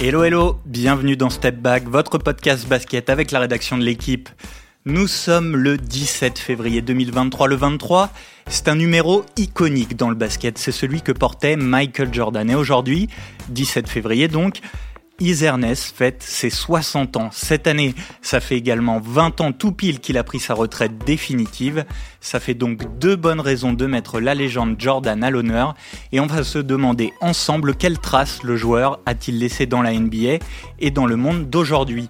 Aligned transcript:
Hello 0.00 0.22
hello, 0.22 0.60
bienvenue 0.64 1.16
dans 1.16 1.28
Step 1.28 1.56
Back, 1.56 1.88
votre 1.88 2.18
podcast 2.18 2.68
basket 2.68 3.10
avec 3.10 3.32
la 3.32 3.40
rédaction 3.40 3.76
de 3.76 3.82
l'équipe. 3.82 4.28
Nous 4.84 5.08
sommes 5.08 5.56
le 5.56 5.76
17 5.76 6.38
février 6.38 6.82
2023. 6.82 7.48
Le 7.48 7.56
23, 7.56 8.08
c'est 8.46 8.68
un 8.68 8.76
numéro 8.76 9.24
iconique 9.36 9.96
dans 9.96 10.08
le 10.08 10.14
basket. 10.14 10.56
C'est 10.56 10.70
celui 10.70 11.02
que 11.02 11.10
portait 11.10 11.56
Michael 11.56 12.14
Jordan. 12.14 12.48
Et 12.48 12.54
aujourd'hui, 12.54 13.08
17 13.48 13.88
février 13.88 14.28
donc, 14.28 14.60
Iserness 15.20 15.92
fête 15.92 16.22
ses 16.22 16.50
60 16.50 17.16
ans. 17.16 17.30
Cette 17.32 17.66
année, 17.66 17.94
ça 18.22 18.40
fait 18.40 18.56
également 18.56 19.00
20 19.00 19.40
ans 19.40 19.52
tout 19.52 19.72
pile 19.72 19.98
qu'il 19.98 20.16
a 20.16 20.22
pris 20.22 20.38
sa 20.38 20.54
retraite 20.54 20.98
définitive. 21.04 21.84
Ça 22.20 22.38
fait 22.38 22.54
donc 22.54 22.98
deux 22.98 23.16
bonnes 23.16 23.40
raisons 23.40 23.72
de 23.72 23.86
mettre 23.86 24.20
la 24.20 24.34
légende 24.34 24.76
Jordan 24.78 25.24
à 25.24 25.30
l'honneur. 25.30 25.74
Et 26.12 26.20
on 26.20 26.26
va 26.26 26.44
se 26.44 26.58
demander 26.58 27.12
ensemble 27.20 27.74
quelle 27.74 27.98
trace 27.98 28.42
le 28.44 28.56
joueur 28.56 29.00
a-t-il 29.06 29.38
laissé 29.38 29.66
dans 29.66 29.82
la 29.82 29.92
NBA 29.92 30.38
et 30.78 30.90
dans 30.90 31.06
le 31.06 31.16
monde 31.16 31.50
d'aujourd'hui. 31.50 32.08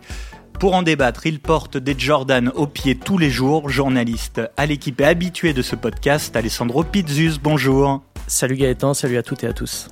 Pour 0.61 0.75
en 0.75 0.83
débattre, 0.83 1.25
il 1.27 1.41
porte 1.41 1.77
des 1.77 1.95
Jordan 1.97 2.51
au 2.55 2.67
pied 2.67 2.97
tous 2.97 3.17
les 3.17 3.31
jours. 3.31 3.71
Journaliste 3.71 4.43
à 4.57 4.67
l'équipe 4.67 5.01
et 5.01 5.05
habitué 5.05 5.53
de 5.53 5.63
ce 5.63 5.77
podcast, 5.77 6.35
Alessandro 6.37 6.83
Pizzus, 6.83 7.39
bonjour. 7.41 8.03
Salut 8.27 8.57
Gaëtan, 8.57 8.93
salut 8.93 9.17
à 9.17 9.23
toutes 9.23 9.45
et 9.45 9.47
à 9.47 9.53
tous. 9.53 9.89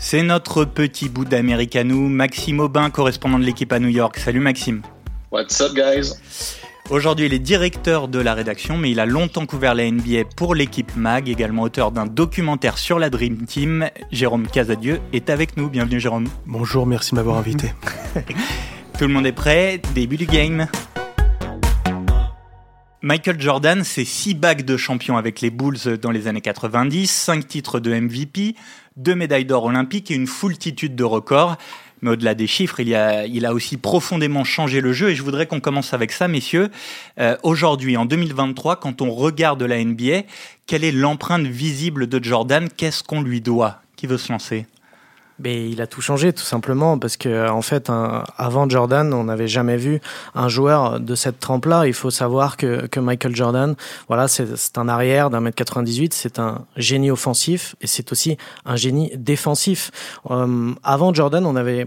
C'est 0.00 0.22
notre 0.22 0.64
petit 0.64 1.08
bout 1.08 1.24
d'Américanou, 1.24 2.08
Maxime 2.08 2.60
Aubin, 2.60 2.88
correspondant 2.88 3.38
de 3.38 3.44
l'équipe 3.44 3.72
à 3.72 3.80
New 3.80 3.88
York. 3.88 4.16
Salut 4.16 4.38
Maxime. 4.38 4.82
What's 5.32 5.60
up 5.60 5.74
guys? 5.74 6.14
Aujourd'hui, 6.88 7.26
il 7.26 7.34
est 7.34 7.40
directeur 7.40 8.06
de 8.06 8.20
la 8.20 8.32
rédaction, 8.32 8.78
mais 8.78 8.92
il 8.92 9.00
a 9.00 9.06
longtemps 9.06 9.44
couvert 9.44 9.74
la 9.74 9.90
NBA 9.90 10.24
pour 10.36 10.54
l'équipe 10.54 10.94
MAG, 10.96 11.28
également 11.28 11.62
auteur 11.62 11.90
d'un 11.90 12.06
documentaire 12.06 12.78
sur 12.78 13.00
la 13.00 13.10
Dream 13.10 13.44
Team. 13.44 13.90
Jérôme 14.12 14.46
Casadieu 14.46 15.00
est 15.12 15.30
avec 15.30 15.56
nous. 15.56 15.68
Bienvenue 15.68 15.98
Jérôme. 15.98 16.28
Bonjour, 16.46 16.86
merci 16.86 17.10
de 17.10 17.16
m'avoir 17.16 17.36
invité. 17.36 17.72
Tout 18.98 19.06
le 19.06 19.12
monde 19.12 19.26
est 19.26 19.32
prêt 19.32 19.82
Début 19.94 20.16
du 20.16 20.26
game. 20.26 20.68
Michael 23.00 23.40
Jordan, 23.40 23.84
c'est 23.84 24.04
6 24.04 24.34
bagues 24.34 24.64
de 24.64 24.76
champion 24.76 25.16
avec 25.16 25.40
les 25.40 25.50
Bulls 25.50 25.98
dans 26.02 26.10
les 26.10 26.26
années 26.26 26.40
90, 26.40 27.08
5 27.08 27.46
titres 27.46 27.78
de 27.78 27.94
MVP, 27.94 28.56
2 28.96 29.14
médailles 29.14 29.44
d'or 29.44 29.66
olympiques 29.66 30.10
et 30.10 30.16
une 30.16 30.26
foultitude 30.26 30.96
de 30.96 31.04
records. 31.04 31.56
Mais 32.02 32.10
au-delà 32.10 32.34
des 32.34 32.48
chiffres, 32.48 32.80
il, 32.80 32.96
a, 32.96 33.54
aussi 33.54 33.76
profondément 33.76 34.42
changé 34.42 34.80
le 34.80 34.92
jeu 34.92 35.10
et 35.10 35.14
je 35.14 35.22
voudrais 35.22 35.46
qu'on 35.46 35.60
commence 35.60 35.94
avec 35.94 36.10
ça, 36.10 36.26
messieurs. 36.26 36.70
Euh, 37.20 37.36
Aujourd'hui, 37.44 37.96
en 37.96 38.04
2023, 38.04 38.80
quand 38.80 39.00
on 39.00 39.12
regarde 39.12 39.62
la 39.62 39.84
NBA, 39.84 40.22
quelle 40.66 40.82
est 40.82 40.92
l'empreinte 40.92 41.46
visible 41.46 42.08
de 42.08 42.22
Jordan? 42.22 42.68
Qu'est-ce 42.68 43.04
qu'on 43.04 43.22
lui 43.22 43.40
doit? 43.40 43.80
Qui 43.94 44.08
veut 44.08 44.18
se 44.18 44.32
lancer? 44.32 44.66
Mais 45.38 45.68
il 45.68 45.80
a 45.80 45.86
tout 45.86 46.00
changé 46.00 46.32
tout 46.32 46.44
simplement 46.44 46.98
parce 46.98 47.16
que 47.16 47.48
en 47.48 47.62
fait 47.62 47.90
avant 48.36 48.68
Jordan 48.68 49.12
on 49.14 49.24
n'avait 49.24 49.48
jamais 49.48 49.76
vu 49.76 50.00
un 50.34 50.48
joueur 50.48 51.00
de 51.00 51.14
cette 51.14 51.38
trempe 51.38 51.66
là 51.66 51.86
il 51.86 51.94
faut 51.94 52.10
savoir 52.10 52.56
que, 52.56 52.86
que 52.86 53.00
Michael 53.00 53.34
Jordan 53.34 53.74
voilà 54.08 54.28
c'est 54.28 54.78
un 54.78 54.88
arrière 54.88 55.30
d'un 55.30 55.40
mètre 55.40 55.56
98 55.56 56.14
c'est 56.14 56.38
un 56.38 56.64
génie 56.76 57.10
offensif 57.10 57.76
et 57.80 57.86
c'est 57.86 58.12
aussi 58.12 58.36
un 58.64 58.76
génie 58.76 59.12
défensif 59.16 59.90
euh, 60.30 60.72
avant 60.82 61.14
Jordan 61.14 61.46
on 61.46 61.56
avait 61.56 61.86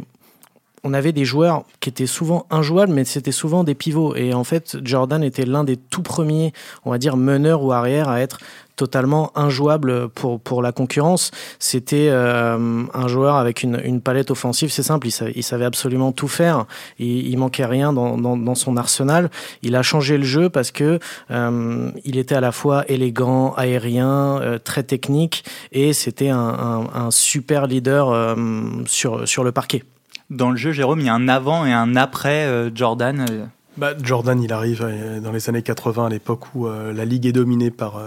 on 0.83 0.93
avait 0.93 1.11
des 1.11 1.25
joueurs 1.25 1.63
qui 1.79 1.89
étaient 1.89 2.07
souvent 2.07 2.45
injouables, 2.49 2.91
mais 2.91 3.05
c'était 3.05 3.31
souvent 3.31 3.63
des 3.63 3.75
pivots. 3.75 4.15
Et 4.15 4.33
en 4.33 4.43
fait, 4.43 4.77
Jordan 4.83 5.23
était 5.23 5.45
l'un 5.45 5.63
des 5.63 5.77
tout 5.77 6.01
premiers, 6.01 6.53
on 6.85 6.91
va 6.91 6.97
dire, 6.97 7.17
meneurs 7.17 7.63
ou 7.63 7.71
arrière 7.71 8.09
à 8.09 8.19
être 8.19 8.39
totalement 8.81 9.31
injouable 9.35 10.09
pour, 10.09 10.39
pour 10.39 10.63
la 10.63 10.71
concurrence. 10.71 11.29
C'était 11.59 12.07
euh, 12.09 12.83
un 12.91 13.07
joueur 13.07 13.35
avec 13.35 13.61
une, 13.61 13.79
une 13.83 14.01
palette 14.01 14.31
offensive, 14.31 14.71
c'est 14.71 14.81
simple, 14.81 15.05
il 15.05 15.11
savait, 15.11 15.33
il 15.35 15.43
savait, 15.43 15.65
absolument 15.65 16.11
tout 16.11 16.27
faire, 16.27 16.65
il, 16.97 17.27
il 17.27 17.37
manquait 17.37 17.65
rien 17.65 17.93
dans, 17.93 18.17
dans, 18.17 18.35
dans, 18.35 18.55
son 18.55 18.77
arsenal. 18.77 19.29
Il 19.61 19.75
a 19.75 19.83
changé 19.83 20.17
le 20.17 20.23
jeu 20.23 20.49
parce 20.49 20.71
que 20.71 20.97
euh, 21.29 21.91
il 22.05 22.17
était 22.17 22.33
à 22.33 22.41
la 22.41 22.51
fois 22.51 22.83
élégant, 22.87 23.53
aérien, 23.53 24.39
euh, 24.41 24.57
très 24.57 24.81
technique, 24.81 25.43
et 25.71 25.93
c'était 25.93 26.29
un, 26.29 26.39
un, 26.39 27.05
un, 27.05 27.11
super 27.11 27.67
leader 27.67 28.09
euh, 28.09 28.35
sur, 28.87 29.27
sur 29.27 29.43
le 29.43 29.51
parquet. 29.51 29.83
Dans 30.31 30.49
le 30.49 30.57
jeu, 30.57 30.71
Jérôme, 30.71 31.01
il 31.01 31.05
y 31.05 31.09
a 31.09 31.13
un 31.13 31.27
avant 31.27 31.67
et 31.67 31.71
un 31.71 31.95
après 31.95 32.45
euh, 32.45 32.71
Jordan. 32.73 33.27
Bah, 33.77 33.93
Jordan, 34.01 34.41
il 34.41 34.51
arrive 34.51 34.83
dans 35.21 35.31
les 35.31 35.49
années 35.49 35.61
80, 35.61 36.07
à 36.07 36.09
l'époque 36.09 36.55
où 36.55 36.67
la 36.67 37.05
ligue 37.05 37.25
est 37.25 37.31
dominée 37.31 37.71
par 37.71 38.01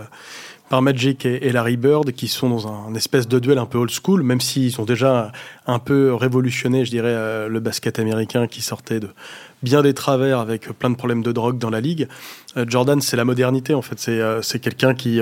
par 0.68 0.80
Magic 0.82 1.26
et, 1.26 1.52
Larry 1.52 1.76
Bird, 1.76 2.12
qui 2.12 2.26
sont 2.26 2.48
dans 2.48 2.68
un, 2.68 2.94
espèce 2.94 3.28
de 3.28 3.38
duel 3.38 3.58
un 3.58 3.66
peu 3.66 3.78
old 3.78 3.90
school, 3.90 4.22
même 4.22 4.40
s'ils 4.40 4.80
ont 4.80 4.84
déjà 4.84 5.30
un 5.66 5.78
peu 5.78 6.14
révolutionné, 6.14 6.84
je 6.84 6.90
dirais, 6.90 7.12
euh, 7.12 7.48
le 7.48 7.60
basket 7.60 7.98
américain 7.98 8.46
qui 8.46 8.62
sortait 8.62 9.00
de 9.00 9.08
bien 9.62 9.82
des 9.82 9.94
travers 9.94 10.38
avec 10.38 10.68
plein 10.78 10.90
de 10.90 10.96
problèmes 10.96 11.22
de 11.22 11.32
drogue 11.32 11.58
dans 11.58 11.70
la 11.70 11.80
ligue. 11.80 12.08
Euh, 12.56 12.64
Jordan, 12.66 13.00
c'est 13.00 13.16
la 13.16 13.24
modernité, 13.24 13.74
en 13.74 13.82
fait. 13.82 13.98
C'est 13.98 14.20
euh, 14.20 14.40
quelqu'un 14.62 14.94
qui, 14.94 15.20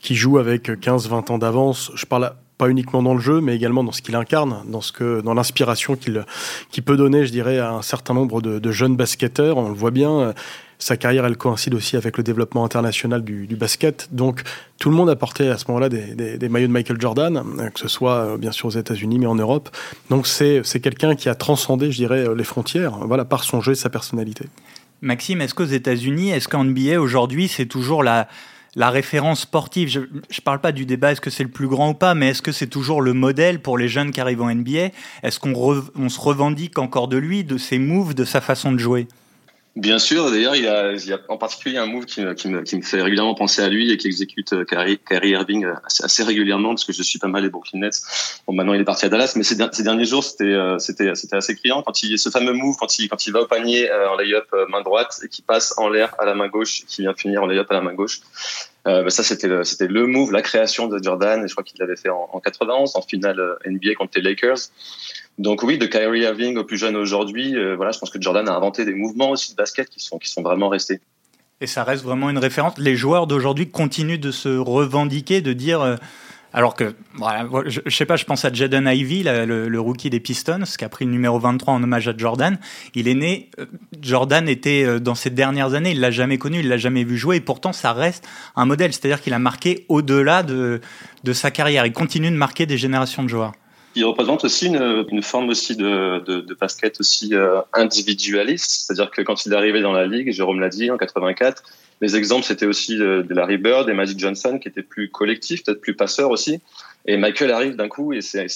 qui 0.00 0.14
joue 0.14 0.38
avec 0.38 0.68
15-20 0.68 1.32
ans 1.32 1.38
d'avance. 1.38 1.90
Je 1.94 2.04
parle 2.04 2.32
pas 2.58 2.68
uniquement 2.68 3.02
dans 3.02 3.14
le 3.14 3.20
jeu, 3.20 3.40
mais 3.40 3.54
également 3.54 3.82
dans 3.82 3.92
ce 3.92 4.02
qu'il 4.02 4.14
incarne, 4.14 4.62
dans 4.68 4.80
dans 5.22 5.34
l'inspiration 5.34 5.96
qu'il 5.96 6.82
peut 6.82 6.96
donner, 6.96 7.26
je 7.26 7.32
dirais, 7.32 7.58
à 7.58 7.72
un 7.72 7.82
certain 7.82 8.14
nombre 8.14 8.40
de 8.40 8.70
jeunes 8.70 8.96
basketteurs. 8.96 9.56
On 9.58 9.68
le 9.68 9.74
voit 9.74 9.90
bien. 9.90 10.32
Sa 10.78 10.96
carrière, 10.96 11.24
elle 11.24 11.36
coïncide 11.36 11.74
aussi 11.74 11.96
avec 11.96 12.16
le 12.16 12.22
développement 12.22 12.64
international 12.64 13.24
du, 13.24 13.56
basket. 13.56 14.08
Donc, 14.12 14.42
tout 14.78 14.90
le 14.90 14.96
monde 14.96 15.08
a 15.08 15.16
porté 15.16 15.48
à 15.48 15.56
ce 15.56 15.64
moment-là 15.68 15.88
des, 15.88 16.48
maillots 16.48 16.66
de 16.66 16.72
Michael 16.72 17.00
Jordan, 17.00 17.42
que 17.72 17.80
ce 17.80 17.88
soit 17.88 18.16
euh, 18.16 18.36
bien 18.36 18.52
sûr 18.52 18.66
aux 18.66 18.70
États-Unis, 18.70 19.18
mais 19.18 19.26
en 19.26 19.34
Europe. 19.34 19.70
Donc, 20.10 20.26
c'est 20.26 20.62
quelqu'un 20.82 21.14
qui 21.14 21.28
a 21.28 21.34
transcendé, 21.34 21.90
je 21.90 21.96
dirais, 21.96 22.26
les 22.34 22.44
frontières, 22.44 22.98
voilà, 23.06 23.24
par 23.24 23.44
son 23.44 23.60
jeu 23.60 23.72
et 23.72 23.76
sa 23.76 23.88
personnalité. 23.88 24.46
Maxime, 25.00 25.40
est-ce 25.40 25.54
qu'aux 25.54 25.64
États-Unis, 25.64 26.30
est-ce 26.30 26.48
qu'en 26.48 26.64
NBA 26.64 27.00
aujourd'hui, 27.00 27.48
c'est 27.48 27.66
toujours 27.66 28.02
la 28.02 28.28
la 28.76 28.90
référence 28.90 29.40
sportive? 29.40 29.88
Je 29.88 30.00
ne 30.00 30.40
parle 30.44 30.60
pas 30.60 30.70
du 30.70 30.86
débat, 30.86 31.12
est-ce 31.12 31.20
que 31.20 31.30
c'est 31.30 31.42
le 31.42 31.50
plus 31.50 31.66
grand 31.66 31.90
ou 31.90 31.94
pas, 31.94 32.14
mais 32.14 32.28
est-ce 32.28 32.42
que 32.42 32.52
c'est 32.52 32.66
toujours 32.68 33.00
le 33.02 33.14
modèle 33.14 33.60
pour 33.60 33.78
les 33.78 33.88
jeunes 33.88 34.12
qui 34.12 34.20
arrivent 34.20 34.42
en 34.42 34.54
NBA 34.54 34.90
Est-ce 35.22 35.40
qu'on 35.40 35.54
on 35.96 36.08
se 36.08 36.20
revendique 36.20 36.78
encore 36.78 37.08
de 37.08 37.16
lui, 37.16 37.42
de 37.42 37.56
ses 37.56 37.78
moves, 37.78 38.14
de 38.14 38.24
sa 38.24 38.40
façon 38.40 38.70
de 38.70 38.78
jouer? 38.78 39.08
Bien 39.76 39.98
sûr, 39.98 40.30
d'ailleurs, 40.30 40.56
il, 40.56 40.62
il, 40.62 41.06
y 41.06 41.12
a 41.12 41.20
en 41.28 41.36
particulier 41.36 41.76
un 41.76 41.84
move 41.84 42.06
qui 42.06 42.22
me, 42.22 42.32
qui, 42.32 42.48
me, 42.48 42.62
qui 42.62 42.76
me, 42.76 42.82
fait 42.82 43.02
régulièrement 43.02 43.34
penser 43.34 43.60
à 43.60 43.68
lui 43.68 43.92
et 43.92 43.98
qui 43.98 44.06
exécute 44.06 44.54
euh, 44.54 44.64
Kyrie, 44.64 44.98
Irving 45.10 45.66
assez, 45.84 46.02
assez, 46.02 46.22
régulièrement 46.22 46.70
parce 46.70 46.84
que 46.84 46.94
je 46.94 47.02
suis 47.02 47.18
pas 47.18 47.28
mal 47.28 47.42
les 47.42 47.50
Brooklyn 47.50 47.80
Nets. 47.80 48.00
Bon, 48.46 48.54
maintenant 48.54 48.72
il 48.72 48.80
est 48.80 48.84
parti 48.84 49.04
à 49.04 49.10
Dallas, 49.10 49.34
mais 49.36 49.42
ces, 49.42 49.54
derniers 49.54 50.06
jours 50.06 50.24
c'était 50.24 50.44
euh, 50.44 50.78
c'était 50.78 51.14
c'était 51.14 51.36
assez 51.36 51.54
criant 51.56 51.82
quand 51.82 52.02
il 52.02 52.18
ce 52.18 52.30
fameux 52.30 52.54
move 52.54 52.76
quand 52.80 52.98
il 52.98 53.10
quand 53.10 53.26
il 53.26 53.34
va 53.34 53.42
au 53.42 53.46
panier 53.46 53.90
euh, 53.90 54.08
en 54.08 54.16
layup 54.16 54.46
main 54.70 54.80
droite 54.80 55.20
et 55.22 55.28
qui 55.28 55.42
passe 55.42 55.74
en 55.76 55.90
l'air 55.90 56.14
à 56.18 56.24
la 56.24 56.34
main 56.34 56.48
gauche, 56.48 56.86
qui 56.86 57.02
vient 57.02 57.12
finir 57.12 57.42
en 57.42 57.46
layup 57.46 57.70
à 57.70 57.74
la 57.74 57.82
main 57.82 57.92
gauche. 57.92 58.22
Euh, 58.86 59.02
bah 59.02 59.10
ça 59.10 59.22
c'était 59.22 59.48
le, 59.48 59.64
c'était 59.64 59.88
le 59.88 60.06
move, 60.06 60.30
la 60.30 60.42
création 60.42 60.86
de 60.86 61.02
Jordan 61.02 61.44
et 61.44 61.48
je 61.48 61.54
crois 61.54 61.64
qu'il 61.64 61.80
l'avait 61.80 61.96
fait 61.96 62.08
en, 62.08 62.28
en 62.32 62.40
91 62.40 62.94
en 62.94 63.02
finale 63.02 63.40
NBA 63.66 63.94
contre 63.94 64.12
les 64.16 64.22
Lakers. 64.22 64.58
Donc 65.38 65.62
oui, 65.62 65.76
de 65.76 65.86
Kyrie 65.86 66.20
Irving 66.20 66.56
au 66.56 66.64
plus 66.64 66.78
jeune 66.78 66.96
aujourd'hui, 66.96 67.56
euh, 67.56 67.74
voilà, 67.76 67.90
je 67.90 67.98
pense 67.98 68.10
que 68.10 68.20
Jordan 68.20 68.48
a 68.48 68.54
inventé 68.54 68.84
des 68.84 68.94
mouvements 68.94 69.30
aussi 69.30 69.52
de 69.52 69.56
basket 69.56 69.88
qui 69.88 70.00
sont 70.00 70.18
qui 70.18 70.30
sont 70.30 70.42
vraiment 70.42 70.68
restés. 70.68 71.00
Et 71.60 71.66
ça 71.66 71.84
reste 71.84 72.04
vraiment 72.04 72.30
une 72.30 72.38
référence. 72.38 72.78
Les 72.78 72.96
joueurs 72.96 73.26
d'aujourd'hui 73.26 73.70
continuent 73.70 74.20
de 74.20 74.30
se 74.30 74.48
revendiquer, 74.48 75.40
de 75.40 75.52
dire. 75.52 75.80
Euh, 75.80 75.96
alors 76.56 76.74
que, 76.74 76.94
voilà, 77.16 77.46
je, 77.66 77.80
sais 77.90 78.06
pas, 78.06 78.16
je 78.16 78.24
pense 78.24 78.46
à 78.46 78.52
Jaden 78.52 78.88
Ivey, 78.88 79.22
le, 79.44 79.78
rookie 79.78 80.08
des 80.08 80.20
Pistons, 80.20 80.62
qui 80.78 80.86
a 80.86 80.88
pris 80.88 81.04
le 81.04 81.10
numéro 81.10 81.38
23 81.38 81.74
en 81.74 81.82
hommage 81.82 82.08
à 82.08 82.16
Jordan. 82.16 82.58
Il 82.94 83.08
est 83.08 83.14
né, 83.14 83.50
euh, 83.60 83.66
Jordan 84.00 84.48
était 84.48 84.82
euh, 84.82 84.98
dans 84.98 85.14
ces 85.14 85.28
dernières 85.28 85.74
années, 85.74 85.90
il 85.90 86.00
l'a 86.00 86.10
jamais 86.10 86.38
connu, 86.38 86.60
il 86.60 86.68
l'a 86.68 86.78
jamais 86.78 87.04
vu 87.04 87.18
jouer, 87.18 87.36
et 87.36 87.40
pourtant 87.42 87.74
ça 87.74 87.92
reste 87.92 88.26
un 88.56 88.64
modèle. 88.64 88.94
C'est-à-dire 88.94 89.20
qu'il 89.20 89.34
a 89.34 89.38
marqué 89.38 89.84
au-delà 89.90 90.42
de, 90.42 90.80
de 91.24 91.32
sa 91.34 91.50
carrière. 91.50 91.84
Il 91.84 91.92
continue 91.92 92.30
de 92.30 92.36
marquer 92.36 92.64
des 92.64 92.78
générations 92.78 93.22
de 93.22 93.28
joueurs 93.28 93.52
il 93.96 94.04
représente 94.04 94.44
aussi 94.44 94.66
une, 94.66 95.22
forme 95.22 95.48
aussi 95.48 95.74
de, 95.74 96.54
basket 96.60 97.00
aussi 97.00 97.34
euh, 97.34 97.60
individualiste, 97.72 98.86
c'est-à-dire 98.86 99.10
que 99.10 99.22
quand 99.22 99.46
il 99.46 99.52
est 99.52 99.56
arrivé 99.56 99.80
dans 99.80 99.92
la 99.92 100.06
ligue, 100.06 100.32
Jérôme 100.32 100.60
l'a 100.60 100.68
dit 100.68 100.90
en 100.90 100.98
84, 100.98 101.62
les 102.02 102.14
exemples 102.14 102.44
c'était 102.44 102.66
aussi 102.66 102.96
de, 102.96 103.22
de, 103.22 103.34
Larry 103.34 103.56
Bird 103.56 103.88
et 103.88 103.94
Magic 103.94 104.18
Johnson 104.18 104.58
qui 104.60 104.68
étaient 104.68 104.82
plus 104.82 105.10
collectifs, 105.10 105.64
peut-être 105.64 105.80
plus 105.80 105.94
passeurs 105.94 106.30
aussi. 106.30 106.60
Et 107.06 107.16
Michael 107.16 107.50
arrive 107.50 107.76
d'un 107.76 107.88
coup 107.88 108.12
et 108.12 108.20
c'est 108.20 108.46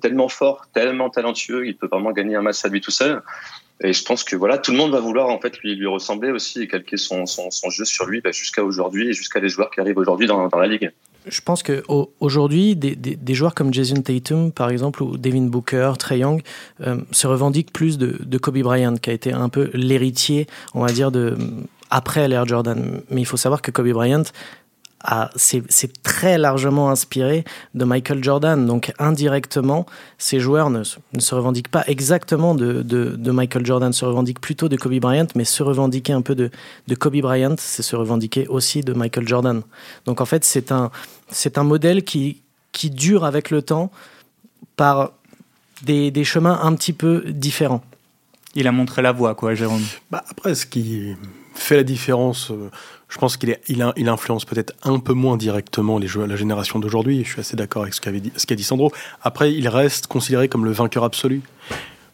tellement 0.00 0.28
fort, 0.28 0.66
tellement 0.72 1.10
talentueux, 1.10 1.66
il 1.66 1.76
peut 1.76 1.88
vraiment 1.90 2.12
gagner 2.12 2.36
un 2.36 2.42
match 2.42 2.64
à 2.64 2.68
lui 2.68 2.80
tout 2.80 2.90
seul. 2.90 3.20
Et 3.82 3.92
je 3.92 4.04
pense 4.04 4.22
que 4.22 4.36
voilà, 4.36 4.58
tout 4.58 4.70
le 4.70 4.76
monde 4.76 4.92
va 4.92 5.00
vouloir 5.00 5.28
en 5.28 5.40
fait 5.40 5.58
lui, 5.58 5.84
ressembler 5.86 6.30
aussi 6.30 6.62
et 6.62 6.68
calquer 6.68 6.96
son, 6.96 7.24
jeu 7.70 7.84
sur 7.84 8.06
lui 8.06 8.20
bah, 8.20 8.30
jusqu'à 8.30 8.62
aujourd'hui 8.62 9.08
et 9.08 9.12
jusqu'à 9.12 9.40
les 9.40 9.48
joueurs 9.48 9.70
qui 9.70 9.80
arrivent 9.80 9.98
aujourd'hui 9.98 10.28
dans 10.28 10.48
la 10.48 10.66
ligue 10.68 10.92
je 11.26 11.40
pense 11.40 11.62
qu'aujourd'hui, 11.62 12.76
des, 12.76 12.96
des, 12.96 13.16
des, 13.16 13.34
joueurs 13.34 13.54
comme 13.54 13.72
Jason 13.72 14.00
Tatum, 14.02 14.52
par 14.52 14.70
exemple, 14.70 15.02
ou 15.02 15.16
Devin 15.16 15.46
Booker, 15.46 15.92
Trey 15.98 16.18
Young, 16.18 16.42
euh, 16.80 16.98
se 17.10 17.26
revendiquent 17.26 17.72
plus 17.72 17.98
de, 17.98 18.18
de, 18.24 18.38
Kobe 18.38 18.58
Bryant, 18.58 18.96
qui 18.96 19.10
a 19.10 19.12
été 19.12 19.32
un 19.32 19.48
peu 19.48 19.70
l'héritier, 19.74 20.46
on 20.74 20.80
va 20.80 20.92
dire, 20.92 21.10
de 21.10 21.36
après 21.90 22.28
l'ère 22.28 22.46
Jordan. 22.46 23.00
Mais 23.10 23.20
il 23.20 23.26
faut 23.26 23.36
savoir 23.36 23.62
que 23.62 23.70
Kobe 23.70 23.90
Bryant 23.90 24.24
c'est 25.36 26.02
très 26.02 26.38
largement 26.38 26.90
inspiré 26.90 27.44
de 27.74 27.84
Michael 27.84 28.24
Jordan. 28.24 28.66
Donc 28.66 28.92
indirectement, 28.98 29.86
ces 30.18 30.40
joueurs 30.40 30.70
ne, 30.70 30.82
se 30.84 31.34
revendiquent 31.34 31.68
pas 31.68 31.84
exactement 31.86 32.54
de, 32.54 32.82
de, 32.82 33.30
Michael 33.30 33.66
Jordan, 33.66 33.92
se 33.92 34.04
revendiquent 34.04 34.40
plutôt 34.40 34.68
de 34.68 34.76
Kobe 34.76 34.98
Bryant, 34.98 35.26
mais 35.34 35.44
se 35.44 35.62
revendiquer 35.62 36.12
un 36.12 36.22
peu 36.22 36.34
de, 36.34 36.50
de 36.88 36.94
Kobe 36.94 37.20
Bryant, 37.20 37.56
c'est 37.58 37.82
se 37.82 37.96
revendiquer 37.96 38.46
aussi 38.48 38.80
de 38.80 38.92
Michael 38.92 39.28
Jordan. 39.28 39.62
Donc 40.06 40.20
en 40.20 40.26
fait, 40.26 40.44
c'est 40.44 40.72
un, 40.72 40.90
c'est 41.28 41.58
un 41.58 41.64
modèle 41.64 42.04
qui, 42.04 42.42
qui 42.72 42.90
dure 42.90 43.24
avec 43.24 43.50
le 43.50 43.62
temps 43.62 43.90
par 44.76 45.12
des, 45.82 46.10
des 46.10 46.24
chemins 46.24 46.60
un 46.62 46.74
petit 46.74 46.92
peu 46.92 47.24
différents. 47.28 47.82
Il 48.54 48.68
a 48.68 48.72
montré 48.72 49.02
la 49.02 49.12
voie, 49.12 49.34
quoi, 49.34 49.54
Jérôme. 49.54 49.82
Bah 50.10 50.24
après, 50.28 50.54
ce 50.54 50.64
qui 50.64 51.14
fait 51.54 51.76
la 51.76 51.82
différence, 51.82 52.50
euh, 52.50 52.70
je 53.14 53.18
pense 53.20 53.36
qu'il 53.36 53.56
il, 53.68 53.92
il 53.96 54.08
influence 54.08 54.44
peut-être 54.44 54.72
un 54.82 54.98
peu 54.98 55.12
moins 55.12 55.36
directement 55.36 56.00
la 56.00 56.36
génération 56.36 56.80
d'aujourd'hui. 56.80 57.22
Je 57.22 57.30
suis 57.30 57.40
assez 57.40 57.54
d'accord 57.54 57.82
avec 57.82 57.94
ce 57.94 58.00
qu'a 58.00 58.56
dit, 58.56 58.64
Sandro. 58.64 58.90
Après, 59.22 59.54
il 59.54 59.68
reste 59.68 60.08
considéré 60.08 60.48
comme 60.48 60.64
le 60.64 60.72
vainqueur 60.72 61.04
absolu. 61.04 61.40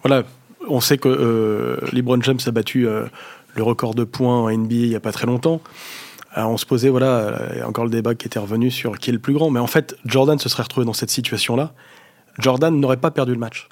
Voilà, 0.05 0.25
on 0.69 0.81
sait 0.81 0.99
que 0.99 1.09
euh, 1.09 1.79
LeBron 1.93 2.21
James 2.21 2.39
a 2.45 2.51
battu 2.51 2.87
euh, 2.87 3.07
le 3.55 3.63
record 3.63 3.95
de 3.95 4.05
points 4.05 4.41
en 4.41 4.51
NBA 4.51 4.75
il 4.75 4.89
n'y 4.91 4.95
a 4.95 5.01
pas 5.01 5.11
très 5.11 5.27
longtemps. 5.27 5.63
on 6.37 6.59
se 6.59 6.67
posait, 6.67 6.91
voilà, 6.91 7.49
il 7.55 7.59
y 7.61 7.63
a 7.63 7.69
encore 7.69 7.85
le 7.85 7.91
débat 7.91 8.15
qui 8.15 8.27
était 8.27 8.39
revenu 8.39 8.71
sur 8.71 8.99
qui 8.99 9.09
est 9.09 9.15
le 9.15 9.19
plus 9.19 9.33
grand. 9.33 9.49
Mais 9.49 9.61
en 9.61 9.67
fait, 9.67 9.97
Jordan 10.05 10.39
se 10.39 10.51
serait 10.51 10.65
retrouvé 10.65 10.85
dans 10.85 10.93
cette 10.93 11.11
situation-là. 11.11 11.73
Jordan 12.39 12.79
n'aurait 12.79 12.99
pas 12.99 13.11
perdu 13.11 13.33
le 13.33 13.39
match. 13.39 13.69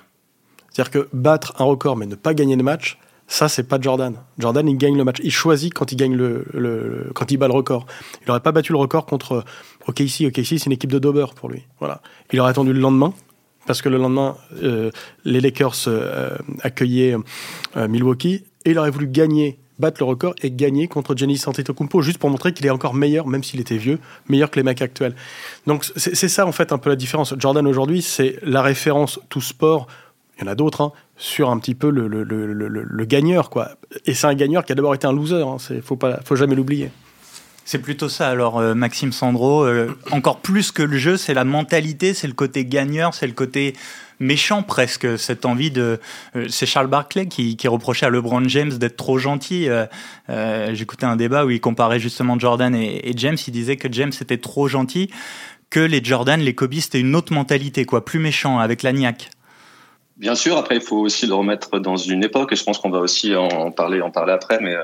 C'est-à-dire 0.71 0.91
que 0.91 1.09
battre 1.13 1.53
un 1.59 1.65
record 1.65 1.99
mais 1.99 2.07
ne 2.07 2.15
pas 2.15 2.33
gagner 2.33 2.57
le 2.57 2.63
match, 2.63 2.99
ça, 3.31 3.49
c'est 3.49 3.63
pas 3.63 3.79
Jordan. 3.79 4.15
Jordan, 4.39 4.67
il 4.67 4.79
gagne 4.79 4.97
le 4.97 5.05
match. 5.05 5.19
Il 5.23 5.31
choisit 5.31 5.73
quand 5.73 5.93
il 5.93 5.97
gagne 5.97 6.17
le, 6.17 7.11
quand 7.15 7.31
il 7.31 7.37
bat 7.37 7.47
le 7.47 7.53
record. 7.53 7.87
Il 8.23 8.29
n'aurait 8.29 8.41
pas 8.41 8.53
battu 8.53 8.73
le 8.73 8.79
record 8.79 9.05
contre 9.05 9.45
OKC. 9.87 10.25
OKC, 10.27 10.59
c'est 10.59 10.67
une 10.67 10.73
équipe 10.73 10.91
de 10.91 10.99
Dober 10.99 11.27
pour 11.37 11.51
lui. 11.51 11.67
Voilà. 11.79 12.01
Il 12.33 12.41
aurait 12.41 12.51
attendu 12.51 12.73
le 12.73 12.81
lendemain 12.81 13.13
parce 13.67 13.83
que 13.83 13.91
le 13.91 13.99
lendemain, 13.99 14.35
euh, 14.63 14.91
les 15.27 15.43
Lakers 15.43 15.75
euh, 15.89 16.39
accueillaient 16.63 17.17
euh, 17.77 17.87
Milwaukee 17.87 18.45
et 18.65 18.71
il 18.71 18.79
aurait 18.79 18.91
voulu 18.91 19.09
gagner, 19.09 19.59
battre 19.79 20.01
le 20.01 20.07
record 20.07 20.35
et 20.43 20.51
gagner 20.51 20.89
contre 20.89 21.15
Giannis 21.15 21.43
Antetokounmpo 21.47 22.01
juste 22.01 22.17
pour 22.17 22.31
montrer 22.31 22.55
qu'il 22.55 22.65
est 22.65 22.71
encore 22.71 22.95
meilleur, 22.95 23.27
même 23.27 23.45
s'il 23.45 23.61
était 23.61 23.77
vieux, 23.77 23.99
meilleur 24.31 24.51
que 24.51 24.59
les 24.59 24.63
mecs 24.63 24.81
actuels. 24.81 25.15
Donc 25.67 25.85
c'est 25.85 26.29
ça 26.29 26.47
en 26.47 26.53
fait 26.53 26.73
un 26.73 26.79
peu 26.79 26.89
la 26.89 26.97
différence. 26.97 27.35
Jordan 27.39 27.67
aujourd'hui, 27.67 28.01
c'est 28.01 28.39
la 28.43 28.63
référence 28.63 29.21
tout 29.29 29.43
sport 29.43 29.87
il 30.39 30.45
y 30.45 30.49
en 30.49 30.51
a 30.51 30.55
d'autres, 30.55 30.81
hein, 30.81 30.93
sur 31.17 31.51
un 31.51 31.59
petit 31.59 31.75
peu 31.75 31.91
le, 31.91 32.07
le, 32.07 32.23
le, 32.23 32.69
le 32.69 33.05
gagneur. 33.05 33.51
Quoi. 33.51 33.71
Et 34.07 34.15
c'est 34.15 34.27
un 34.27 34.35
gagneur 34.35 34.65
qui 34.65 34.73
a 34.73 34.75
d'abord 34.75 34.95
été 34.95 35.07
un 35.07 35.13
loser, 35.13 35.41
il 35.41 35.43
hein, 35.43 35.57
faut, 35.83 35.99
faut 36.25 36.37
jamais 36.37 36.55
l'oublier. 36.55 36.91
C'est 37.69 37.81
plutôt 37.81 38.09
ça, 38.09 38.31
alors 38.31 38.59
euh, 38.59 38.75
Maxime 38.75 39.13
Sandro. 39.13 39.63
Euh, 39.63 39.95
encore 40.11 40.41
plus 40.41 40.73
que 40.73 40.83
le 40.83 40.97
jeu, 40.97 41.19
c'est 41.19 41.35
la 41.35 41.45
mentalité, 41.45 42.15
c'est 42.15 42.27
le 42.27 42.33
côté 42.33 42.65
gagneur, 42.65 43.13
c'est 43.13 43.27
le 43.27 43.35
côté 43.35 43.75
méchant 44.21 44.63
presque, 44.63 45.19
cette 45.19 45.45
envie 45.45 45.71
de... 45.71 46.01
Euh, 46.35 46.47
c'est 46.49 46.65
Charles 46.65 46.87
Barclay 46.87 47.27
qui, 47.27 47.59
qui, 47.59 47.69
reprochait 47.69 48.07
à 48.07 48.09
LeBron 48.09 48.49
James 48.49 48.73
d'être 48.73 48.97
trop 48.97 49.19
gentil. 49.19 49.69
J'écoutais 50.73 51.05
un 51.05 51.17
débat 51.17 51.45
où 51.45 51.51
il 51.51 51.61
comparait 51.61 52.01
justement 52.01 52.39
Jordan 52.39 52.75
et, 52.75 53.07
et, 53.07 53.13
James, 53.17 53.37
il 53.47 53.53
disait 53.53 53.77
que 53.77 53.93
James 53.93 54.13
était 54.19 54.39
trop 54.39 54.67
gentil, 54.67 55.11
que 55.69 55.81
les 55.81 56.03
Jordan, 56.03 56.41
les 56.41 56.55
Kobe, 56.55 56.73
c'était 56.73 57.01
une 57.01 57.15
autre 57.15 57.35
mentalité, 57.35 57.85
quoi, 57.85 58.03
plus 58.03 58.19
méchant, 58.19 58.61
avec 58.61 58.83
la 58.83 58.95
niaque. 58.95 59.29
Bien 60.19 60.35
sûr, 60.35 60.57
après 60.57 60.77
il 60.77 60.83
faut 60.83 60.99
aussi 60.99 61.27
le 61.27 61.35
remettre 61.35 61.79
dans 61.79 61.97
une 61.97 62.25
époque 62.25 62.53
et 62.53 62.57
je 62.57 62.65
pense 62.65 62.79
qu'on 62.79 62.91
va 62.91 62.99
aussi 62.99 63.35
en 63.35 63.71
parler, 63.71 64.01
en 64.01 64.11
parler 64.11 64.33
après, 64.33 64.59
mais 64.61 64.77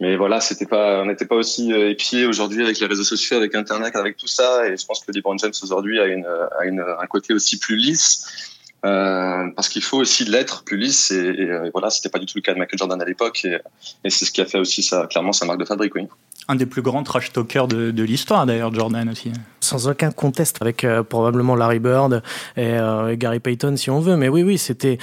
mais 0.00 0.16
voilà, 0.16 0.40
c'était 0.40 0.66
pas, 0.66 1.02
on 1.02 1.06
n'était 1.06 1.24
pas 1.24 1.36
aussi 1.36 1.72
euh, 1.72 1.90
épié 1.90 2.26
aujourd'hui 2.26 2.64
avec 2.64 2.80
les 2.80 2.86
réseaux 2.86 3.04
sociaux, 3.04 3.36
avec 3.36 3.54
Internet, 3.54 3.94
avec 3.94 4.16
tout 4.16 4.26
ça, 4.26 4.66
et 4.66 4.76
je 4.76 4.84
pense 4.84 5.04
que 5.04 5.12
LeBron 5.12 5.38
James 5.38 5.52
aujourd'hui 5.62 6.00
a 6.00 6.06
une, 6.06 6.26
a 6.26 6.64
une, 6.64 6.80
un 6.80 7.06
côté 7.06 7.32
aussi 7.32 7.58
plus 7.58 7.76
lisse. 7.76 8.50
Euh, 8.84 9.48
parce 9.56 9.70
qu'il 9.70 9.82
faut 9.82 9.96
aussi 9.96 10.26
l'être 10.26 10.62
plus 10.62 10.76
lisse 10.76 11.10
et, 11.10 11.16
et, 11.16 11.44
et 11.44 11.70
voilà 11.72 11.88
c'était 11.88 12.10
pas 12.10 12.18
du 12.18 12.26
tout 12.26 12.36
le 12.36 12.42
cas 12.42 12.52
de 12.52 12.58
Michael 12.58 12.78
Jordan 12.78 13.00
à 13.00 13.06
l'époque 13.06 13.42
et, 13.46 13.56
et 14.04 14.10
c'est 14.10 14.26
ce 14.26 14.30
qui 14.30 14.42
a 14.42 14.44
fait 14.44 14.58
aussi 14.58 14.82
ça 14.82 15.06
clairement 15.06 15.32
sa 15.32 15.46
marque 15.46 15.60
de 15.60 15.64
fabrique 15.64 15.94
oui 15.94 16.06
un 16.48 16.56
des 16.56 16.66
plus 16.66 16.82
grands 16.82 17.02
trash 17.02 17.32
talkers 17.32 17.68
de, 17.68 17.90
de 17.90 18.02
l'histoire 18.02 18.44
d'ailleurs, 18.46 18.72
Jordan 18.72 19.08
aussi. 19.08 19.32
Sans 19.60 19.88
aucun 19.88 20.10
conteste, 20.10 20.58
avec 20.60 20.84
euh, 20.84 21.02
probablement 21.02 21.56
Larry 21.56 21.78
Bird 21.78 22.22
euh, 22.58 23.08
et, 23.08 23.16
Gary 23.16 23.40
Payton 23.40 23.76
si 23.76 23.90
on 23.90 24.00
veut. 24.00 24.16
Mais 24.16 24.28
oui, 24.28 24.42
oui, 24.42 24.58
c'était 24.58 24.98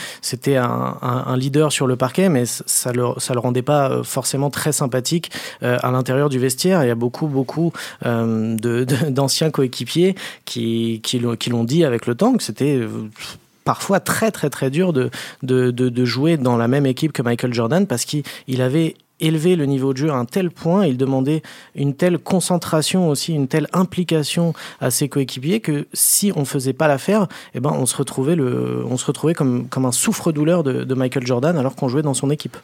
un, 0.55 1.35
leader 1.35 1.71
sur 1.71 1.87
le 1.87 1.95
parquet, 1.95 2.29
mais 2.29 2.45
ça 2.45 2.91
le 2.91 3.05
ça 3.17 3.33
le 3.33 3.39
rendait 3.39 3.61
pas 3.63 3.89
euh, 3.89 4.03
forcément 4.03 4.49
très 4.49 4.71
sympathique 4.71 5.31
à 5.61 5.91
l'intérieur 5.91 6.29
du 6.29 6.39
vestiaire. 6.39 6.83
Il 6.83 6.87
y 6.87 6.91
a 6.91 6.95
beaucoup 6.95 7.27
beaucoup 7.27 7.71
de 8.03 8.83
d'anciens 9.09 9.49
coéquipiers 9.49 10.15
qui 10.45 11.01
qui 11.03 11.19
l'ont 11.19 11.63
dit 11.63 11.83
avec 11.83 12.05
le 12.05 12.15
temps 12.15 12.33
que 12.33 12.43
c'était 12.43 12.81
parfois 13.63 13.99
très 13.99 14.31
très 14.31 14.49
très 14.49 14.69
dur 14.69 14.93
de, 14.93 15.09
de, 15.43 15.71
de, 15.71 15.89
de, 15.89 16.05
jouer 16.05 16.37
dans 16.37 16.57
la 16.57 16.67
même 16.67 16.85
équipe 16.85 17.11
que 17.11 17.21
Michael 17.21 17.53
Jordan 17.53 17.85
parce 17.85 18.05
qu'il 18.05 18.61
avait 18.61 18.95
élever 19.21 19.55
le 19.55 19.65
niveau 19.65 19.93
de 19.93 19.97
jeu 19.97 20.11
à 20.11 20.15
un 20.15 20.25
tel 20.25 20.51
point, 20.51 20.85
il 20.85 20.97
demandait 20.97 21.41
une 21.75 21.93
telle 21.93 22.17
concentration 22.19 23.09
aussi, 23.09 23.33
une 23.33 23.47
telle 23.47 23.67
implication 23.73 24.53
à 24.79 24.91
ses 24.91 25.07
coéquipiers 25.09 25.59
que 25.59 25.87
si 25.93 26.31
on 26.35 26.45
faisait 26.45 26.73
pas 26.73 26.87
l'affaire, 26.87 27.27
eh 27.53 27.59
ben 27.59 27.71
on 27.71 27.85
se 27.85 27.95
retrouvait 27.95 28.35
le, 28.35 28.83
on 28.89 28.97
se 28.97 29.05
retrouvait 29.05 29.33
comme 29.33 29.67
comme 29.69 29.85
un 29.85 29.91
souffre-douleur 29.91 30.63
de, 30.63 30.83
de 30.83 30.93
Michael 30.95 31.25
Jordan 31.25 31.57
alors 31.57 31.75
qu'on 31.75 31.87
jouait 31.87 32.01
dans 32.01 32.13
son 32.13 32.29
équipe. 32.29 32.57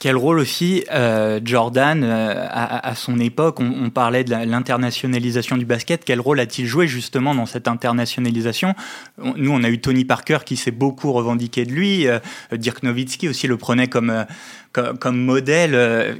Quel 0.00 0.16
rôle 0.16 0.38
aussi 0.38 0.84
euh, 0.92 1.40
Jordan, 1.44 2.04
euh, 2.04 2.46
à, 2.48 2.88
à, 2.88 2.94
son 2.94 3.18
époque, 3.18 3.58
on, 3.58 3.64
on 3.84 3.90
parlait 3.90 4.22
de 4.22 4.30
l'internationalisation 4.30 5.56
du 5.56 5.64
basket, 5.64 6.04
quel 6.04 6.20
rôle 6.20 6.38
a-t-il 6.38 6.66
joué 6.66 6.86
justement 6.86 7.34
dans 7.34 7.46
cette 7.46 7.66
internationalisation? 7.66 8.74
Nous, 9.18 9.50
on 9.50 9.64
a 9.64 9.68
eu 9.68 9.80
Tony 9.80 10.04
Parker 10.04 10.38
qui 10.46 10.56
s'est 10.56 10.70
beaucoup 10.70 11.12
revendiqué 11.12 11.64
de 11.64 11.72
lui, 11.72 12.06
euh, 12.06 12.20
Dirk 12.52 12.84
Nowitzki 12.84 13.28
aussi 13.28 13.48
le 13.48 13.56
prenait 13.56 13.88
comme, 13.88 14.10
euh, 14.10 14.92
comme, 14.94 15.18
modèle. 15.18 15.74
Euh, 15.74 16.14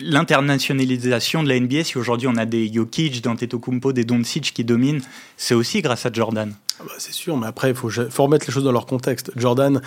l'internationalisation 0.00 1.42
de 1.42 1.48
la 1.48 1.58
NBA, 1.58 1.82
si 1.82 1.98
aujourd'hui 1.98 2.28
on 2.28 2.36
a 2.36 2.46
des 2.46 2.72
Jokic, 2.72 3.20
des 3.20 3.28
Antetokounmpo, 3.28 3.92
des 3.92 4.04
Doncic 4.04 4.52
qui 4.54 4.62
dominent, 4.62 5.00
c'est 5.36 5.54
aussi 5.54 5.82
grâce 5.82 6.06
à 6.06 6.12
Jordan. 6.12 6.54
Ah 6.80 6.84
bah, 6.86 6.92
c'est 6.98 7.12
sûr, 7.12 7.36
mais 7.36 7.46
après, 7.46 7.70
il 7.70 7.74
faut, 7.74 7.90
faut, 7.90 8.22
remettre 8.22 8.46
les 8.46 8.52
choses 8.52 8.64
dans 8.64 8.72
leur 8.72 8.86
contexte. 8.86 9.32
Jordan, 9.36 9.80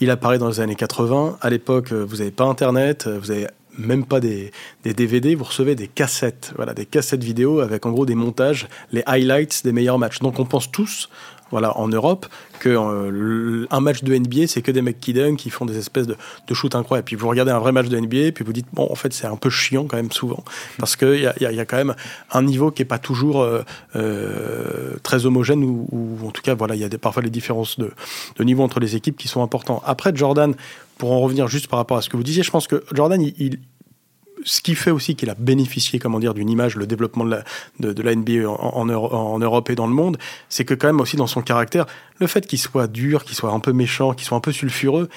il 0.00 0.10
apparaît 0.10 0.38
dans 0.38 0.48
les 0.48 0.60
années 0.60 0.76
80. 0.76 1.38
À 1.40 1.50
l'époque, 1.50 1.92
euh, 1.92 2.04
vous 2.04 2.16
n'avez 2.18 2.30
pas 2.30 2.44
Internet, 2.44 3.06
euh, 3.06 3.18
vous 3.18 3.28
n'avez 3.28 3.46
même 3.78 4.06
pas 4.06 4.20
des, 4.20 4.52
des, 4.84 4.94
DVD, 4.94 5.34
vous 5.34 5.44
recevez 5.44 5.74
des 5.74 5.88
cassettes, 5.88 6.52
voilà, 6.56 6.72
des 6.72 6.86
cassettes 6.86 7.22
vidéo 7.22 7.60
avec 7.60 7.84
en 7.84 7.90
gros 7.90 8.06
des 8.06 8.14
montages, 8.14 8.68
les 8.92 9.02
highlights 9.06 9.64
des 9.64 9.72
meilleurs 9.72 9.98
matchs. 9.98 10.20
Donc 10.20 10.38
on 10.38 10.46
pense 10.46 10.70
tous 10.70 11.10
voilà, 11.50 11.76
en 11.78 11.88
Europe, 11.88 12.26
que 12.58 12.68
euh, 12.68 13.66
un 13.70 13.80
match 13.80 14.02
de 14.02 14.16
NBA, 14.16 14.46
c'est 14.48 14.62
que 14.62 14.70
des 14.70 14.82
mecs 14.82 15.00
qui 15.00 15.12
dunk, 15.12 15.36
qui 15.36 15.50
font 15.50 15.64
des 15.64 15.78
espèces 15.78 16.06
de, 16.06 16.16
de 16.46 16.54
shoots 16.54 16.74
incroyables. 16.74 17.04
Puis 17.04 17.16
vous 17.16 17.28
regardez 17.28 17.52
un 17.52 17.58
vrai 17.58 17.72
match 17.72 17.88
de 17.88 17.98
NBA, 17.98 18.32
puis 18.32 18.44
vous 18.44 18.52
dites, 18.52 18.66
bon, 18.72 18.88
en 18.90 18.94
fait, 18.94 19.12
c'est 19.12 19.26
un 19.26 19.36
peu 19.36 19.50
chiant 19.50 19.84
quand 19.84 19.96
même 19.96 20.12
souvent, 20.12 20.42
parce 20.78 20.96
qu'il 20.96 21.20
y 21.20 21.26
a, 21.26 21.34
y, 21.38 21.54
y 21.54 21.60
a, 21.60 21.64
quand 21.64 21.76
même 21.76 21.94
un 22.32 22.42
niveau 22.42 22.70
qui 22.70 22.82
est 22.82 22.86
pas 22.86 22.98
toujours 22.98 23.42
euh, 23.42 23.62
euh, 23.94 24.96
très 25.02 25.26
homogène, 25.26 25.62
ou, 25.64 26.18
en 26.26 26.30
tout 26.30 26.42
cas, 26.42 26.54
voilà, 26.54 26.74
il 26.74 26.80
y 26.80 26.84
a 26.84 26.88
des, 26.88 26.98
parfois 26.98 27.22
des 27.22 27.30
différences 27.30 27.78
de, 27.78 27.92
de, 28.36 28.44
niveau 28.44 28.62
entre 28.62 28.80
les 28.80 28.96
équipes 28.96 29.16
qui 29.16 29.28
sont 29.28 29.42
importantes. 29.42 29.82
Après, 29.84 30.14
Jordan, 30.14 30.54
pour 30.98 31.12
en 31.12 31.20
revenir 31.20 31.46
juste 31.48 31.68
par 31.68 31.78
rapport 31.78 31.98
à 31.98 32.02
ce 32.02 32.08
que 32.08 32.16
vous 32.16 32.22
disiez, 32.22 32.42
je 32.42 32.50
pense 32.50 32.66
que 32.66 32.84
Jordan, 32.92 33.20
il 33.20 33.58
ce 34.46 34.60
qui 34.60 34.76
fait 34.76 34.92
aussi 34.92 35.16
qu'il 35.16 35.28
a 35.28 35.34
bénéficié, 35.34 35.98
comment 35.98 36.20
dire, 36.20 36.32
d'une 36.32 36.48
image, 36.48 36.76
le 36.76 36.86
développement 36.86 37.24
de 37.24 38.02
la, 38.02 38.14
NBA 38.14 38.48
en, 38.48 38.86
Europe 38.86 39.70
et 39.70 39.74
dans 39.74 39.88
le 39.88 39.92
monde, 39.92 40.16
c'est 40.48 40.64
que 40.64 40.72
quand 40.72 40.86
même 40.86 41.00
aussi 41.00 41.16
dans 41.16 41.26
son 41.26 41.42
caractère, 41.42 41.86
le 42.18 42.28
fait 42.28 42.46
qu'il 42.46 42.60
soit 42.60 42.86
dur, 42.86 43.24
qu'il 43.24 43.34
soit 43.34 43.50
un 43.50 43.60
peu 43.60 43.72
méchant, 43.72 44.14
qu'il 44.14 44.24
soit 44.24 44.38
un 44.38 44.40
peu 44.40 44.52
sulfureux, 44.52 45.08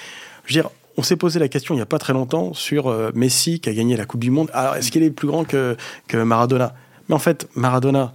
je 0.44 0.54
veux 0.54 0.60
dire, 0.60 0.70
on 0.96 1.02
s'est 1.02 1.16
posé 1.16 1.38
la 1.38 1.48
question 1.48 1.74
il 1.74 1.78
n'y 1.78 1.82
a 1.82 1.86
pas 1.86 2.00
très 2.00 2.12
longtemps 2.12 2.52
sur 2.52 2.88
euh, 2.88 3.10
Messi 3.14 3.60
qui 3.60 3.68
a 3.70 3.72
gagné 3.72 3.96
la 3.96 4.04
Coupe 4.04 4.20
du 4.20 4.32
Monde. 4.32 4.50
Alors, 4.52 4.74
est-ce 4.74 4.90
qu'il 4.90 5.04
est 5.04 5.10
plus 5.10 5.28
grand 5.28 5.44
que 5.44 5.76
Maradona? 6.12 6.74
Mais 7.08 7.14
en 7.14 7.20
fait, 7.20 7.48
Maradona, 7.54 8.12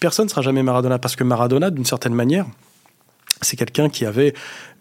personne 0.00 0.24
ne 0.24 0.30
sera 0.30 0.40
jamais 0.40 0.62
Maradona 0.62 0.98
parce 0.98 1.16
que 1.16 1.24
Maradona, 1.24 1.70
d'une 1.70 1.84
certaine 1.84 2.14
manière, 2.14 2.46
c'est 3.40 3.56
quelqu'un 3.56 3.88
qui 3.88 4.04
avait 4.04 4.34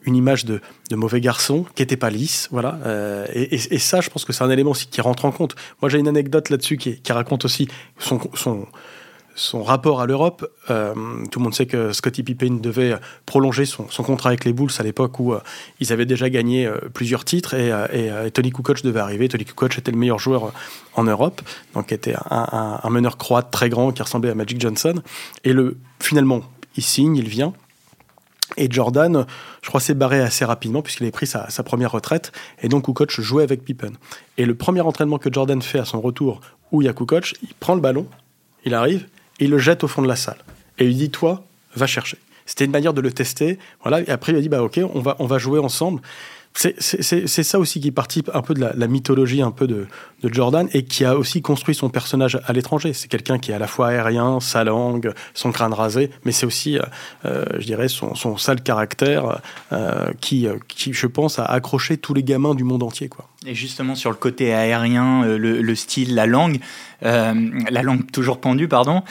une 0.05 0.15
image 0.15 0.45
de, 0.45 0.61
de, 0.89 0.95
mauvais 0.95 1.21
garçon 1.21 1.65
qui 1.75 1.83
était 1.83 1.97
pas 1.97 2.09
lisse, 2.09 2.47
voilà. 2.51 2.79
Euh, 2.85 3.25
et, 3.33 3.53
et, 3.53 3.79
ça, 3.79 4.01
je 4.01 4.09
pense 4.09 4.25
que 4.25 4.33
c'est 4.33 4.43
un 4.43 4.49
élément 4.49 4.71
aussi 4.71 4.87
qui 4.87 5.01
rentre 5.01 5.25
en 5.25 5.31
compte. 5.31 5.55
Moi, 5.81 5.89
j'ai 5.89 5.99
une 5.99 6.07
anecdote 6.07 6.49
là-dessus 6.49 6.77
qui, 6.77 6.99
qui, 7.01 7.11
raconte 7.11 7.43
aussi 7.43 7.67
son, 7.97 8.19
son, 8.33 8.65
son 9.35 9.61
rapport 9.61 9.99
à 9.99 10.05
l'Europe. 10.05 10.49
Euh, 10.69 10.93
tout 11.31 11.39
le 11.39 11.43
monde 11.43 11.53
sait 11.53 11.65
que 11.65 11.91
Scottie 11.91 12.23
Pippen 12.23 12.59
devait 12.61 12.95
prolonger 13.25 13.65
son, 13.65 13.89
son 13.89 14.03
contrat 14.03 14.29
avec 14.29 14.45
les 14.45 14.53
Bulls 14.53 14.71
à 14.79 14.83
l'époque 14.83 15.19
où 15.19 15.33
euh, 15.33 15.41
ils 15.81 15.91
avaient 15.91 16.05
déjà 16.05 16.29
gagné 16.29 16.69
plusieurs 16.93 17.25
titres 17.25 17.53
et, 17.53 17.69
et 17.93 18.31
Tony 18.31 18.51
Kukoc 18.51 18.81
devait 18.83 19.01
arriver. 19.01 19.27
Tony 19.27 19.43
Kukoc 19.43 19.77
était 19.77 19.91
le 19.91 19.97
meilleur 19.97 20.19
joueur 20.19 20.53
en 20.95 21.03
Europe, 21.03 21.41
donc 21.73 21.91
était 21.91 22.15
un, 22.15 22.47
un, 22.51 22.79
un 22.81 22.89
meneur 22.89 23.17
croate 23.17 23.51
très 23.51 23.69
grand 23.69 23.91
qui 23.91 24.01
ressemblait 24.01 24.31
à 24.31 24.35
Magic 24.35 24.61
Johnson. 24.61 25.01
Et 25.43 25.51
le 25.51 25.77
finalement, 25.99 26.41
il 26.77 26.83
signe, 26.83 27.17
il 27.17 27.27
vient. 27.27 27.53
Et 28.57 28.69
Jordan, 28.69 29.25
je 29.61 29.67
crois, 29.67 29.79
s'est 29.79 29.93
barré 29.93 30.19
assez 30.21 30.45
rapidement 30.45 30.81
puisqu'il 30.81 31.03
avait 31.03 31.11
pris 31.11 31.27
sa, 31.27 31.49
sa, 31.49 31.63
première 31.63 31.91
retraite. 31.91 32.31
Et 32.61 32.67
donc, 32.67 32.85
Kukoc 32.85 33.19
jouait 33.21 33.43
avec 33.43 33.63
Pippen. 33.63 33.93
Et 34.37 34.45
le 34.45 34.55
premier 34.55 34.81
entraînement 34.81 35.17
que 35.17 35.31
Jordan 35.31 35.61
fait 35.61 35.79
à 35.79 35.85
son 35.85 36.01
retour, 36.01 36.41
où 36.71 36.81
il 36.81 36.85
y 36.85 36.87
a 36.87 36.93
Kukoc, 36.93 37.35
il 37.43 37.53
prend 37.55 37.75
le 37.75 37.81
ballon, 37.81 38.07
Il 38.65 38.73
arrive 38.73 39.05
il 39.39 39.49
le 39.49 39.57
jette 39.57 39.83
au 39.83 39.87
fond 39.87 40.01
de 40.01 40.07
la 40.07 40.15
salle. 40.15 40.37
Et 40.77 40.85
il 40.85 40.97
dit, 40.97 41.09
toi, 41.09 41.43
va 41.75 41.87
chercher. 41.87 42.17
C'était 42.45 42.65
une 42.65 42.71
manière 42.71 42.93
de 42.93 43.01
le 43.01 43.11
tester. 43.11 43.57
Voilà. 43.83 44.01
Après, 44.11 44.31
il 44.31 44.37
a 44.37 44.41
dit, 44.41 44.49
bah 44.49 44.61
ok, 44.61 44.79
on 44.93 45.01
va, 45.01 45.15
on 45.19 45.25
va 45.25 45.37
jouer 45.37 45.59
ensemble. 45.59 46.01
C'est 46.53 47.43
ça 47.43 47.59
aussi 47.59 47.79
qui 47.79 47.91
participe 47.91 48.29
un 48.33 48.41
peu 48.41 48.53
de 48.53 48.59
la, 48.59 48.87
mythologie 48.87 49.41
un 49.41 49.51
peu 49.51 49.67
de, 49.67 49.87
de, 50.21 50.33
Jordan 50.33 50.67
et 50.73 50.83
qui 50.83 51.05
a 51.05 51.17
aussi 51.17 51.41
construit 51.41 51.75
son 51.75 51.89
personnage 51.89 52.39
à 52.45 52.53
l'étranger. 52.53 52.93
C'est 52.93 53.07
quelqu'un 53.07 53.39
qui 53.39 53.51
est 53.51 53.55
à 53.55 53.59
la 53.59 53.67
fois 53.67 53.88
aérien, 53.88 54.39
sa 54.39 54.63
langue, 54.63 55.13
son 55.33 55.51
crâne 55.51 55.73
rasé, 55.73 56.11
mais 56.23 56.31
c'est 56.31 56.45
aussi, 56.45 56.77
euh, 56.77 56.83
euh, 57.25 57.45
je 57.57 57.65
dirais, 57.65 57.88
son, 57.88 58.38
sale 58.38 58.61
caractère 58.61 59.41
euh, 59.71 60.11
qui, 60.21 60.47
qui, 60.67 60.93
je 60.93 61.07
pense, 61.07 61.39
a 61.39 61.45
accroché 61.45 61.97
tous 61.97 62.13
les 62.13 62.23
gamins 62.23 62.55
du 62.55 62.63
monde 62.63 62.83
entier. 62.83 63.09
Quoi. 63.09 63.27
Et 63.45 63.55
justement 63.55 63.95
sur 63.95 64.09
le 64.09 64.17
côté 64.17 64.53
aérien, 64.53 65.25
le, 65.25 65.75
style, 65.75 66.13
la 66.13 66.25
langue, 66.25 66.59
la 67.01 67.81
langue 67.81 68.11
toujours 68.11 68.41
pendue, 68.41 68.67
pardon. 68.67 69.03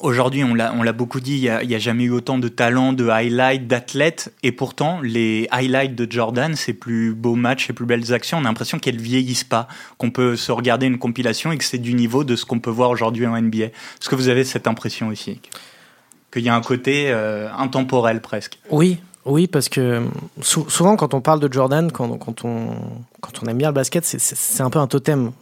Aujourd'hui, 0.00 0.42
on 0.42 0.54
l'a, 0.54 0.92
beaucoup 0.92 1.20
dit, 1.20 1.36
il 1.36 1.68
n'y 1.68 1.74
a, 1.74 1.78
jamais 1.78 2.04
eu 2.04 2.10
autant 2.10 2.38
de 2.38 2.48
talents, 2.48 2.94
de 2.94 3.08
highlights, 3.08 3.66
d'athlètes, 3.66 4.32
et 4.42 4.52
pourtant 4.52 5.00
les 5.02 5.48
highlights 5.50 5.94
de 5.94 6.10
Jordan, 6.10 6.54
c'est 6.54 6.72
plus 6.72 7.14
beaux 7.14 7.34
matchs, 7.34 7.68
et 7.68 7.72
plus 7.72 7.86
belles 7.86 8.12
actions. 8.14 8.38
On 8.38 8.44
a 8.44 8.44
l'impression 8.44 8.78
qu'elles 8.78 9.00
vieillissent 9.00 9.44
pas, 9.44 9.68
qu'on 10.06 10.10
peut 10.12 10.36
se 10.36 10.52
regarder 10.52 10.86
une 10.86 10.98
compilation 10.98 11.52
et 11.52 11.58
que 11.58 11.64
c'est 11.64 11.78
du 11.78 11.94
niveau 11.94 12.24
de 12.24 12.36
ce 12.36 12.44
qu'on 12.44 12.60
peut 12.60 12.70
voir 12.70 12.90
aujourd'hui 12.90 13.26
en 13.26 13.40
NBA. 13.40 13.64
Est-ce 13.66 14.08
que 14.08 14.14
vous 14.14 14.28
avez 14.28 14.44
cette 14.44 14.66
impression 14.66 15.08
aussi 15.08 15.40
qu'il 16.32 16.42
y 16.42 16.48
a 16.48 16.54
un 16.54 16.60
côté 16.60 17.10
intemporel 17.10 18.20
presque? 18.20 18.58
Oui, 18.70 18.98
oui, 19.26 19.48
parce 19.48 19.68
que 19.68 20.04
souvent 20.40 20.94
quand 20.94 21.12
on 21.12 21.20
parle 21.20 21.40
de 21.40 21.52
Jordan, 21.52 21.90
quand, 21.90 22.08
on, 22.44 22.76
quand 23.20 23.42
on 23.42 23.46
aime 23.48 23.58
bien 23.58 23.70
le 23.70 23.74
basket, 23.74 24.04
c'est 24.04 24.62
un 24.62 24.70
peu 24.70 24.78
un 24.78 24.86
totem. 24.86 25.32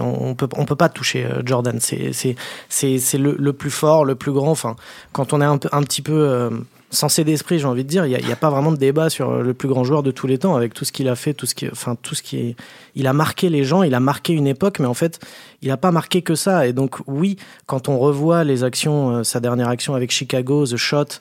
On, 0.00 0.28
on 0.28 0.34
peut, 0.36 0.48
on 0.56 0.64
peut 0.64 0.76
pas 0.76 0.88
toucher 0.88 1.24
euh, 1.24 1.42
Jordan. 1.44 1.80
C'est 1.80 3.18
le, 3.18 3.36
le 3.36 3.52
plus 3.52 3.72
fort, 3.72 4.04
le 4.04 4.14
plus 4.14 4.30
grand. 4.30 4.52
Enfin, 4.52 4.76
quand 5.12 5.32
on 5.32 5.40
est 5.40 5.44
un, 5.44 5.58
petit 5.58 6.02
peu 6.02 6.12
euh, 6.12 6.50
sensé 6.96 7.24
d'esprit, 7.24 7.58
j'ai 7.58 7.66
envie 7.66 7.84
de 7.84 7.88
dire, 7.88 8.06
il 8.06 8.24
n'y 8.24 8.32
a, 8.32 8.36
pas 8.36 8.50
vraiment 8.50 8.72
de 8.72 8.76
débat 8.76 9.10
sur 9.10 9.42
le 9.42 9.54
plus 9.54 9.68
grand 9.68 9.84
joueur 9.84 10.02
de 10.02 10.10
tous 10.10 10.26
les 10.26 10.38
temps 10.38 10.56
avec 10.56 10.74
tout 10.74 10.84
ce 10.84 10.92
qu'il 10.92 11.08
a 11.08 11.14
fait, 11.14 11.34
tout 11.34 11.46
ce 11.46 11.54
qui, 11.54 11.68
enfin 11.70 11.96
tout 12.00 12.14
ce 12.14 12.22
qui 12.22 12.38
est, 12.38 12.56
il 12.94 13.06
a 13.06 13.12
marqué 13.12 13.48
les 13.48 13.64
gens, 13.64 13.82
il 13.82 13.94
a 13.94 14.00
marqué 14.00 14.32
une 14.32 14.46
époque, 14.46 14.78
mais 14.78 14.86
en 14.86 14.94
fait, 14.94 15.20
il 15.62 15.68
n'a 15.68 15.76
pas 15.76 15.92
marqué 15.92 16.22
que 16.22 16.34
ça. 16.34 16.66
Et 16.66 16.72
donc 16.72 16.96
oui, 17.06 17.36
quand 17.66 17.88
on 17.88 17.98
revoit 17.98 18.44
les 18.44 18.64
actions, 18.64 19.10
euh, 19.10 19.22
sa 19.22 19.40
dernière 19.40 19.68
action 19.68 19.94
avec 19.94 20.10
Chicago, 20.10 20.66
The 20.66 20.76
Shot, 20.76 21.20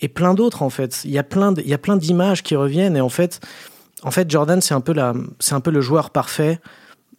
et 0.00 0.08
plein 0.08 0.34
d'autres 0.34 0.62
en 0.62 0.70
fait. 0.70 1.02
Il 1.04 1.10
y 1.10 1.18
a 1.18 1.22
plein 1.22 1.52
d'images 1.96 2.42
qui 2.42 2.56
reviennent 2.56 2.96
et 2.96 3.00
en 3.00 3.08
fait 3.08 3.40
en 4.02 4.10
fait 4.10 4.30
Jordan 4.30 4.60
c'est 4.62 4.72
un 4.72 4.80
peu 4.80 4.94
c'est 5.38 5.54
un 5.54 5.60
peu 5.60 5.70
le 5.70 5.82
joueur 5.82 6.08
parfait 6.10 6.58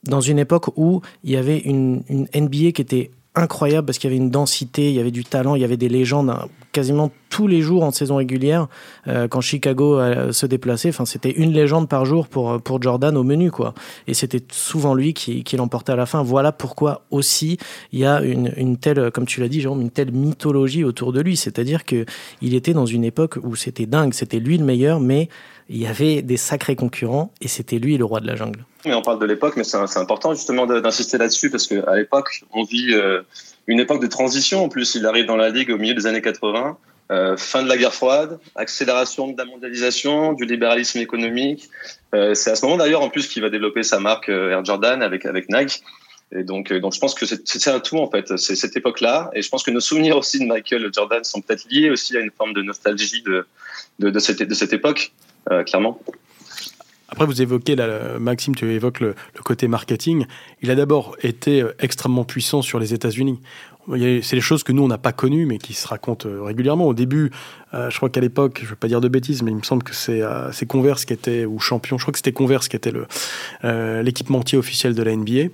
dans 0.03 0.21
une 0.21 0.39
époque 0.39 0.75
où 0.77 1.01
il 1.23 1.29
y 1.31 1.37
avait 1.37 1.59
une 1.59 2.03
NBA 2.09 2.71
qui 2.71 2.81
était 2.81 3.11
incroyable 3.35 3.85
parce 3.85 3.97
qu'il 3.97 4.09
y 4.09 4.13
avait 4.13 4.23
une 4.23 4.31
densité, 4.31 4.89
il 4.89 4.95
y 4.95 4.99
avait 4.99 5.11
du 5.11 5.23
talent, 5.23 5.55
il 5.55 5.61
y 5.61 5.65
avait 5.65 5.77
des 5.77 5.89
légendes 5.89 6.29
hein, 6.29 6.47
quasiment 6.71 7.11
tous 7.31 7.47
les 7.47 7.61
jours 7.61 7.83
en 7.83 7.89
saison 7.89 8.17
régulière. 8.17 8.67
Euh, 9.07 9.27
quand 9.27 9.41
Chicago 9.41 9.99
euh, 9.99 10.31
se 10.31 10.45
déplaçait, 10.45 10.89
enfin 10.89 11.05
c'était 11.05 11.31
une 11.31 11.51
légende 11.51 11.89
par 11.89 12.05
jour 12.05 12.27
pour 12.27 12.61
pour 12.61 12.79
Jordan 12.79 13.17
au 13.17 13.23
menu 13.23 13.49
quoi. 13.49 13.73
Et 14.05 14.13
c'était 14.13 14.43
souvent 14.51 14.93
lui 14.93 15.15
qui, 15.15 15.43
qui 15.43 15.57
l'emportait 15.57 15.93
à 15.93 15.95
la 15.95 16.05
fin. 16.05 16.21
Voilà 16.21 16.51
pourquoi 16.51 17.05
aussi 17.09 17.57
il 17.91 17.99
y 17.99 18.05
a 18.05 18.21
une, 18.21 18.53
une 18.57 18.77
telle, 18.77 19.09
comme 19.11 19.25
tu 19.25 19.39
l'as 19.39 19.47
dit 19.47 19.61
Jérôme, 19.61 19.81
une 19.81 19.89
telle 19.89 20.11
mythologie 20.11 20.83
autour 20.83 21.13
de 21.13 21.21
lui. 21.21 21.37
C'est-à-dire 21.37 21.85
que 21.85 22.05
il 22.41 22.53
était 22.53 22.73
dans 22.73 22.85
une 22.85 23.03
époque 23.03 23.39
où 23.41 23.55
c'était 23.55 23.87
dingue, 23.87 24.13
c'était 24.13 24.39
lui 24.39 24.57
le 24.57 24.65
meilleur, 24.65 24.99
mais 24.99 25.29
il 25.71 25.77
y 25.77 25.87
avait 25.87 26.21
des 26.21 26.37
sacrés 26.37 26.75
concurrents 26.75 27.31
et 27.41 27.47
c'était 27.47 27.79
lui 27.79 27.97
le 27.97 28.03
roi 28.03 28.19
de 28.19 28.27
la 28.27 28.35
jungle. 28.35 28.65
Mais 28.85 28.93
on 28.93 29.01
parle 29.01 29.19
de 29.19 29.25
l'époque, 29.25 29.53
mais 29.55 29.63
c'est 29.63 29.97
important 29.97 30.33
justement 30.33 30.65
d'insister 30.65 31.17
là-dessus 31.17 31.49
parce 31.49 31.67
qu'à 31.67 31.95
l'époque, 31.95 32.43
on 32.51 32.63
vit 32.63 32.93
euh, 32.93 33.21
une 33.67 33.79
époque 33.79 34.01
de 34.01 34.07
transition. 34.07 34.65
En 34.65 34.69
plus, 34.69 34.95
il 34.95 35.05
arrive 35.05 35.25
dans 35.25 35.37
la 35.37 35.49
ligue 35.49 35.69
au 35.71 35.77
milieu 35.77 35.93
des 35.93 36.07
années 36.07 36.21
80, 36.21 36.77
euh, 37.11 37.37
fin 37.37 37.63
de 37.63 37.67
la 37.67 37.77
guerre 37.77 37.93
froide, 37.93 38.39
accélération 38.55 39.27
de 39.27 39.37
la 39.37 39.45
mondialisation, 39.45 40.33
du 40.33 40.45
libéralisme 40.45 40.99
économique. 40.99 41.69
Euh, 42.15 42.33
c'est 42.33 42.51
à 42.51 42.55
ce 42.55 42.65
moment 42.65 42.77
d'ailleurs 42.77 43.01
en 43.01 43.09
plus 43.09 43.27
qu'il 43.27 43.41
va 43.41 43.49
développer 43.49 43.83
sa 43.83 43.99
marque 43.99 44.29
Air 44.29 44.63
Jordan 44.65 45.01
avec 45.03 45.25
avec 45.25 45.49
Nike. 45.49 45.83
Et 46.33 46.43
donc, 46.43 46.71
donc 46.71 46.93
je 46.93 46.99
pense 46.99 47.13
que 47.13 47.25
c'est 47.25 47.67
un 47.69 47.81
tout 47.81 47.97
en 47.97 48.09
fait, 48.09 48.37
c'est 48.37 48.55
cette 48.55 48.77
époque-là. 48.77 49.29
Et 49.33 49.41
je 49.41 49.49
pense 49.49 49.63
que 49.63 49.71
nos 49.71 49.81
souvenirs 49.81 50.15
aussi 50.15 50.39
de 50.39 50.45
Michael 50.45 50.89
Jordan 50.93 51.23
sont 51.25 51.41
peut-être 51.41 51.65
liés 51.69 51.89
aussi 51.89 52.15
à 52.15 52.21
une 52.21 52.31
forme 52.31 52.53
de 52.53 52.61
nostalgie 52.61 53.21
de, 53.21 53.45
de, 53.99 54.19
cette, 54.19 54.41
de 54.41 54.53
cette 54.53 54.73
époque. 54.73 55.11
Euh, 55.51 55.63
clairement. 55.63 55.99
Après, 57.09 57.25
vous 57.25 57.41
évoquez, 57.41 57.75
là, 57.75 58.17
Maxime, 58.19 58.55
tu 58.55 58.71
évoques 58.71 59.01
le, 59.01 59.15
côté 59.43 59.67
marketing. 59.67 60.25
Il 60.61 60.71
a 60.71 60.75
d'abord 60.75 61.17
été 61.21 61.61
euh, 61.61 61.73
extrêmement 61.79 62.23
puissant 62.23 62.61
sur 62.61 62.79
les 62.79 62.93
États-Unis. 62.93 63.39
C'est 63.87 64.35
des 64.35 64.41
choses 64.41 64.63
que 64.63 64.71
nous, 64.71 64.83
on 64.83 64.87
n'a 64.87 64.97
pas 64.97 65.11
connues, 65.11 65.45
mais 65.45 65.57
qui 65.57 65.73
se 65.73 65.87
racontent 65.87 66.29
euh, 66.29 66.43
régulièrement. 66.43 66.87
Au 66.87 66.93
début, 66.93 67.31
je 67.73 67.95
crois 67.95 68.09
qu'à 68.09 68.19
l'époque, 68.19 68.57
je 68.59 68.65
ne 68.65 68.69
veux 68.69 68.75
pas 68.75 68.87
dire 68.87 69.01
de 69.01 69.07
bêtises, 69.07 69.43
mais 69.43 69.51
il 69.51 69.57
me 69.57 69.63
semble 69.63 69.83
que 69.83 69.93
c'est 69.93 70.65
Converse 70.67 71.05
qui 71.05 71.13
était, 71.13 71.45
ou 71.45 71.59
Champion, 71.59 71.97
je 71.97 72.03
crois 72.03 72.11
que 72.11 72.17
c'était 72.19 72.33
Converse 72.33 72.67
qui 72.67 72.75
était 72.75 72.91
l'équipementier 73.63 74.57
officiel 74.57 74.93
de 74.93 75.03
la 75.03 75.15
NBA. 75.15 75.53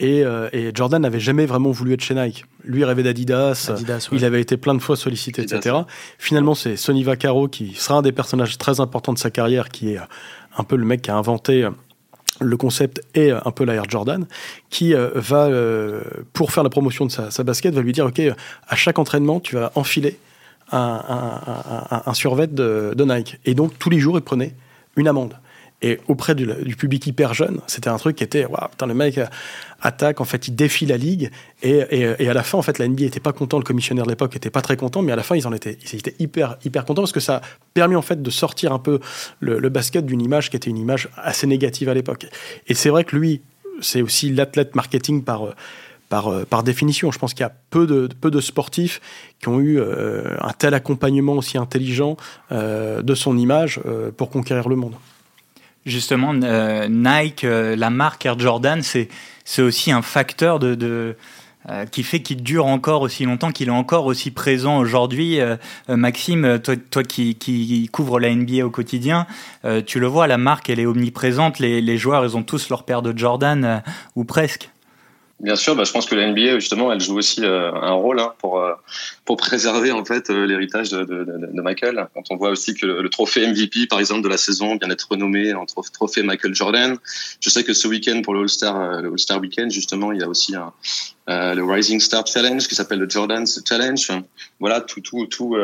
Et, 0.00 0.24
et 0.52 0.70
Jordan 0.72 1.02
n'avait 1.02 1.20
jamais 1.20 1.44
vraiment 1.44 1.70
voulu 1.70 1.92
être 1.92 2.00
chez 2.00 2.14
Nike. 2.14 2.46
Lui 2.64 2.84
rêvait 2.84 3.02
d'Adidas, 3.02 3.70
il 4.12 4.24
avait 4.24 4.40
été 4.40 4.56
plein 4.56 4.74
de 4.74 4.80
fois 4.80 4.96
sollicité, 4.96 5.42
etc. 5.42 5.76
Finalement, 6.18 6.54
c'est 6.54 6.76
Sonny 6.76 7.02
Vaccaro 7.02 7.48
qui 7.48 7.74
sera 7.74 7.98
un 7.98 8.02
des 8.02 8.12
personnages 8.12 8.56
très 8.56 8.80
importants 8.80 9.12
de 9.12 9.18
sa 9.18 9.30
carrière, 9.30 9.68
qui 9.68 9.92
est 9.92 9.98
un 10.56 10.64
peu 10.64 10.76
le 10.76 10.86
mec 10.86 11.02
qui 11.02 11.10
a 11.10 11.16
inventé 11.16 11.68
le 12.40 12.56
concept 12.56 13.02
et 13.14 13.30
un 13.30 13.50
peu 13.50 13.64
l'Air 13.64 13.84
Jordan, 13.88 14.26
qui 14.70 14.94
euh, 14.94 15.10
va, 15.14 15.46
euh, 15.46 16.02
pour 16.32 16.52
faire 16.52 16.62
la 16.62 16.70
promotion 16.70 17.06
de 17.06 17.10
sa, 17.10 17.42
basket, 17.42 17.74
va 17.74 17.82
lui 17.82 17.92
dire, 17.92 18.06
OK, 18.06 18.20
à 18.20 18.76
chaque 18.76 18.98
entraînement, 18.98 19.40
tu 19.40 19.56
vas 19.56 19.72
enfiler 19.74 20.18
un, 20.70 22.00
un, 22.04 22.14
survêt 22.14 22.46
de, 22.46 22.92
de, 22.94 23.04
Nike. 23.04 23.38
Et 23.46 23.54
donc, 23.54 23.78
tous 23.78 23.88
les 23.88 23.98
jours, 23.98 24.18
il 24.18 24.22
prenait 24.22 24.54
une 24.96 25.08
amende. 25.08 25.34
Et 25.80 26.00
auprès 26.08 26.34
du, 26.34 26.74
public 26.76 27.06
hyper 27.06 27.34
jeune, 27.34 27.60
c'était 27.68 27.88
un 27.88 27.98
truc 27.98 28.16
qui 28.16 28.24
était, 28.24 28.44
waouh, 28.46 28.68
putain, 28.68 28.86
le 28.86 28.94
mec 28.94 29.20
attaque, 29.80 30.20
en 30.20 30.24
fait, 30.24 30.48
il 30.48 30.56
défie 30.56 30.86
la 30.86 30.96
ligue. 30.96 31.30
Et, 31.62 31.84
et, 31.90 32.14
et 32.18 32.28
à 32.28 32.34
la 32.34 32.42
fin, 32.42 32.58
en 32.58 32.62
fait, 32.62 32.80
la 32.80 32.88
NBA 32.88 33.04
était 33.04 33.20
pas 33.20 33.32
content, 33.32 33.58
le 33.58 33.64
commissionnaire 33.64 34.04
de 34.04 34.10
l'époque 34.10 34.34
était 34.34 34.50
pas 34.50 34.60
très 34.60 34.76
content, 34.76 35.02
mais 35.02 35.12
à 35.12 35.16
la 35.16 35.22
fin, 35.22 35.36
ils 35.36 35.46
en 35.46 35.52
étaient, 35.52 35.78
ils 35.92 35.98
étaient 35.98 36.16
hyper, 36.18 36.56
hyper 36.64 36.84
contents 36.84 37.02
parce 37.02 37.12
que 37.12 37.20
ça 37.20 37.36
a 37.36 37.40
permis, 37.74 37.94
en 37.94 38.02
fait, 38.02 38.20
de 38.20 38.30
sortir 38.30 38.72
un 38.72 38.80
peu 38.80 38.98
le, 39.38 39.68
basket 39.68 40.04
d'une 40.04 40.20
image 40.20 40.50
qui 40.50 40.56
était 40.56 40.70
une 40.70 40.78
image 40.78 41.08
assez 41.16 41.46
négative 41.46 41.88
à 41.88 41.94
l'époque. 41.94 42.26
Et 42.66 42.74
c'est 42.74 42.88
vrai 42.88 43.04
que 43.04 43.14
lui, 43.14 43.40
c'est 43.80 44.02
aussi 44.02 44.30
l'athlète 44.30 44.74
marketing 44.74 45.22
par, 45.22 45.54
par, 46.08 46.44
par 46.46 46.64
définition. 46.64 47.12
Je 47.12 47.20
pense 47.20 47.34
qu'il 47.34 47.42
y 47.42 47.46
a 47.46 47.54
peu 47.70 47.86
de, 47.86 48.08
peu 48.20 48.32
de 48.32 48.40
sportifs 48.40 49.00
qui 49.40 49.48
ont 49.48 49.60
eu 49.60 49.78
euh, 49.78 50.34
un 50.40 50.52
tel 50.52 50.74
accompagnement 50.74 51.34
aussi 51.34 51.56
intelligent 51.56 52.16
euh, 52.50 53.02
de 53.02 53.14
son 53.14 53.38
image 53.38 53.80
euh, 53.86 54.10
pour 54.10 54.30
conquérir 54.30 54.68
le 54.68 54.74
monde 54.74 54.94
justement, 55.86 56.34
euh, 56.42 56.88
Nike, 56.88 57.44
euh, 57.44 57.76
la 57.76 57.90
marque 57.90 58.24
Air 58.26 58.38
Jordan, 58.38 58.82
c'est 58.82 59.08
aussi 59.58 59.90
un 59.90 60.02
facteur 60.02 60.58
de, 60.58 61.16
euh, 61.68 61.86
qui 61.86 62.02
fait 62.02 62.20
qu'il 62.20 62.42
dure 62.42 62.66
encore 62.66 63.02
aussi 63.02 63.24
longtemps, 63.24 63.50
qu'il 63.50 63.68
est 63.68 63.72
encore 63.72 64.06
aussi 64.06 64.30
présent 64.30 64.78
aujourd'hui. 64.78 65.38
Maxime, 65.88 66.58
toi, 66.60 66.76
toi 66.76 67.02
qui, 67.02 67.34
qui 67.34 67.88
couvre 67.92 68.20
la 68.20 68.34
NBA 68.34 68.64
au 68.64 68.70
quotidien, 68.70 69.26
tu 69.86 70.00
le 70.00 70.06
vois, 70.06 70.26
la 70.26 70.38
marque, 70.38 70.70
elle 70.70 70.80
est 70.80 70.86
omniprésente. 70.86 71.58
Les, 71.58 71.80
les 71.80 71.98
joueurs, 71.98 72.24
ils 72.24 72.36
ont 72.36 72.42
tous 72.42 72.68
leur 72.68 72.84
paire 72.84 73.02
de 73.02 73.16
Jordan, 73.16 73.82
ou 74.16 74.24
presque. 74.24 74.70
Bien 75.40 75.54
sûr, 75.54 75.76
bah, 75.76 75.84
je 75.84 75.92
pense 75.92 76.06
que 76.06 76.16
la 76.16 76.28
NBA 76.32 76.58
justement, 76.58 76.90
elle 76.92 77.00
joue 77.00 77.16
aussi 77.16 77.44
euh, 77.44 77.72
un 77.72 77.92
rôle 77.92 78.18
hein, 78.18 78.34
pour 78.38 78.58
euh, 78.58 78.74
pour 79.24 79.36
préserver 79.36 79.92
en 79.92 80.04
fait 80.04 80.30
euh, 80.30 80.46
l'héritage 80.46 80.90
de, 80.90 81.04
de, 81.04 81.24
de, 81.24 81.62
Michael. 81.62 82.08
Quand 82.12 82.24
on 82.30 82.36
voit 82.36 82.50
aussi 82.50 82.74
que 82.74 82.86
le, 82.86 83.08
trophée 83.08 83.46
MVP, 83.46 83.86
par 83.86 84.00
exemple, 84.00 84.22
de 84.22 84.28
la 84.28 84.36
saison 84.36 84.76
vient 84.76 84.88
d'être 84.88 85.06
renommé 85.08 85.54
en 85.54 85.64
trophée 85.64 86.24
Michael 86.24 86.56
Jordan. 86.56 86.96
Je 87.40 87.50
sais 87.50 87.62
que 87.62 87.72
ce 87.72 87.86
week-end 87.86 88.20
pour 88.22 88.34
le 88.34 88.40
All-Star, 88.40 89.00
le 89.00 89.12
All-Star 89.12 89.40
Weekend, 89.40 89.70
justement, 89.70 90.10
il 90.10 90.20
y 90.20 90.24
a 90.24 90.28
aussi 90.28 90.56
un, 90.56 90.72
le 91.28 91.62
Rising 91.62 92.00
Star 92.00 92.26
Challenge 92.26 92.66
qui 92.66 92.74
s'appelle 92.74 92.98
le 92.98 93.08
Jordan's 93.08 93.62
Challenge. 93.64 94.10
Voilà, 94.58 94.80
tout 94.80 95.00
tout 95.00 95.26
tout 95.26 95.56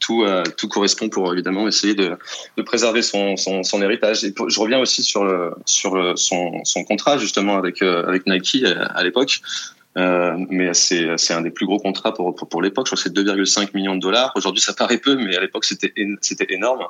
tout, 0.00 0.24
euh, 0.24 0.42
tout 0.56 0.66
correspond 0.66 1.08
pour 1.08 1.32
évidemment 1.32 1.68
essayer 1.68 1.94
de, 1.94 2.16
préserver 2.64 3.02
son, 3.02 3.36
héritage. 3.82 4.24
Et 4.24 4.34
je 4.48 4.60
reviens 4.60 4.80
aussi 4.80 5.02
sur, 5.02 5.22
son, 5.66 6.84
contrat 6.88 7.18
justement 7.18 7.56
avec, 7.56 7.82
euh, 7.82 8.18
Nike 8.26 8.62
euh, 8.64 8.86
à, 8.94 9.04
l'époque. 9.04 9.40
Mais 9.96 10.72
c'est, 10.74 11.32
un 11.32 11.42
des 11.42 11.50
plus 11.50 11.66
gros 11.66 11.78
contrats 11.78 12.14
pour, 12.14 12.62
l'époque. 12.62 12.86
Je 12.86 12.94
crois 12.94 13.02
que 13.02 13.02
c'est 13.02 13.14
2,5 13.14 13.70
millions 13.74 13.94
de 13.94 14.00
dollars. 14.00 14.32
Aujourd'hui, 14.34 14.62
ça 14.62 14.72
paraît 14.72 14.98
peu, 14.98 15.16
mais 15.16 15.36
à 15.36 15.40
l'époque, 15.40 15.64
c'était, 15.64 15.92
énorme. 16.48 16.86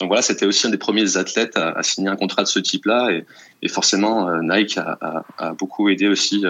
Donc 0.00 0.08
voilà, 0.08 0.22
c'était 0.22 0.46
aussi 0.46 0.66
un 0.66 0.70
des 0.70 0.78
premiers 0.78 1.16
athlètes 1.16 1.56
à, 1.56 1.82
signer 1.82 2.08
un 2.08 2.16
contrat 2.16 2.42
de 2.42 2.48
ce 2.48 2.60
type-là. 2.60 3.10
Et, 3.62 3.68
forcément, 3.68 4.30
Nike 4.42 4.78
a, 4.78 5.52
beaucoup 5.58 5.88
aidé 5.88 6.06
aussi 6.06 6.44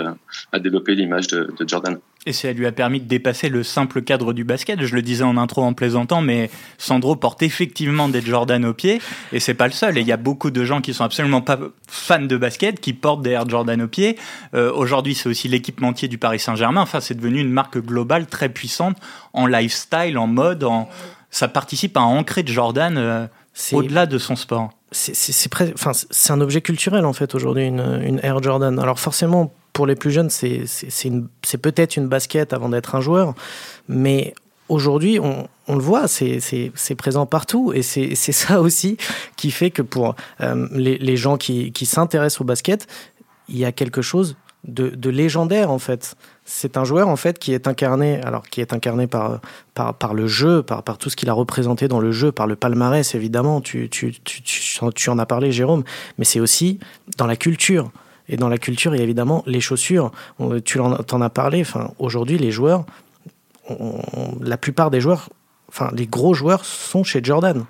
à 0.52 0.58
développer 0.58 0.94
l'image 0.94 1.28
de 1.28 1.48
Jordan. 1.66 1.98
Et 2.26 2.32
ça 2.32 2.52
lui 2.52 2.66
a 2.66 2.72
permis 2.72 3.00
de 3.00 3.06
dépasser 3.06 3.48
le 3.48 3.62
simple 3.62 4.00
cadre 4.00 4.32
du 4.32 4.44
basket. 4.44 4.82
Je 4.82 4.94
le 4.94 5.02
disais 5.02 5.24
en 5.24 5.36
intro 5.36 5.62
en 5.62 5.74
plaisantant, 5.74 6.22
mais 6.22 6.50
Sandro 6.78 7.16
porte 7.16 7.42
effectivement 7.42 8.08
des 8.08 8.22
Jordan 8.22 8.64
au 8.64 8.72
pied. 8.72 9.00
Et 9.32 9.40
c'est 9.40 9.54
pas 9.54 9.66
le 9.66 9.72
seul. 9.72 9.98
Et 9.98 10.00
il 10.00 10.06
y 10.06 10.12
a 10.12 10.16
beaucoup 10.16 10.50
de 10.50 10.64
gens 10.64 10.80
qui 10.80 10.94
sont 10.94 11.04
absolument 11.04 11.42
pas 11.42 11.58
fans 11.86 12.20
de 12.20 12.36
basket 12.36 12.80
qui 12.80 12.94
portent 12.94 13.22
des 13.22 13.30
Air 13.30 13.48
Jordan 13.48 13.82
au 13.82 13.88
pied. 13.88 14.16
Euh, 14.54 14.72
Aujourd'hui, 14.72 15.14
c'est 15.14 15.28
aussi 15.28 15.48
l'équipementier 15.48 16.08
du 16.08 16.16
Paris 16.16 16.38
Saint-Germain. 16.38 16.80
Enfin, 16.80 17.00
c'est 17.00 17.14
devenu 17.14 17.40
une 17.40 17.50
marque 17.50 17.78
globale 17.78 18.26
très 18.26 18.48
puissante 18.48 18.96
en 19.34 19.46
lifestyle, 19.46 20.16
en 20.16 20.26
mode. 20.26 20.64
En... 20.64 20.88
Ça 21.30 21.48
participe 21.48 21.96
à 21.96 22.02
ancrer 22.02 22.42
de 22.42 22.48
Jordan 22.48 22.96
euh, 22.96 23.26
au-delà 23.72 24.06
de 24.06 24.18
son 24.18 24.36
sport. 24.36 24.70
C'est 24.92 25.48
enfin, 25.74 25.92
un 26.28 26.40
objet 26.40 26.60
culturel 26.60 27.04
en 27.04 27.12
fait 27.12 27.34
aujourd'hui, 27.34 27.66
une, 27.66 28.00
une 28.04 28.20
Air 28.22 28.40
Jordan. 28.40 28.78
Alors 28.78 29.00
forcément, 29.00 29.52
pour 29.74 29.86
les 29.86 29.96
plus 29.96 30.12
jeunes, 30.12 30.30
c'est 30.30 31.58
peut-être 31.58 31.96
une 31.96 32.08
basket 32.08 32.54
avant 32.54 32.70
d'être 32.70 32.94
un 32.94 33.02
joueur, 33.02 33.34
mais 33.88 34.32
aujourd'hui, 34.68 35.18
on, 35.18 35.48
le 35.68 35.80
voit, 35.80 36.08
c'est 36.08 36.96
présent 36.96 37.26
partout. 37.26 37.72
Et 37.74 37.82
c'est 37.82 38.14
ça 38.14 38.60
aussi 38.60 38.96
qui 39.36 39.50
fait 39.50 39.70
que 39.70 39.82
pour 39.82 40.14
euh, 40.40 40.66
les, 40.72 41.16
gens 41.16 41.36
qui, 41.36 41.86
s'intéressent 41.86 42.40
au 42.40 42.44
basket, 42.44 42.86
il 43.48 43.58
y 43.58 43.64
a 43.64 43.72
quelque 43.72 44.00
chose 44.00 44.36
de, 44.62 45.10
légendaire 45.10 45.70
en 45.70 45.80
fait. 45.80 46.14
C'est 46.46 46.76
un 46.76 46.84
joueur 46.84 47.08
en 47.08 47.16
fait 47.16 47.38
qui 47.38 47.52
est 47.52 47.66
incarné, 47.66 48.20
alors 48.22 48.44
qui 48.44 48.60
est 48.60 48.72
incarné 48.72 49.08
par, 49.08 49.40
le 50.14 50.26
jeu, 50.28 50.62
par, 50.62 50.82
tout 50.98 51.10
ce 51.10 51.16
qu'il 51.16 51.28
a 51.28 51.34
représenté 51.34 51.88
dans 51.88 52.00
le 52.00 52.12
jeu, 52.12 52.30
par 52.30 52.46
le 52.46 52.54
palmarès 52.54 53.14
évidemment, 53.14 53.60
tu 53.60 53.90
en 55.08 55.18
as 55.18 55.26
parlé 55.26 55.52
Jérôme, 55.52 55.82
mais 56.16 56.24
c'est 56.24 56.40
aussi 56.40 56.78
dans 57.18 57.26
la 57.26 57.36
culture. 57.36 57.90
Et 58.28 58.36
dans 58.36 58.48
la 58.48 58.58
culture, 58.58 58.94
il 58.94 58.98
y 58.98 59.00
a 59.00 59.04
évidemment 59.04 59.42
les 59.46 59.60
chaussures. 59.60 60.10
Tu 60.64 60.80
en 60.80 60.92
as 60.92 61.30
parlé. 61.30 61.64
Aujourd'hui, 61.98 62.38
les 62.38 62.50
joueurs, 62.50 62.84
la 64.40 64.56
plupart 64.56 64.90
des 64.90 65.00
joueurs, 65.00 65.28
enfin, 65.68 65.90
les 65.94 66.06
gros 66.06 66.34
joueurs 66.34 66.64
sont 66.64 67.04
chez 67.04 67.22
Jordan 67.22 67.64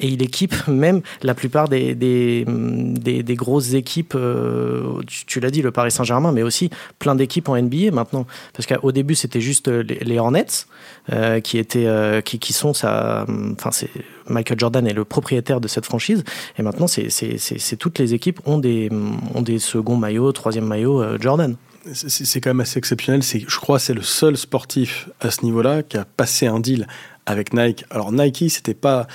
et 0.00 0.08
il 0.08 0.22
équipe 0.22 0.54
même 0.68 1.00
la 1.22 1.34
plupart 1.34 1.68
des, 1.68 1.94
des, 1.94 3.34
grosses 3.34 3.74
équipes, 3.74 4.14
euh, 4.14 5.00
tu, 5.06 5.40
l'as 5.40 5.50
dit, 5.50 5.62
le 5.62 5.70
Paris 5.70 5.90
Saint-Germain, 5.90 6.32
mais 6.32 6.42
aussi 6.42 6.70
plein 6.98 7.14
d'équipes 7.14 7.48
en 7.48 7.60
NBA 7.60 7.90
maintenant. 7.92 8.26
Parce 8.52 8.66
qu'au 8.66 8.92
début, 8.92 9.14
c'était 9.14 9.40
juste 9.40 9.68
les, 9.68 10.18
Hornets, 10.18 10.66
euh, 11.12 11.40
qui, 11.40 11.58
étaient, 11.58 11.86
euh, 11.86 12.20
qui, 12.20 12.52
sont. 12.52 12.70
Enfin, 12.70 13.26
c'est 13.70 13.90
Michael 14.28 14.58
Jordan 14.58 14.86
est 14.86 14.92
le 14.92 15.04
propriétaire 15.04 15.60
de 15.60 15.68
cette 15.68 15.86
franchise, 15.86 16.24
et 16.58 16.62
maintenant, 16.62 16.86
c'est 16.86 17.76
toutes 17.78 17.98
les 17.98 18.14
équipes 18.14 18.40
ont 18.46 18.58
des, 18.58 18.90
ont 19.34 19.42
des 19.42 19.58
seconds 19.58 19.96
maillots, 19.96 20.32
troisième 20.32 20.66
maillot 20.66 21.18
Jordan 21.20 21.56
c'est 21.92 22.40
quand 22.40 22.50
même 22.50 22.60
assez 22.60 22.78
exceptionnel. 22.78 23.22
Je 23.22 23.56
crois 23.58 23.78
c'est 23.78 23.94
le 23.94 24.02
seul 24.02 24.36
sportif 24.36 25.08
à 25.20 25.30
ce 25.30 25.44
niveau-là 25.44 25.84
qui 25.84 25.96
a 25.96 26.04
passé 26.04 26.48
un 26.48 26.58
deal 26.58 26.88
avec 27.26 27.52
Nike. 27.52 27.84
Alors 27.90 28.12
Nike, 28.12 28.50
c'était 28.50 28.74
pas 28.74 29.06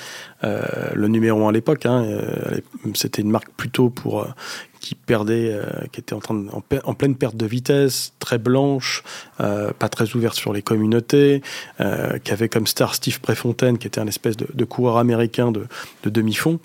euh, 0.44 0.62
le 0.94 1.08
numéro 1.08 1.46
un 1.46 1.48
à 1.48 1.52
l'époque. 1.52 1.86
Hein. 1.86 2.04
Euh, 2.04 2.60
c'était 2.94 3.22
une 3.22 3.30
marque 3.30 3.50
plutôt 3.56 3.88
pour 3.88 4.22
euh, 4.22 4.28
qui 4.80 4.94
perdait, 4.96 5.56
qui 5.92 6.00
était 6.00 6.12
en, 6.12 6.18
train 6.18 6.44
en, 6.84 6.94
pleine 6.94 7.14
perte 7.14 7.36
de 7.36 7.46
vitesse, 7.46 8.14
très 8.18 8.38
blanche, 8.38 9.04
pas 9.38 9.88
très 9.88 10.16
ouverte 10.16 10.34
sur 10.34 10.52
les 10.52 10.60
communautés, 10.60 11.40
qui 11.78 12.32
avait 12.32 12.48
comme 12.48 12.66
star 12.66 12.96
Steve 12.96 13.20
Prefontaine, 13.20 13.78
qui 13.78 13.86
était 13.86 14.00
un 14.00 14.08
espèce 14.08 14.36
de, 14.36 14.64
coureur 14.64 14.96
américain 14.96 15.52
de, 15.52 15.68
demi-fond. 16.02 16.58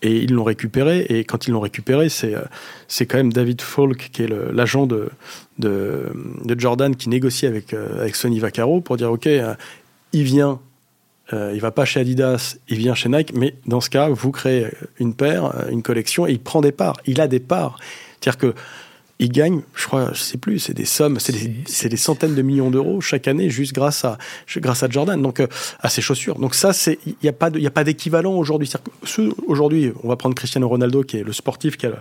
Et 0.00 0.16
ils 0.16 0.32
l'ont 0.32 0.44
récupéré. 0.44 1.00
Et 1.10 1.24
quand 1.24 1.46
ils 1.46 1.50
l'ont 1.50 1.60
récupéré, 1.60 2.08
c'est 2.08 2.34
c'est 2.86 3.04
quand 3.04 3.18
même 3.18 3.34
David 3.34 3.60
Falk, 3.60 4.12
qui 4.12 4.22
est 4.22 4.28
l'agent 4.50 4.86
de, 4.86 5.10
de, 5.58 6.10
Jordan, 6.56 6.96
qui 6.96 7.10
négocie 7.10 7.44
avec, 7.44 7.74
avec 7.74 8.16
Sony 8.16 8.40
Vaccaro 8.40 8.80
pour 8.80 8.96
dire, 8.96 9.12
OK, 9.12 9.28
il 10.14 10.22
vient 10.22 10.58
euh, 11.32 11.52
il 11.54 11.60
va 11.60 11.70
pas 11.70 11.84
chez 11.84 12.00
Adidas, 12.00 12.56
il 12.68 12.78
vient 12.78 12.94
chez 12.94 13.08
Nike, 13.08 13.32
mais 13.34 13.54
dans 13.66 13.80
ce 13.80 13.90
cas, 13.90 14.08
vous 14.08 14.30
créez 14.30 14.68
une 14.98 15.14
paire, 15.14 15.54
euh, 15.56 15.68
une 15.70 15.82
collection, 15.82 16.26
et 16.26 16.32
il 16.32 16.40
prend 16.40 16.60
des 16.60 16.72
parts. 16.72 16.96
Il 17.06 17.20
a 17.20 17.28
des 17.28 17.40
parts. 17.40 17.78
C'est-à-dire 18.20 18.38
que 18.38 18.54
il 19.20 19.30
gagne, 19.30 19.62
je 19.74 19.86
crois, 19.86 20.12
je 20.12 20.20
sais 20.20 20.38
plus, 20.38 20.60
c'est 20.60 20.74
des 20.74 20.84
sommes, 20.84 21.18
c'est 21.18 21.32
des, 21.32 21.88
des, 21.88 21.96
centaines 21.96 22.36
de 22.36 22.42
millions 22.42 22.70
d'euros 22.70 23.00
chaque 23.00 23.26
année 23.26 23.50
juste 23.50 23.72
grâce 23.72 24.04
à, 24.04 24.16
grâce 24.58 24.84
à 24.84 24.88
Jordan, 24.88 25.20
donc 25.20 25.40
euh, 25.40 25.48
à 25.80 25.88
ses 25.88 26.00
chaussures. 26.00 26.38
Donc 26.38 26.54
ça, 26.54 26.72
c'est, 26.72 26.98
il 27.04 27.16
n'y 27.22 27.28
a 27.28 27.32
pas, 27.32 27.48
a 27.48 27.70
pas 27.70 27.84
d'équivalent 27.84 28.34
aujourd'hui. 28.34 28.70
Aujourd'hui, 29.46 29.92
on 30.04 30.08
va 30.08 30.16
prendre 30.16 30.36
Cristiano 30.36 30.68
Ronaldo, 30.68 31.02
qui 31.02 31.16
est 31.16 31.24
le 31.24 31.32
sportif 31.32 31.76
qui 31.76 31.86
a 31.86 31.98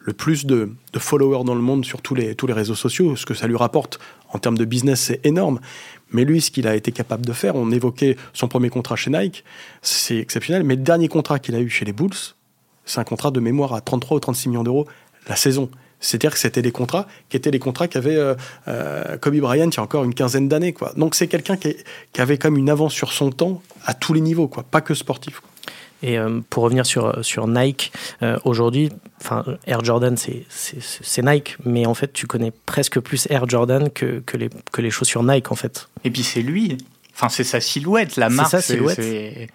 le, 0.00 0.12
plus 0.12 0.44
de, 0.44 0.70
de, 0.92 0.98
followers 0.98 1.44
dans 1.44 1.54
le 1.54 1.62
monde 1.62 1.86
sur 1.86 2.02
tous 2.02 2.14
les, 2.14 2.34
tous 2.34 2.46
les 2.46 2.52
réseaux 2.52 2.74
sociaux. 2.74 3.16
Ce 3.16 3.24
que 3.24 3.34
ça 3.34 3.46
lui 3.46 3.56
rapporte 3.56 3.98
en 4.30 4.38
termes 4.38 4.58
de 4.58 4.66
business, 4.66 5.00
c'est 5.00 5.24
énorme. 5.24 5.60
Mais 6.10 6.24
lui, 6.24 6.40
ce 6.40 6.50
qu'il 6.50 6.66
a 6.66 6.74
été 6.74 6.92
capable 6.92 7.26
de 7.26 7.32
faire, 7.32 7.54
on 7.56 7.70
évoquait 7.70 8.16
son 8.32 8.48
premier 8.48 8.70
contrat 8.70 8.96
chez 8.96 9.10
Nike, 9.10 9.44
c'est 9.82 10.18
exceptionnel. 10.18 10.64
Mais 10.64 10.76
le 10.76 10.82
dernier 10.82 11.08
contrat 11.08 11.38
qu'il 11.38 11.54
a 11.54 11.60
eu 11.60 11.68
chez 11.68 11.84
les 11.84 11.92
Bulls, 11.92 12.34
c'est 12.84 13.00
un 13.00 13.04
contrat 13.04 13.30
de 13.30 13.40
mémoire 13.40 13.74
à 13.74 13.80
33 13.80 14.16
ou 14.16 14.20
36 14.20 14.48
millions 14.48 14.64
d'euros 14.64 14.86
la 15.28 15.36
saison. 15.36 15.70
C'est-à-dire 16.00 16.32
que 16.32 16.38
c'était 16.38 16.62
des 16.62 16.72
contrats 16.72 17.06
qui 17.28 17.36
étaient 17.36 17.50
les 17.50 17.58
contrats 17.58 17.88
qu'avait 17.88 18.16
euh, 18.16 18.34
euh, 18.68 19.16
Kobe 19.18 19.36
Bryant 19.36 19.68
il 19.68 19.76
y 19.76 19.80
a 19.80 19.82
encore 19.82 20.04
une 20.04 20.14
quinzaine 20.14 20.48
d'années. 20.48 20.72
Quoi. 20.72 20.92
Donc 20.96 21.14
c'est 21.14 21.26
quelqu'un 21.26 21.56
qui, 21.56 21.74
avait 22.16 22.38
comme 22.38 22.56
une 22.56 22.70
avance 22.70 22.94
sur 22.94 23.12
son 23.12 23.30
temps 23.30 23.62
à 23.84 23.94
tous 23.94 24.12
les 24.12 24.20
niveaux, 24.20 24.48
quoi, 24.48 24.62
pas 24.62 24.80
que 24.80 24.94
sportif. 24.94 25.42
Et 26.02 26.16
euh, 26.18 26.40
pour 26.48 26.62
revenir 26.62 26.86
sur, 26.86 27.24
sur 27.24 27.48
Nike, 27.48 27.92
aujourd'hui, 28.44 28.90
enfin 29.28 29.44
Air 29.66 29.84
Jordan, 29.84 30.16
c'est 30.16 31.22
Nike, 31.22 31.56
mais 31.64 31.86
en 31.86 31.94
fait, 31.94 32.12
tu 32.12 32.26
connais 32.26 32.52
presque 32.66 33.00
plus 33.00 33.26
Air 33.30 33.48
Jordan 33.48 33.90
que, 33.90 34.20
que, 34.20 34.36
les, 34.36 34.48
que 34.72 34.80
les 34.80 34.90
chaussures 34.90 35.22
Nike, 35.22 35.52
en 35.52 35.56
fait. 35.56 35.88
Et 36.04 36.10
puis 36.10 36.22
c'est 36.22 36.42
lui. 36.42 36.78
Enfin, 37.14 37.28
c'est 37.28 37.44
sa 37.44 37.60
silhouette, 37.60 38.16
la 38.16 38.28
marque. 38.28 38.50
C'est 38.50 38.60
sa 38.60 38.62
silhouette. 38.62 39.50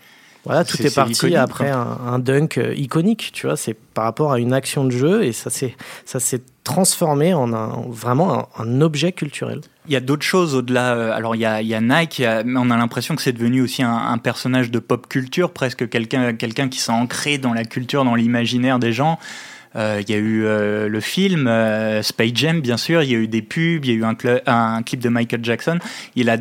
Voilà, 0.46 0.66
tout 0.66 0.82
est, 0.82 0.94
parti 0.94 1.38
après 1.38 1.70
un, 1.70 2.20
dunk 2.20 2.58
euh, 2.58 2.76
iconique, 2.76 3.32
tu 3.34 3.48
vois. 3.48 3.56
C'est 3.56 3.74
par 3.74 4.04
rapport 4.04 4.34
à 4.34 4.40
une 4.40 4.52
action 4.52 4.84
de 4.84 4.92
jeu 4.92 5.24
et 5.24 5.32
ça 5.32 5.50
s'est 5.50 5.74
ça 6.04 6.20
s'est 6.20 6.42
transformé 6.66 7.34
en 7.34 7.54
un, 7.54 7.86
vraiment 7.88 8.50
un, 8.58 8.82
objet 8.82 9.14
culturel. 9.14 9.62
Il 9.88 9.94
y 9.94 9.96
a 9.96 10.02
d'autres 10.02 10.26
choses 10.26 10.54
au-delà. 10.54 10.96
Euh, 10.96 11.14
alors 11.14 11.38
il 11.38 11.40
y 11.40 11.46
a, 11.46 11.62
il 11.62 11.68
y 11.70 11.74
a 11.74 11.80
Nike, 11.80 12.22
mais 12.44 12.60
on 12.60 12.70
a 12.72 12.78
l'impression 12.78 13.16
que 13.16 13.22
c'est 13.22 13.32
devenu 13.32 13.62
aussi 13.62 13.84
un, 13.84 14.18
personnage 14.18 14.70
de 14.70 14.80
pop 14.80 15.08
culture, 15.08 15.52
presque 15.52 15.88
quelqu'un 15.88 16.34
quelqu'un 16.34 16.68
qui 16.68 16.80
s'est 16.80 16.92
ancré 16.92 17.38
dans 17.38 17.54
la 17.54 17.64
culture, 17.64 18.04
dans 18.04 18.16
l'imaginaire 18.16 18.80
des 18.80 18.92
gens. 18.92 19.20
Euh, 19.76 20.02
il 20.02 20.10
y 20.10 20.14
a 20.14 20.18
eu 20.18 20.44
le 20.90 21.00
film 21.00 21.50
Space 22.02 22.32
Jam, 22.36 22.62
bien 22.62 22.78
sûr. 22.78 23.04
Il 23.04 23.12
y 23.12 23.16
a 23.16 23.18
eu 23.18 23.28
des 23.28 23.42
pubs. 23.42 23.86
Il 23.86 23.92
y 23.92 23.92
a 23.92 23.96
eu 23.96 24.04
un, 24.04 24.16
un 24.46 24.84
clip 24.84 25.00
de 25.00 25.10
Michael 25.10 25.44
Jackson. 25.44 25.80
Il 26.16 26.30
a 26.30 26.38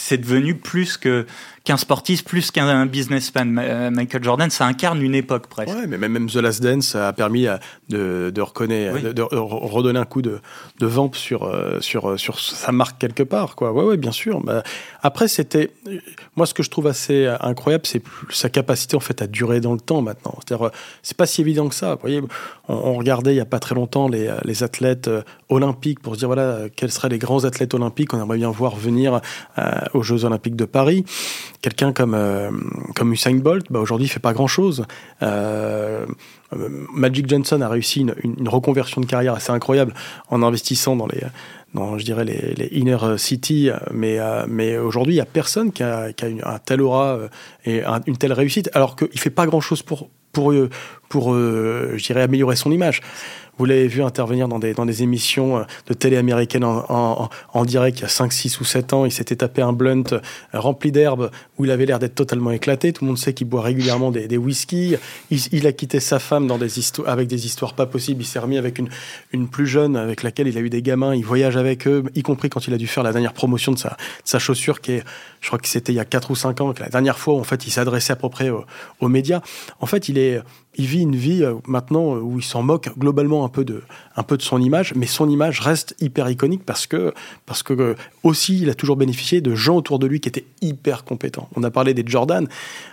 c'est 0.00 0.18
devenu 0.18 0.54
plus 0.54 0.96
que 0.96 1.26
qu'un 1.70 1.76
sportif, 1.76 2.24
plus 2.24 2.50
qu'un 2.50 2.84
businessman. 2.86 3.56
Euh, 3.62 3.90
Michael 3.92 4.24
Jordan, 4.24 4.50
ça 4.50 4.66
incarne 4.66 5.00
une 5.02 5.14
époque 5.14 5.46
presque. 5.46 5.72
Ouais, 5.72 5.86
mais 5.86 5.98
même 5.98 6.28
The 6.28 6.34
Last 6.36 6.60
Dance 6.60 6.96
a 6.96 7.12
permis 7.12 7.46
euh, 7.46 7.58
de, 7.88 8.32
de 8.34 8.40
reconnaître, 8.40 9.12
de, 9.12 9.22
redonner 9.22 10.00
un 10.00 10.04
coup 10.04 10.20
de, 10.20 10.40
de 10.80 10.86
vamp 10.86 11.12
sur, 11.14 11.44
euh, 11.44 11.78
sur, 11.80 12.18
sur 12.18 12.40
sa 12.40 12.72
marque 12.72 12.98
quelque 12.98 13.22
part. 13.22 13.54
Quoi. 13.54 13.70
Ouais, 13.70 13.84
ouais, 13.84 13.96
bien 13.96 14.10
sûr. 14.10 14.40
Bah, 14.40 14.64
après, 15.04 15.28
c'était. 15.28 15.70
Moi, 16.34 16.44
ce 16.44 16.54
que 16.54 16.64
je 16.64 16.70
trouve 16.70 16.88
assez 16.88 17.28
incroyable, 17.40 17.86
c'est 17.86 18.02
sa 18.30 18.48
capacité 18.48 18.96
en 18.96 19.00
fait 19.00 19.22
à 19.22 19.28
durer 19.28 19.60
dans 19.60 19.74
le 19.74 19.80
temps 19.80 20.02
maintenant. 20.02 20.34
C'est-à-dire, 20.44 20.72
c'est 21.04 21.16
pas 21.16 21.26
si 21.26 21.40
évident 21.40 21.68
que 21.68 21.76
ça. 21.76 21.94
Vous 21.94 22.00
voyez, 22.00 22.20
on, 22.66 22.94
regardait 22.94 23.32
il 23.32 23.36
y 23.36 23.40
a 23.40 23.44
pas 23.44 23.60
très 23.60 23.76
longtemps 23.76 24.08
les, 24.08 24.28
les 24.44 24.64
athlètes 24.64 25.08
olympiques 25.48 26.00
pour 26.00 26.14
se 26.14 26.18
dire 26.18 26.28
voilà, 26.28 26.62
quels 26.74 26.90
seraient 26.90 27.10
les 27.10 27.18
grands 27.18 27.44
athlètes 27.44 27.74
olympiques 27.74 28.08
qu'on 28.08 28.20
aimerait 28.20 28.38
bien 28.38 28.50
voir 28.50 28.74
venir 28.74 29.20
aux 29.94 30.02
Jeux 30.02 30.24
Olympiques 30.24 30.56
de 30.56 30.64
Paris 30.64 31.04
quelqu'un 31.62 31.92
comme, 31.92 32.14
euh, 32.14 32.50
comme 32.94 33.12
Usain 33.12 33.34
Bolt, 33.34 33.66
bah 33.70 33.80
aujourd'hui, 33.80 34.06
il 34.06 34.10
fait 34.10 34.20
pas 34.20 34.32
grand-chose. 34.32 34.84
Euh, 35.22 36.06
Magic 36.94 37.28
Johnson 37.28 37.60
a 37.60 37.68
réussi 37.68 38.00
une, 38.00 38.48
reconversion 38.48 39.00
de 39.00 39.06
carrière 39.06 39.34
assez 39.34 39.52
incroyable 39.52 39.94
en 40.28 40.42
investissant 40.42 40.96
dans 40.96 41.06
les, 41.06 41.20
dans, 41.74 41.98
je 41.98 42.04
dirais, 42.04 42.24
les, 42.24 42.68
inner 42.72 42.98
city, 43.18 43.70
mais, 43.92 44.18
euh, 44.18 44.46
mais 44.48 44.76
aujourd'hui, 44.78 45.14
il 45.14 45.18
y 45.18 45.20
a 45.20 45.26
personne 45.26 45.70
qui 45.70 45.82
a, 45.82 46.12
qui 46.12 46.24
a 46.24 46.28
une, 46.28 46.42
un 46.44 46.58
tel 46.58 46.80
aura 46.80 47.18
et 47.64 47.82
une 48.06 48.16
telle 48.16 48.32
réussite, 48.32 48.70
alors 48.72 48.96
qu'il 48.96 49.20
fait 49.20 49.30
pas 49.30 49.46
grand-chose 49.46 49.82
pour, 49.82 50.08
pour, 50.32 50.52
pour 51.08 51.34
je 51.34 52.04
dirais, 52.04 52.22
améliorer 52.22 52.56
son 52.56 52.72
image. 52.72 53.00
Vous 53.60 53.66
l'avez 53.66 53.88
vu 53.88 54.02
intervenir 54.02 54.48
dans 54.48 54.58
des, 54.58 54.72
dans 54.72 54.86
des 54.86 55.02
émissions 55.02 55.58
euh, 55.58 55.64
de 55.86 55.92
télé 55.92 56.16
américaines 56.16 56.64
en, 56.64 57.28
en, 57.52 57.64
direct 57.66 57.98
il 57.98 58.02
y 58.02 58.04
a 58.06 58.08
5, 58.08 58.32
6 58.32 58.58
ou 58.58 58.64
7 58.64 58.94
ans. 58.94 59.04
Il 59.04 59.12
s'était 59.12 59.36
tapé 59.36 59.60
un 59.60 59.74
blunt 59.74 60.02
euh, 60.12 60.20
rempli 60.54 60.90
d'herbe 60.90 61.30
où 61.58 61.66
il 61.66 61.70
avait 61.70 61.84
l'air 61.84 61.98
d'être 61.98 62.14
totalement 62.14 62.52
éclaté. 62.52 62.94
Tout 62.94 63.04
le 63.04 63.08
monde 63.08 63.18
sait 63.18 63.34
qu'il 63.34 63.48
boit 63.48 63.60
régulièrement 63.60 64.12
des, 64.12 64.28
des 64.28 64.38
whisky. 64.38 64.96
Il, 65.30 65.66
a 65.66 65.72
quitté 65.72 66.00
sa 66.00 66.18
femme 66.18 66.46
dans 66.46 66.56
des 66.56 66.70
avec 67.04 67.28
des 67.28 67.44
histoires 67.44 67.74
pas 67.74 67.84
possibles. 67.84 68.22
Il 68.22 68.24
s'est 68.24 68.38
remis 68.38 68.56
avec 68.56 68.78
une, 68.78 68.88
une 69.34 69.46
plus 69.46 69.66
jeune 69.66 69.94
avec 69.94 70.22
laquelle 70.22 70.48
il 70.48 70.56
a 70.56 70.62
eu 70.62 70.70
des 70.70 70.80
gamins. 70.80 71.14
Il 71.14 71.26
voyage 71.26 71.58
avec 71.58 71.86
eux, 71.86 72.02
y 72.14 72.22
compris 72.22 72.48
quand 72.48 72.66
il 72.66 72.72
a 72.72 72.78
dû 72.78 72.86
faire 72.86 73.02
la 73.02 73.12
dernière 73.12 73.34
promotion 73.34 73.72
de 73.72 73.78
sa, 73.78 73.98
sa 74.24 74.38
chaussure 74.38 74.80
qui 74.80 74.92
est, 74.92 75.04
je 75.42 75.48
crois 75.48 75.58
que 75.58 75.68
c'était 75.68 75.92
il 75.92 75.96
y 75.96 76.00
a 76.00 76.06
4 76.06 76.30
ou 76.30 76.34
5 76.34 76.62
ans, 76.62 76.72
la 76.80 76.88
dernière 76.88 77.18
fois 77.18 77.34
où 77.34 77.40
en 77.40 77.44
fait 77.44 77.66
il 77.66 77.70
s'adressait 77.70 78.14
à 78.14 78.16
peu 78.16 78.30
près 78.30 78.48
aux, 78.48 78.64
aux 79.00 79.08
médias. 79.08 79.42
En 79.80 79.86
fait, 79.86 80.08
il 80.08 80.16
est, 80.16 80.40
il 80.80 80.86
vit 80.86 81.02
une 81.02 81.16
vie 81.16 81.44
euh, 81.44 81.56
maintenant 81.66 82.16
où 82.16 82.38
il 82.38 82.44
s'en 82.44 82.62
moque 82.62 82.88
globalement 82.98 83.44
un 83.44 83.48
peu 83.48 83.64
de, 83.64 83.82
un 84.16 84.22
peu 84.22 84.38
de 84.38 84.42
son 84.42 84.60
image, 84.60 84.94
mais 84.94 85.06
son 85.06 85.28
image 85.28 85.60
reste 85.60 85.94
hyper 86.00 86.28
iconique 86.30 86.64
parce 86.64 86.86
que, 86.86 87.12
parce 87.44 87.62
que 87.62 87.74
euh, 87.74 87.94
aussi, 88.22 88.60
il 88.62 88.70
a 88.70 88.74
toujours 88.74 88.96
bénéficié 88.96 89.42
de 89.42 89.54
gens 89.54 89.76
autour 89.76 89.98
de 89.98 90.06
lui 90.06 90.20
qui 90.20 90.28
étaient 90.28 90.46
hyper 90.62 91.04
compétents. 91.04 91.50
On 91.54 91.62
a 91.64 91.70
parlé 91.70 91.92
des 91.92 92.02
Jordan. 92.06 92.48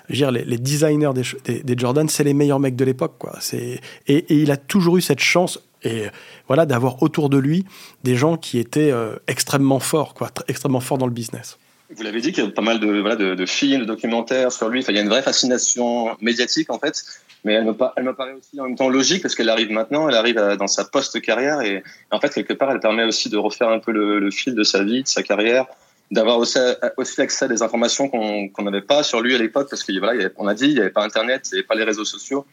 Je 0.10 0.26
les, 0.26 0.58
designers 0.58 1.12
des, 1.46 1.64
des, 1.64 1.78
Jordan, 1.78 2.10
c'est 2.10 2.26
les 2.26 2.34
meilleurs 2.34 2.60
mecs 2.60 2.76
de 2.76 2.84
l'époque, 2.84 3.16
quoi. 3.18 3.40
Et, 3.54 3.80
il 4.08 4.52
a 4.52 4.58
toujours 4.58 4.98
eu 4.98 5.02
cette 5.02 5.20
chance, 5.20 5.60
et 5.84 6.08
voilà, 6.48 6.66
d'avoir 6.66 7.02
autour 7.02 7.30
de 7.30 7.38
lui 7.38 7.66
des 8.04 8.16
gens 8.16 8.36
qui 8.36 8.58
étaient 8.60 8.92
euh, 8.92 9.16
extrêmement 9.28 9.80
forts, 9.80 10.14
quoi, 10.14 10.30
extrêmement 10.50 10.82
forts 10.82 10.98
dans 10.98 11.06
le 11.06 11.14
business. 11.14 11.58
Vous 11.96 12.04
l'avez 12.04 12.20
dit 12.20 12.34
qu'il 12.34 12.44
y 12.44 12.48
a 12.48 12.50
pas 12.52 12.62
mal 12.62 12.80
de, 12.80 13.00
voilà, 13.00 13.16
de, 13.16 13.34
de, 13.36 13.46
films, 13.46 13.82
de 13.82 13.86
documentaires 13.86 14.52
sur 14.52 14.68
lui. 14.70 14.82
Enfin, 14.82 14.92
il 14.92 14.98
y 14.98 15.00
a 15.00 15.04
une 15.04 15.10
vraie 15.10 15.22
fascination 15.22 16.18
médiatique, 16.22 16.70
en 16.70 16.80
fait 16.80 17.04
mais 17.44 17.54
elle 17.54 17.66
me, 17.66 17.76
elle 17.96 18.04
me 18.04 18.14
paraît 18.14 18.34
aussi 18.34 18.60
en 18.60 18.66
même 18.66 18.76
temps 18.76 18.90
logique 18.90 19.22
parce 19.22 19.36
qu'elle 19.36 19.50
arrive 19.50 19.72
maintenant, 19.72 20.10
elle 20.10 20.16
arrive 20.16 20.36
dans 20.36 20.68
sa 20.68 20.86
post-carrière 20.86 21.62
et 21.62 21.84
en 22.12 22.20
fait 22.20 22.34
quelque 22.34 22.54
part 22.54 22.72
elle 22.72 22.80
permet 22.80 23.04
aussi 23.04 23.30
de 23.30 23.38
refaire 23.38 23.70
un 23.70 23.80
peu 23.80 23.92
le, 23.92 24.30
fil 24.32 24.54
de 24.54 24.64
sa 24.64 24.84
vie, 24.84 25.04
de 25.04 25.08
sa 25.08 25.24
carrière, 25.24 25.66
d'avoir 26.12 26.40
aussi, 26.40 26.60
aussi, 26.98 27.22
accès 27.22 27.46
à 27.46 27.48
des 27.48 27.62
informations 27.64 28.10
qu'on 28.10 28.64
n'avait 28.64 28.82
pas 28.82 29.04
sur 29.04 29.22
lui 29.22 29.34
à 29.34 29.38
l'époque 29.38 29.70
parce 29.70 29.84
qu'on 29.84 29.98
voilà, 30.00 30.30
on 30.38 30.48
a 30.48 30.54
dit 30.54 30.68
il 30.68 30.74
n'y 30.74 30.80
avait 30.80 30.90
pas 30.90 31.04
Internet, 31.04 31.48
il 31.52 31.56
n'y 31.56 31.60
avait 31.60 31.68
pas 31.68 31.76
les 31.76 31.84
réseaux 31.84 32.06
sociaux. 32.06 32.46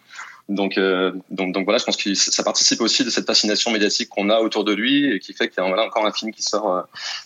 Donc, 0.49 0.77
euh, 0.77 1.13
donc, 1.31 1.55
donc 1.55 1.65
voilà, 1.65 1.79
je 1.79 1.85
pense 1.85 1.97
que 1.97 2.13
ça 2.15 2.43
participe 2.43 2.81
aussi 2.83 3.03
de 3.03 3.11
cette 3.11 3.27
fascination 3.27 3.71
médiatique 3.71 4.11
qu'on 4.11 4.29
a 4.29 4.41
autour 4.41 4.65
de 4.65 4.75
lui 4.75 5.15
et 5.15 5.19
qui 5.19 5.33
fait 5.33 5.49
qu'il 5.49 5.63
y 5.63 5.67
a 5.67 5.87
encore 5.87 6.05
un 6.05 6.13
film 6.13 6.33
qui 6.33 6.43
sort 6.43 6.71
euh, 6.71 6.83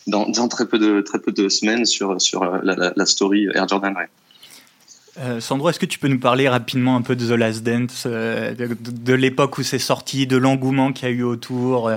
dans, 0.06 0.48
très 0.48 0.66
peu 0.66 0.78
de 0.78 1.00
très 1.00 1.18
peu 1.18 1.32
de 1.32 1.48
semaines 1.48 1.84
sur 1.84 2.20
sur 2.20 2.44
euh, 2.44 2.58
la, 2.62 3.06
story 3.06 3.48
Air 3.54 3.66
Jordan. 3.66 3.94
Euh, 5.18 5.40
Sandro, 5.40 5.68
est-ce 5.68 5.80
que 5.80 5.86
tu 5.86 5.98
peux 5.98 6.06
nous 6.06 6.20
parler 6.20 6.48
rapidement 6.48 6.94
un 6.94 7.02
peu 7.02 7.16
de 7.16 7.26
The 7.26 7.36
Last 7.36 7.64
Dance, 7.64 8.06
de, 8.06 9.14
l'époque 9.14 9.58
où 9.58 9.64
c'est 9.64 9.80
sorti, 9.80 10.28
de 10.28 10.36
l'engouement 10.36 10.92
qu'il 10.92 11.08
y 11.08 11.10
a 11.10 11.14
eu 11.14 11.24
autour 11.24 11.90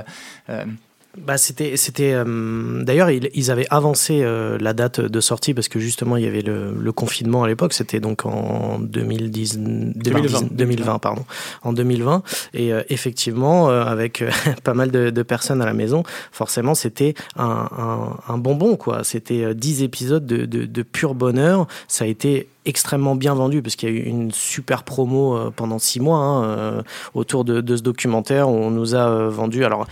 bah, 1.17 1.37
c'était, 1.37 1.75
c'était. 1.75 2.13
Euh, 2.13 2.83
d'ailleurs, 2.83 3.09
ils, 3.11 3.51
avaient 3.51 3.67
avancé 3.69 4.21
euh, 4.23 4.57
la 4.61 4.73
date 4.73 5.01
de 5.01 5.19
sortie 5.19 5.53
parce 5.53 5.67
que 5.67 5.77
justement, 5.77 6.15
il 6.15 6.23
y 6.23 6.27
avait 6.27 6.41
le, 6.41 6.91
confinement 6.93 7.43
à 7.43 7.47
l'époque. 7.47 7.73
C'était 7.73 7.99
donc 7.99 8.25
en 8.25 8.79
2010, 8.79 9.59
2020. 9.59 10.53
2020, 10.53 10.99
pardon, 10.99 11.25
en 11.63 11.73
2020. 11.73 12.23
Et 12.53 12.71
euh, 12.71 12.83
effectivement, 12.89 13.69
avec 13.69 14.23
pas 14.63 14.73
mal 14.73 14.91
de, 14.91 15.21
personnes 15.23 15.61
à 15.61 15.65
la 15.65 15.73
maison, 15.73 16.03
forcément, 16.31 16.75
c'était 16.75 17.13
un, 17.35 18.17
un, 18.27 18.37
bonbon, 18.37 18.77
quoi. 18.77 19.03
C'était 19.03 19.53
10 19.53 19.83
épisodes 19.83 20.25
de, 20.25 20.45
de, 20.45 20.65
de 20.65 20.81
pur 20.81 21.13
bonheur. 21.13 21.67
Ça 21.87 22.05
a 22.05 22.07
été 22.07 22.47
extrêmement 22.65 23.15
bien 23.15 23.33
vendu 23.33 23.61
parce 23.61 23.75
qu'il 23.75 23.89
y 23.89 23.91
a 23.91 23.95
eu 23.95 24.03
une 24.03 24.31
super 24.31 24.83
promo 24.83 25.35
euh, 25.35 25.51
pendant 25.55 25.79
six 25.79 25.99
mois 25.99 26.17
hein, 26.17 26.43
euh, 26.43 26.81
autour 27.13 27.43
de, 27.43 27.75
ce 27.75 27.81
documentaire 27.81 28.49
où 28.49 28.53
on 28.53 28.69
nous 28.69 28.95
a 28.95 29.09
euh, 29.09 29.29
vendu. 29.29 29.65
Alors, 29.65 29.87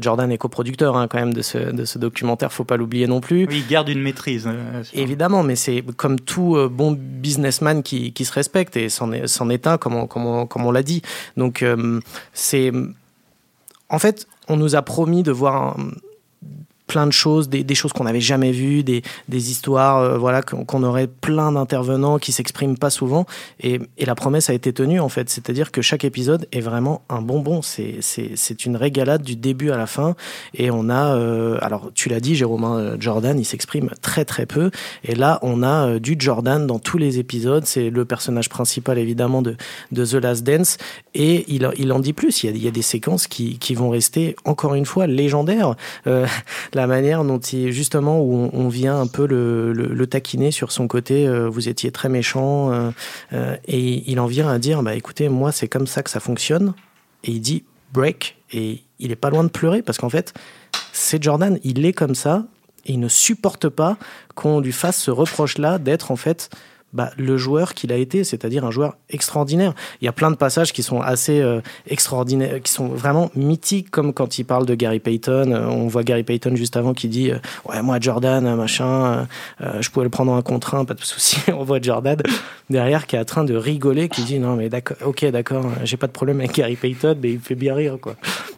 Jordan 0.00 0.30
est 0.32 0.38
coproducteur 0.38 0.96
hein, 0.96 1.08
quand 1.08 1.18
même 1.18 1.34
de 1.34 1.42
ce, 1.42 1.58
de 1.58 1.84
ce 1.84 1.98
documentaire, 1.98 2.52
faut 2.52 2.64
pas 2.64 2.76
l'oublier 2.76 3.06
non 3.06 3.20
plus. 3.20 3.46
Oui, 3.46 3.62
il 3.64 3.66
garde 3.66 3.88
une 3.88 4.02
maîtrise. 4.02 4.48
Évidemment, 4.94 5.42
mais 5.42 5.56
c'est 5.56 5.82
comme 5.96 6.18
tout 6.18 6.56
bon 6.70 6.92
businessman 6.92 7.82
qui, 7.82 8.12
qui 8.12 8.24
se 8.24 8.32
respecte 8.32 8.76
et 8.76 8.88
c'en 8.88 9.12
est, 9.12 9.24
est, 9.50 9.66
un, 9.66 9.78
comme 9.78 9.94
on, 9.94 10.06
comme 10.06 10.26
on, 10.26 10.46
comme 10.46 10.64
on 10.66 10.70
l'a 10.70 10.82
dit. 10.82 11.02
Donc, 11.36 11.64
c'est. 12.32 12.72
En 13.88 13.98
fait, 13.98 14.26
on 14.48 14.56
nous 14.56 14.74
a 14.74 14.82
promis 14.82 15.22
de 15.22 15.30
voir 15.30 15.78
un, 15.78 15.90
plein 16.86 17.06
de 17.06 17.12
choses, 17.12 17.48
des, 17.48 17.74
choses 17.74 17.92
qu'on 17.92 18.04
n'avait 18.04 18.20
jamais 18.20 18.52
vues, 18.52 18.82
des, 18.82 19.02
histoires, 19.28 19.98
euh, 19.98 20.18
voilà, 20.18 20.42
qu'on 20.42 20.82
aurait 20.82 21.08
plein 21.08 21.52
d'intervenants 21.52 22.18
qui 22.18 22.32
s'expriment 22.32 22.78
pas 22.78 22.90
souvent. 22.90 23.26
Et, 23.60 23.80
la 24.06 24.14
promesse 24.14 24.50
a 24.50 24.54
été 24.54 24.72
tenue, 24.72 25.00
en 25.00 25.08
fait. 25.08 25.28
C'est-à-dire 25.28 25.72
que 25.72 25.82
chaque 25.82 26.04
épisode 26.04 26.46
est 26.52 26.60
vraiment 26.60 27.02
un 27.08 27.22
bonbon. 27.22 27.60
C'est 27.60 28.64
une 28.64 28.76
régalade 28.76 29.22
du 29.22 29.34
début 29.34 29.72
à 29.72 29.76
la 29.76 29.86
fin. 29.86 30.14
Et 30.54 30.70
on 30.70 30.88
a, 30.88 31.16
euh, 31.16 31.58
alors 31.60 31.90
tu 31.92 32.08
l'as 32.08 32.20
dit, 32.20 32.36
Jérôme 32.36 32.62
hein, 32.62 32.96
Jordan, 33.00 33.36
il 33.36 33.44
s'exprime 33.44 33.90
très 34.00 34.24
très 34.24 34.46
peu. 34.46 34.70
Et 35.02 35.16
là, 35.16 35.40
on 35.42 35.64
a 35.64 35.88
euh, 35.88 35.98
du 35.98 36.14
Jordan 36.16 36.68
dans 36.68 36.78
tous 36.78 36.98
les 36.98 37.18
épisodes. 37.18 37.66
C'est 37.66 37.90
le 37.90 38.04
personnage 38.04 38.48
principal, 38.48 38.96
évidemment, 38.96 39.42
de, 39.42 39.56
de 39.90 40.06
The 40.06 40.14
Last 40.14 40.44
Dance. 40.44 40.78
Et 41.14 41.44
il, 41.52 41.68
il 41.78 41.92
en 41.92 41.98
dit 41.98 42.12
plus. 42.12 42.44
Il 42.44 42.46
y 42.46 42.52
a, 42.52 42.56
il 42.56 42.62
y 42.62 42.68
a 42.68 42.70
des 42.70 42.82
séquences 42.82 43.26
qui, 43.26 43.58
qui 43.58 43.74
vont 43.74 43.90
rester, 43.90 44.36
encore 44.44 44.74
une 44.74 44.86
fois, 44.86 45.08
légendaires 45.08 45.74
la 46.76 46.86
manière 46.86 47.24
dont 47.24 47.38
il, 47.38 47.72
justement, 47.72 48.20
où 48.20 48.50
on, 48.52 48.68
vient 48.68 49.00
un 49.00 49.06
peu 49.06 49.26
le, 49.26 50.06
taquiner 50.06 50.52
sur 50.52 50.70
son 50.70 50.86
côté, 50.86 51.26
euh, 51.26 51.48
vous 51.48 51.68
étiez 51.68 51.90
très 51.90 52.08
méchant, 52.08 52.70
euh, 52.70 52.90
euh, 53.32 53.56
et 53.66 54.08
il 54.10 54.20
en 54.20 54.26
vient 54.26 54.48
à 54.48 54.58
dire, 54.58 54.82
bah 54.84 54.94
écoutez, 54.94 55.28
moi 55.28 55.50
c'est 55.50 55.66
comme 55.66 55.88
ça 55.88 56.04
que 56.04 56.10
ça 56.10 56.20
fonctionne, 56.20 56.74
et 57.24 57.32
il 57.32 57.40
dit 57.40 57.64
break, 57.92 58.36
et 58.52 58.82
il 59.00 59.10
est 59.10 59.16
pas 59.16 59.30
loin 59.30 59.42
de 59.42 59.48
pleurer, 59.48 59.82
parce 59.82 59.98
qu'en 59.98 60.10
fait, 60.10 60.32
c'est 60.92 61.20
Jordan, 61.20 61.58
il 61.64 61.84
est 61.84 61.92
comme 61.92 62.14
ça, 62.14 62.46
et 62.84 62.92
il 62.92 63.00
ne 63.00 63.08
supporte 63.08 63.68
pas 63.68 63.96
qu'on 64.36 64.60
lui 64.60 64.72
fasse 64.72 65.02
ce 65.02 65.10
reproche-là 65.10 65.78
d'être 65.78 66.12
en 66.12 66.16
fait 66.16 66.50
bah, 66.92 67.10
le 67.18 67.36
joueur 67.36 67.74
qu'il 67.74 67.92
a 67.92 67.96
été, 67.96 68.24
c'est-à-dire 68.24 68.64
un 68.64 68.70
joueur 68.70 68.96
extraordinaire. 69.10 69.74
Il 70.00 70.04
y 70.04 70.08
a 70.08 70.12
plein 70.12 70.30
de 70.30 70.36
passages 70.36 70.72
qui 70.72 70.82
sont 70.82 71.00
assez 71.00 71.40
euh, 71.40 71.60
extraordinaires, 71.88 72.62
qui 72.62 72.72
sont 72.72 72.88
vraiment 72.88 73.30
mythiques, 73.34 73.90
comme 73.90 74.12
quand 74.12 74.38
il 74.38 74.44
parle 74.44 74.66
de 74.66 74.74
Gary 74.74 75.00
Payton. 75.00 75.52
Euh, 75.52 75.66
on 75.66 75.88
voit 75.88 76.04
Gary 76.04 76.22
Payton 76.22 76.56
juste 76.56 76.76
avant 76.76 76.94
qui 76.94 77.08
dit 77.08 77.30
euh, 77.30 77.38
Ouais, 77.68 77.82
moi, 77.82 77.98
Jordan, 78.00 78.54
machin, 78.54 79.26
je 79.60 79.90
pouvais 79.90 80.04
le 80.04 80.10
prendre 80.10 80.32
en 80.32 80.38
un 80.38 80.42
contre 80.42 80.74
un, 80.74 80.84
pas 80.84 80.94
de 80.94 81.02
souci. 81.02 81.38
on 81.52 81.64
voit 81.64 81.80
Jordan 81.82 82.16
derrière 82.70 83.06
qui 83.06 83.16
est 83.16 83.20
en 83.20 83.24
train 83.24 83.44
de 83.44 83.54
rigoler, 83.54 84.08
qui 84.08 84.22
dit 84.22 84.38
Non, 84.38 84.56
mais 84.56 84.68
d'accord, 84.68 84.96
ok, 85.04 85.26
d'accord, 85.26 85.66
j'ai 85.84 85.96
pas 85.96 86.06
de 86.06 86.12
problème 86.12 86.40
avec 86.40 86.54
Gary 86.54 86.76
Payton, 86.76 87.16
mais 87.20 87.32
il 87.32 87.36
me 87.36 87.42
fait 87.42 87.54
bien 87.56 87.74
rire, 87.74 87.98
quoi. 88.00 88.14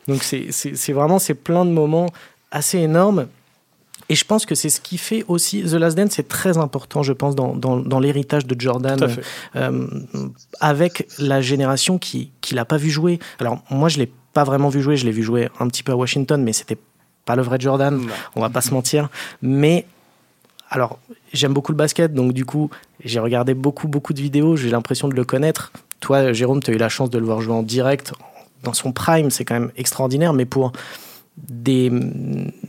Donc, 0.06 0.22
c'est 0.22 0.92
vraiment, 0.92 1.18
c'est 1.18 1.34
plein 1.34 1.64
de 1.64 1.70
moments 1.70 2.06
assez 2.50 2.78
énormes 2.78 3.26
et 4.08 4.14
je 4.14 4.24
pense 4.24 4.46
que 4.46 4.54
c'est 4.54 4.70
ce 4.70 4.80
qui 4.80 4.96
fait 4.96 5.24
aussi 5.28 5.62
The 5.62 5.74
Last 5.74 5.96
Dance, 5.96 6.12
c'est 6.12 6.28
très 6.28 6.56
important, 6.56 7.02
je 7.02 7.12
pense, 7.12 7.34
dans, 7.34 7.54
dans, 7.54 7.76
dans 7.76 8.00
l'héritage 8.00 8.46
de 8.46 8.58
Jordan, 8.58 8.98
euh, 9.56 9.86
avec 10.60 11.06
la 11.18 11.40
génération 11.40 11.98
qui 11.98 12.30
qui 12.40 12.54
l'a 12.54 12.64
pas 12.64 12.78
vu 12.78 12.90
jouer. 12.90 13.18
Alors 13.38 13.58
moi, 13.70 13.88
je 13.88 13.98
l'ai 13.98 14.10
pas 14.32 14.44
vraiment 14.44 14.68
vu 14.68 14.80
jouer, 14.80 14.96
je 14.96 15.04
l'ai 15.04 15.12
vu 15.12 15.22
jouer 15.22 15.48
un 15.60 15.68
petit 15.68 15.82
peu 15.82 15.92
à 15.92 15.96
Washington, 15.96 16.42
mais 16.42 16.52
c'était 16.52 16.78
pas 17.24 17.36
le 17.36 17.42
vrai 17.42 17.58
Jordan. 17.60 18.00
On 18.34 18.40
va 18.40 18.48
pas 18.48 18.62
se 18.62 18.72
mentir. 18.72 19.10
Mais 19.42 19.84
alors, 20.70 20.98
j'aime 21.32 21.52
beaucoup 21.52 21.72
le 21.72 21.76
basket, 21.76 22.14
donc 22.14 22.32
du 22.32 22.46
coup, 22.46 22.70
j'ai 23.04 23.20
regardé 23.20 23.52
beaucoup 23.52 23.88
beaucoup 23.88 24.14
de 24.14 24.20
vidéos. 24.20 24.56
J'ai 24.56 24.70
l'impression 24.70 25.08
de 25.08 25.14
le 25.14 25.24
connaître. 25.24 25.72
Toi, 26.00 26.32
Jérôme, 26.32 26.62
tu 26.62 26.70
as 26.70 26.74
eu 26.74 26.78
la 26.78 26.88
chance 26.88 27.10
de 27.10 27.18
le 27.18 27.26
voir 27.26 27.40
jouer 27.42 27.54
en 27.54 27.62
direct 27.62 28.12
dans 28.62 28.72
son 28.72 28.92
prime, 28.92 29.30
c'est 29.30 29.44
quand 29.44 29.54
même 29.54 29.70
extraordinaire. 29.76 30.32
Mais 30.32 30.46
pour 30.46 30.72
des, 31.48 31.90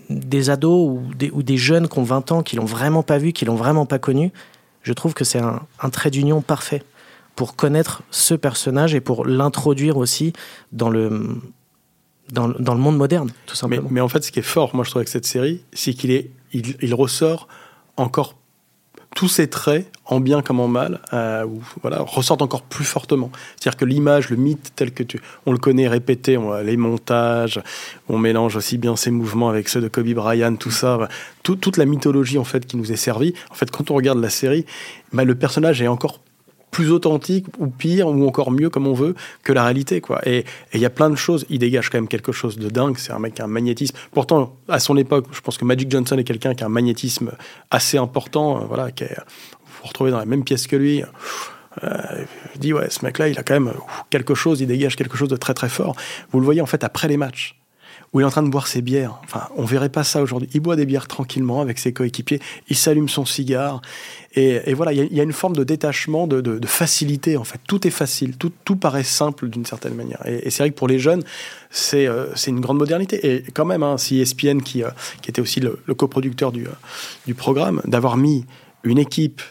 des 0.10 0.50
ados 0.50 0.90
ou 0.90 1.14
des, 1.16 1.30
ou 1.32 1.44
des 1.44 1.58
jeunes 1.58 1.88
qui 1.88 2.00
ont 2.00 2.04
20 2.04 2.32
ans, 2.32 2.44
qui 2.44 2.56
l'ont 2.56 2.66
vraiment 2.66 3.04
pas 3.04 3.18
vu, 3.18 3.34
qui 3.34 3.46
l'ont 3.46 3.56
vraiment 3.56 3.86
pas 3.86 4.00
connu, 4.00 4.32
je 4.84 4.94
trouve 4.94 5.14
que 5.14 5.24
c'est 5.24 5.40
un, 5.40 5.62
un, 5.82 5.90
trait 5.90 6.12
d'union 6.12 6.42
parfait 6.42 6.84
pour 7.36 7.56
connaître 7.56 8.04
ce 8.12 8.34
personnage 8.34 8.96
et 8.96 9.02
pour 9.02 9.26
l'introduire 9.26 9.98
aussi 9.98 10.34
dans 10.72 10.90
le, 10.90 11.42
dans, 12.32 12.48
dans, 12.48 12.74
le 12.74 12.80
monde 12.80 12.98
moderne, 12.98 13.32
tout 13.46 13.56
simplement. 13.56 13.84
Mais, 13.84 13.96
mais, 13.96 14.02
en 14.02 14.08
fait, 14.08 14.24
ce 14.24 14.32
qui 14.32 14.40
est 14.40 14.44
fort, 14.44 14.76
moi 14.76 14.84
je 14.84 14.90
trouve, 14.90 15.00
avec 15.00 15.10
cette 15.10 15.26
série, 15.26 15.62
c'est 15.74 15.94
qu'il 15.94 16.12
est, 16.12 16.32
il, 16.54 16.76
il 16.82 16.94
ressort 16.94 17.48
encore 17.98 18.39
tous 19.20 19.28
ces 19.28 19.50
traits, 19.50 19.92
en 20.06 20.22
bien 20.22 20.42
comme 20.42 20.62
en 20.62 20.70
mal, 20.70 21.02
euh, 21.12 21.46
voilà, 21.82 22.00
ressortent 22.00 22.42
encore 22.42 22.62
plus 22.62 22.86
fortement. 22.86 23.30
C'est-à-dire 23.58 23.76
que 23.76 23.84
l'image, 23.84 24.30
le 24.30 24.38
mythe 24.38 24.72
tel 24.78 24.94
que 24.94 25.04
tu, 25.04 25.20
on 25.46 25.52
le 25.52 25.58
connaît 25.58 25.90
répété, 25.90 26.38
on, 26.38 26.58
les 26.62 26.78
montages, 26.78 27.62
on 28.08 28.18
mélange 28.18 28.56
aussi 28.56 28.78
bien 28.78 28.96
ses 28.96 29.12
mouvements 29.12 29.50
avec 29.50 29.68
ceux 29.68 29.82
de 29.82 29.90
Kobe 29.90 30.08
Bryant, 30.14 30.56
tout 30.56 30.72
ça, 30.72 31.10
toute 31.44 31.76
la 31.76 31.84
mythologie 31.84 32.38
en 32.38 32.46
fait 32.46 32.66
qui 32.66 32.78
nous 32.78 32.94
est 32.94 32.96
servie. 32.96 33.34
En 33.52 33.56
fait, 33.56 33.70
quand 33.72 33.92
on 33.92 33.96
regarde 33.96 34.22
la 34.22 34.30
série, 34.30 34.66
bah, 35.12 35.26
le 35.26 35.36
personnage 35.36 35.82
est 35.82 35.90
encore 35.90 36.22
plus 36.72 36.92
authentique 36.92 37.46
ou 37.58 37.68
pire 37.68 38.08
ou 38.08 38.28
encore 38.28 38.52
mieux 38.52 38.70
comme 38.70 38.88
on 38.88 38.94
veut 38.94 39.16
que 39.44 39.54
la 39.54 39.64
réalité 39.64 40.02
quoi. 40.02 40.22
Et 40.28 40.46
il 40.74 40.80
y 40.80 40.86
a 40.86 40.90
plein 40.90 41.10
de 41.10 41.16
choses. 41.16 41.46
Il 41.50 41.60
dégage 41.60 41.90
quand 41.90 41.98
même 41.98 42.08
quelque 42.08 42.32
chose 42.32 42.58
de 42.58 42.70
dingue. 42.70 42.98
C'est 42.98 43.12
un 43.12 43.20
mec 43.20 43.36
qui 43.36 43.42
a 43.42 43.46
un 43.46 43.48
magnétisme. 43.48 43.96
Pourtant 44.12 44.56
à 44.68 44.80
son 44.80 44.98
époque 44.98 45.26
je 45.32 45.42
pense 45.42 45.58
que 45.58 45.66
Magic 45.66 45.90
Johnson 45.92 46.18
est 46.18 46.24
quelqu'un 46.24 46.54
qui 46.54 46.64
a 46.64 46.68
un 46.68 46.70
magnétisme 46.70 47.32
assez 47.72 47.98
important 47.98 48.62
euh, 48.62 48.66
voilà 48.68 48.92
qui 48.92 49.04
est, 49.04 49.18
vous 49.82 49.88
retrouvez 49.88 50.12
dans 50.12 50.20
la 50.20 50.26
même 50.26 50.44
pièce 50.44 50.68
que 50.68 50.76
lui. 50.76 51.04
Euh, 51.84 52.26
je 52.54 52.60
dis 52.60 52.74
ouais 52.74 52.90
ce 52.90 53.06
mec 53.06 53.20
là 53.20 53.28
il 53.30 53.38
a 53.38 53.44
quand 53.44 53.54
même 53.54 53.72
quelque 54.10 54.34
chose 54.34 54.60
il 54.60 54.68
dégage 54.68 54.96
quelque 54.96 55.18
chose 55.18 55.30
de 55.30 55.38
très 55.38 55.54
très 55.54 55.70
fort. 55.70 55.96
Vous 56.32 56.40
le 56.40 56.46
voyez 56.46 56.62
en 56.62 56.66
fait 56.66 56.84
après 56.84 57.08
les 57.08 57.18
matchs 57.18 57.59
où 58.14 58.20
il 58.20 58.24
est 58.24 58.26
en 58.26 58.32
train 58.32 58.44
de 58.44 58.50
boire 58.50 58.68
ses 58.68 58.82
bières. 58.82 59.20
Enfin, 59.24 59.48
on 59.56 59.66
verrait 59.66 59.90
pas 59.90 60.04
ça 60.04 60.22
aujourd'hui. 60.22 60.50
Il 60.54 60.62
boit 60.62 60.76
des 60.76 60.86
bières 60.86 61.08
tranquillement 61.08 61.62
avec 61.62 61.80
ses 61.80 61.94
coéquipiers, 61.94 62.40
il 62.68 62.76
s'allume 62.76 63.10
son 63.10 63.26
cigare, 63.26 63.82
et, 64.36 64.74
voilà, 64.74 64.94
il 64.94 65.12
y, 65.12 65.20
a 65.20 65.24
une 65.24 65.34
forme 65.34 65.56
de 65.56 65.64
détachement, 65.64 66.28
de, 66.28 66.60
facilité 66.68 67.36
en 67.36 67.44
fait. 67.44 67.60
Tout 67.68 67.88
est 67.88 67.92
facile, 67.92 68.38
tout, 68.38 68.52
tout 68.64 68.76
paraît 68.76 69.04
simple 69.04 69.50
d'une 69.50 69.66
certaine 69.66 69.96
manière. 69.96 70.22
Et, 70.28 70.50
c'est 70.50 70.64
vrai 70.64 70.70
que 70.70 70.76
pour 70.76 70.88
les 70.88 71.00
jeunes, 71.00 71.24
c'est 71.72 72.08
euh, 72.08 72.28
une 72.48 72.60
grande 72.60 72.78
modernité. 72.78 73.34
Et 73.36 73.44
quand 73.54 73.66
même, 73.66 73.82
hein, 73.82 73.98
si 73.98 74.20
ESPN, 74.22 74.62
qui, 74.62 74.84
euh, 74.84 74.90
qui 75.22 75.30
était 75.30 75.42
aussi 75.42 75.60
le, 75.60 75.80
coproducteur 75.96 76.52
du, 76.52 76.68
euh, 76.68 76.72
du 77.26 77.34
programme, 77.34 77.82
d'avoir 77.86 78.18
mis 78.18 78.46
une 78.84 79.00
équipe 79.00 79.42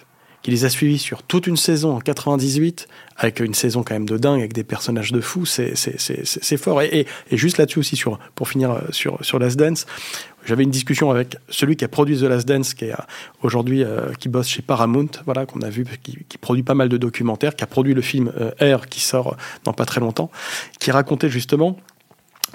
qui 0.43 0.53
les 0.53 0.65
a 0.65 0.69
suivis 0.69 0.99
sur 0.99 1.23
toute 1.23 1.47
une 1.47 1.57
saison 1.57 1.97
en 1.97 2.01
98, 2.01 2.89
avec 3.19 3.41
une 3.41 3.55
saison 3.55 3.83
quand 3.83 3.95
même 3.95 4.09
de 4.09 4.17
dingue, 4.17 4.39
avec 4.39 4.53
des 4.53 4.65
personnages 4.65 5.13
de 5.13 5.21
fous, 5.21 5.45
c'est 5.45 6.57
fort. 6.57 6.83
Et, 6.83 7.07
et, 7.31 7.37
juste 7.37 7.59
là-dessus 7.59 7.81
aussi, 7.81 7.97
sur, 7.97 8.19
pour 8.35 8.49
finir 8.49 8.71
euh, 8.71 8.81
sur, 8.91 9.23
sur 9.25 9.39
Last 9.39 9.59
Dance, 9.59 9.87
j'avais 10.45 10.63
une 10.63 10.71
discussion 10.71 11.11
avec 11.11 11.37
celui 11.49 11.77
qui 11.77 11.85
a 11.85 11.89
produit 11.89 12.17
The 12.17 12.23
Last 12.23 12.47
Dance, 12.47 12.75
qui 12.75 12.87
est 12.87 12.93
euh, 12.93 13.03
aujourd'hui 13.43 13.83
euh, 13.83 14.13
qui 14.19 14.29
bosse 14.29 14.49
chez 14.49 14.63
Paramount, 14.63 15.11
voilà 15.25 15.47
qu'on 15.47 15.61
a 15.63 15.69
vu, 15.69 15.85
qui, 16.03 16.39
produit 16.39 16.63
pas 16.63 16.75
mal 16.75 16.89
de 16.89 16.97
documentaires, 16.97 17.57
qui 17.57 17.65
a 17.65 17.67
produit 17.67 17.93
le 17.93 18.03
film 18.03 18.33
Air 18.61 18.89
qui 18.89 19.01
sort 19.01 19.37
dans 19.65 19.73
pas 19.73 19.85
très 19.85 20.01
longtemps, 20.01 20.31
qui 20.79 20.93
racontait 20.93 21.29
justement 21.29 21.77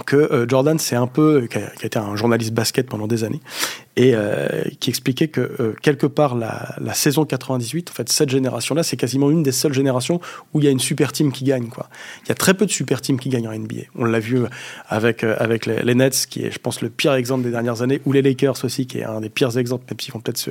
que 0.05 0.15
euh, 0.15 0.45
Jordan, 0.47 0.79
c'est 0.79 0.95
un 0.95 1.07
peu, 1.07 1.47
qui 1.49 1.57
a, 1.57 1.71
été 1.83 1.99
un 1.99 2.15
journaliste 2.15 2.53
basket 2.53 2.87
pendant 2.87 3.07
des 3.07 3.23
années, 3.23 3.41
et 3.95 4.13
euh, 4.15 4.63
qui 4.79 4.89
expliquait 4.89 5.27
que 5.27 5.41
euh, 5.59 5.75
quelque 5.81 6.07
part 6.07 6.35
la, 6.35 6.75
la, 6.81 6.93
saison 6.93 7.25
98, 7.25 7.91
en 7.91 7.93
fait 7.93 8.09
cette 8.09 8.29
génération-là, 8.29 8.81
c'est 8.81 8.97
quasiment 8.97 9.29
une 9.29 9.43
des 9.43 9.51
seules 9.51 9.73
générations 9.73 10.19
où 10.53 10.59
il 10.59 10.65
y 10.65 10.67
a 10.67 10.71
une 10.71 10.79
super 10.79 11.11
team 11.11 11.31
qui 11.31 11.43
gagne. 11.43 11.67
Quoi. 11.67 11.89
Il 12.23 12.29
y 12.29 12.31
a 12.31 12.35
très 12.35 12.55
peu 12.55 12.65
de 12.65 12.71
super 12.71 13.01
teams 13.01 13.19
qui 13.19 13.29
gagnent 13.29 13.47
en 13.47 13.53
NBA. 13.53 13.83
On 13.95 14.05
l'a 14.05 14.19
vu 14.19 14.39
avec 14.87 15.23
avec 15.23 15.67
les, 15.67 15.95
Nets, 15.95 16.25
qui 16.27 16.43
est, 16.43 16.51
je 16.51 16.57
pense, 16.57 16.81
le 16.81 16.89
pire 16.89 17.13
exemple 17.13 17.43
des 17.43 17.51
dernières 17.51 17.83
années, 17.83 18.01
ou 18.05 18.13
les 18.13 18.23
Lakers 18.23 18.65
aussi, 18.65 18.87
qui 18.87 18.99
est 18.99 19.03
un 19.03 19.21
des 19.21 19.29
pires 19.29 19.55
exemples, 19.57 19.85
même 19.89 19.99
s'ils 19.99 20.13
vont 20.13 20.19
peut-être 20.19 20.39
se, 20.39 20.49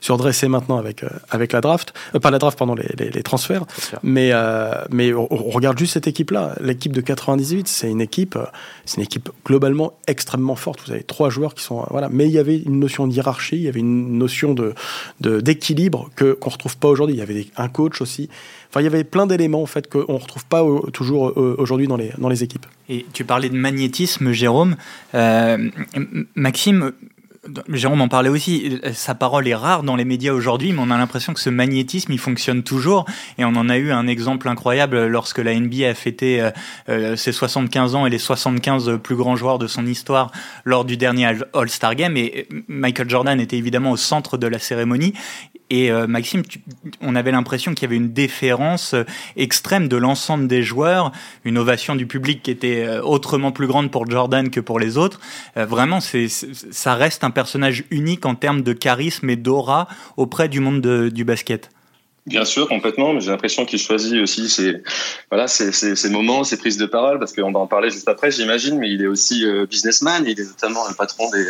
se 0.00 0.12
redresser 0.12 0.46
maintenant 0.46 0.78
avec 0.78 1.04
avec 1.30 1.52
la 1.52 1.60
draft, 1.60 1.94
pas 2.22 2.30
la 2.30 2.38
draft, 2.38 2.60
les, 2.76 3.04
les, 3.04 3.10
les 3.10 3.22
transferts. 3.24 3.64
Mais 4.04 4.32
mais 4.90 5.12
on, 5.12 5.26
on, 5.32 5.50
regarde 5.50 5.78
juste 5.78 5.94
cette 5.94 6.06
équipe-là, 6.06 6.54
l'équipe 6.60 6.92
de 6.92 7.00
98, 7.00 7.66
c'est 7.66 7.90
une 7.90 8.00
équipe 8.00 8.38
c'est 8.84 8.98
une 8.98 9.02
équipe 9.02 9.30
globalement 9.44 9.94
extrêmement 10.06 10.56
forte. 10.56 10.80
Vous 10.86 10.92
avez 10.92 11.02
trois 11.02 11.28
joueurs 11.28 11.54
qui 11.54 11.64
sont 11.64 11.84
voilà, 11.90 12.08
mais 12.08 12.26
il 12.26 12.32
y 12.32 12.38
avait 12.38 12.58
une 12.58 12.83
notion 12.84 13.06
de 13.06 13.12
hiérarchie, 13.12 13.56
il 13.56 13.62
y 13.62 13.68
avait 13.68 13.80
une 13.80 14.18
notion 14.18 14.54
de 14.54 14.74
d'équilibre 15.20 16.10
que 16.16 16.32
qu'on 16.32 16.50
retrouve 16.50 16.76
pas 16.76 16.88
aujourd'hui. 16.88 17.16
Il 17.16 17.18
y 17.18 17.22
avait 17.22 17.46
un 17.56 17.68
coach 17.68 18.00
aussi. 18.00 18.28
Enfin, 18.68 18.80
il 18.80 18.84
y 18.84 18.86
avait 18.86 19.04
plein 19.04 19.26
d'éléments 19.26 19.62
en 19.62 19.66
fait 19.66 19.88
qu'on 19.88 20.18
retrouve 20.18 20.44
pas 20.46 20.62
toujours 20.92 21.28
euh, 21.28 21.54
aujourd'hui 21.58 21.86
dans 21.86 21.96
les 21.96 22.10
dans 22.18 22.28
les 22.28 22.42
équipes. 22.42 22.66
Et 22.88 23.06
tu 23.12 23.24
parlais 23.24 23.48
de 23.48 23.56
magnétisme, 23.56 24.32
Jérôme. 24.32 24.76
Euh, 25.14 25.70
Maxime, 26.34 26.92
Jérôme 27.68 28.00
en 28.00 28.08
parlait 28.08 28.28
aussi, 28.28 28.80
sa 28.92 29.14
parole 29.14 29.46
est 29.48 29.54
rare 29.54 29.82
dans 29.82 29.96
les 29.96 30.04
médias 30.04 30.32
aujourd'hui, 30.32 30.72
mais 30.72 30.80
on 30.80 30.90
a 30.90 30.98
l'impression 30.98 31.34
que 31.34 31.40
ce 31.40 31.50
magnétisme, 31.50 32.12
il 32.12 32.18
fonctionne 32.18 32.62
toujours. 32.62 33.04
Et 33.38 33.44
on 33.44 33.54
en 33.56 33.68
a 33.68 33.76
eu 33.76 33.92
un 33.92 34.06
exemple 34.06 34.48
incroyable 34.48 35.06
lorsque 35.06 35.38
la 35.38 35.54
NBA 35.58 35.88
a 35.88 35.94
fêté 35.94 36.40
euh, 36.40 36.50
euh, 36.88 37.16
ses 37.16 37.32
75 37.32 37.94
ans 37.94 38.06
et 38.06 38.10
les 38.10 38.18
75 38.18 38.98
plus 39.02 39.16
grands 39.16 39.36
joueurs 39.36 39.58
de 39.58 39.66
son 39.66 39.86
histoire 39.86 40.32
lors 40.64 40.84
du 40.84 40.96
dernier 40.96 41.32
All-Star 41.52 41.94
Game. 41.94 42.16
Et 42.16 42.48
Michael 42.68 43.10
Jordan 43.10 43.40
était 43.40 43.56
évidemment 43.56 43.90
au 43.90 43.96
centre 43.96 44.36
de 44.38 44.46
la 44.46 44.58
cérémonie. 44.58 45.14
Et 45.70 45.90
euh, 45.90 46.06
Maxime, 46.06 46.42
on 47.00 47.16
avait 47.16 47.30
l'impression 47.30 47.72
qu'il 47.74 47.84
y 47.84 47.86
avait 47.86 47.96
une 47.96 48.12
déférence 48.12 48.92
euh, 48.94 49.04
extrême 49.36 49.88
de 49.88 49.96
l'ensemble 49.96 50.46
des 50.46 50.62
joueurs, 50.62 51.10
une 51.44 51.56
ovation 51.56 51.96
du 51.96 52.06
public 52.06 52.42
qui 52.42 52.50
était 52.50 52.84
euh, 52.84 53.02
autrement 53.02 53.50
plus 53.50 53.66
grande 53.66 53.90
pour 53.90 54.08
Jordan 54.08 54.50
que 54.50 54.60
pour 54.60 54.78
les 54.78 54.98
autres. 54.98 55.20
vraiment, 55.56 56.00
ça 56.00 56.94
reste 56.94 57.24
un 57.24 57.30
personnage 57.30 57.84
unique 57.90 58.26
en 58.26 58.34
termes 58.34 58.62
de 58.62 58.72
charisme 58.72 59.30
et 59.30 59.36
d'aura 59.36 59.88
auprès 60.16 60.48
du 60.48 60.60
monde 60.60 60.80
du 61.08 61.24
basket. 61.24 61.70
Bien 62.26 62.44
sûr, 62.44 62.68
complètement, 62.68 63.12
mais 63.12 63.20
j'ai 63.20 63.30
l'impression 63.30 63.66
qu'il 63.66 63.78
choisit 63.78 64.14
aussi 64.14 64.48
ses, 64.48 64.82
ses, 65.60 66.10
moments, 66.10 66.42
ses 66.42 66.56
prises 66.56 66.78
de 66.78 66.86
parole, 66.86 67.18
parce 67.18 67.34
qu'on 67.34 67.52
va 67.52 67.60
en 67.60 67.66
parler 67.66 67.90
juste 67.90 68.08
après, 68.08 68.30
j'imagine, 68.30 68.78
mais 68.78 68.90
il 68.90 69.02
est 69.02 69.06
aussi 69.06 69.44
businessman, 69.68 70.24
il 70.26 70.40
est 70.40 70.44
notamment 70.44 70.88
le 70.88 70.94
patron 70.94 71.30
des, 71.30 71.44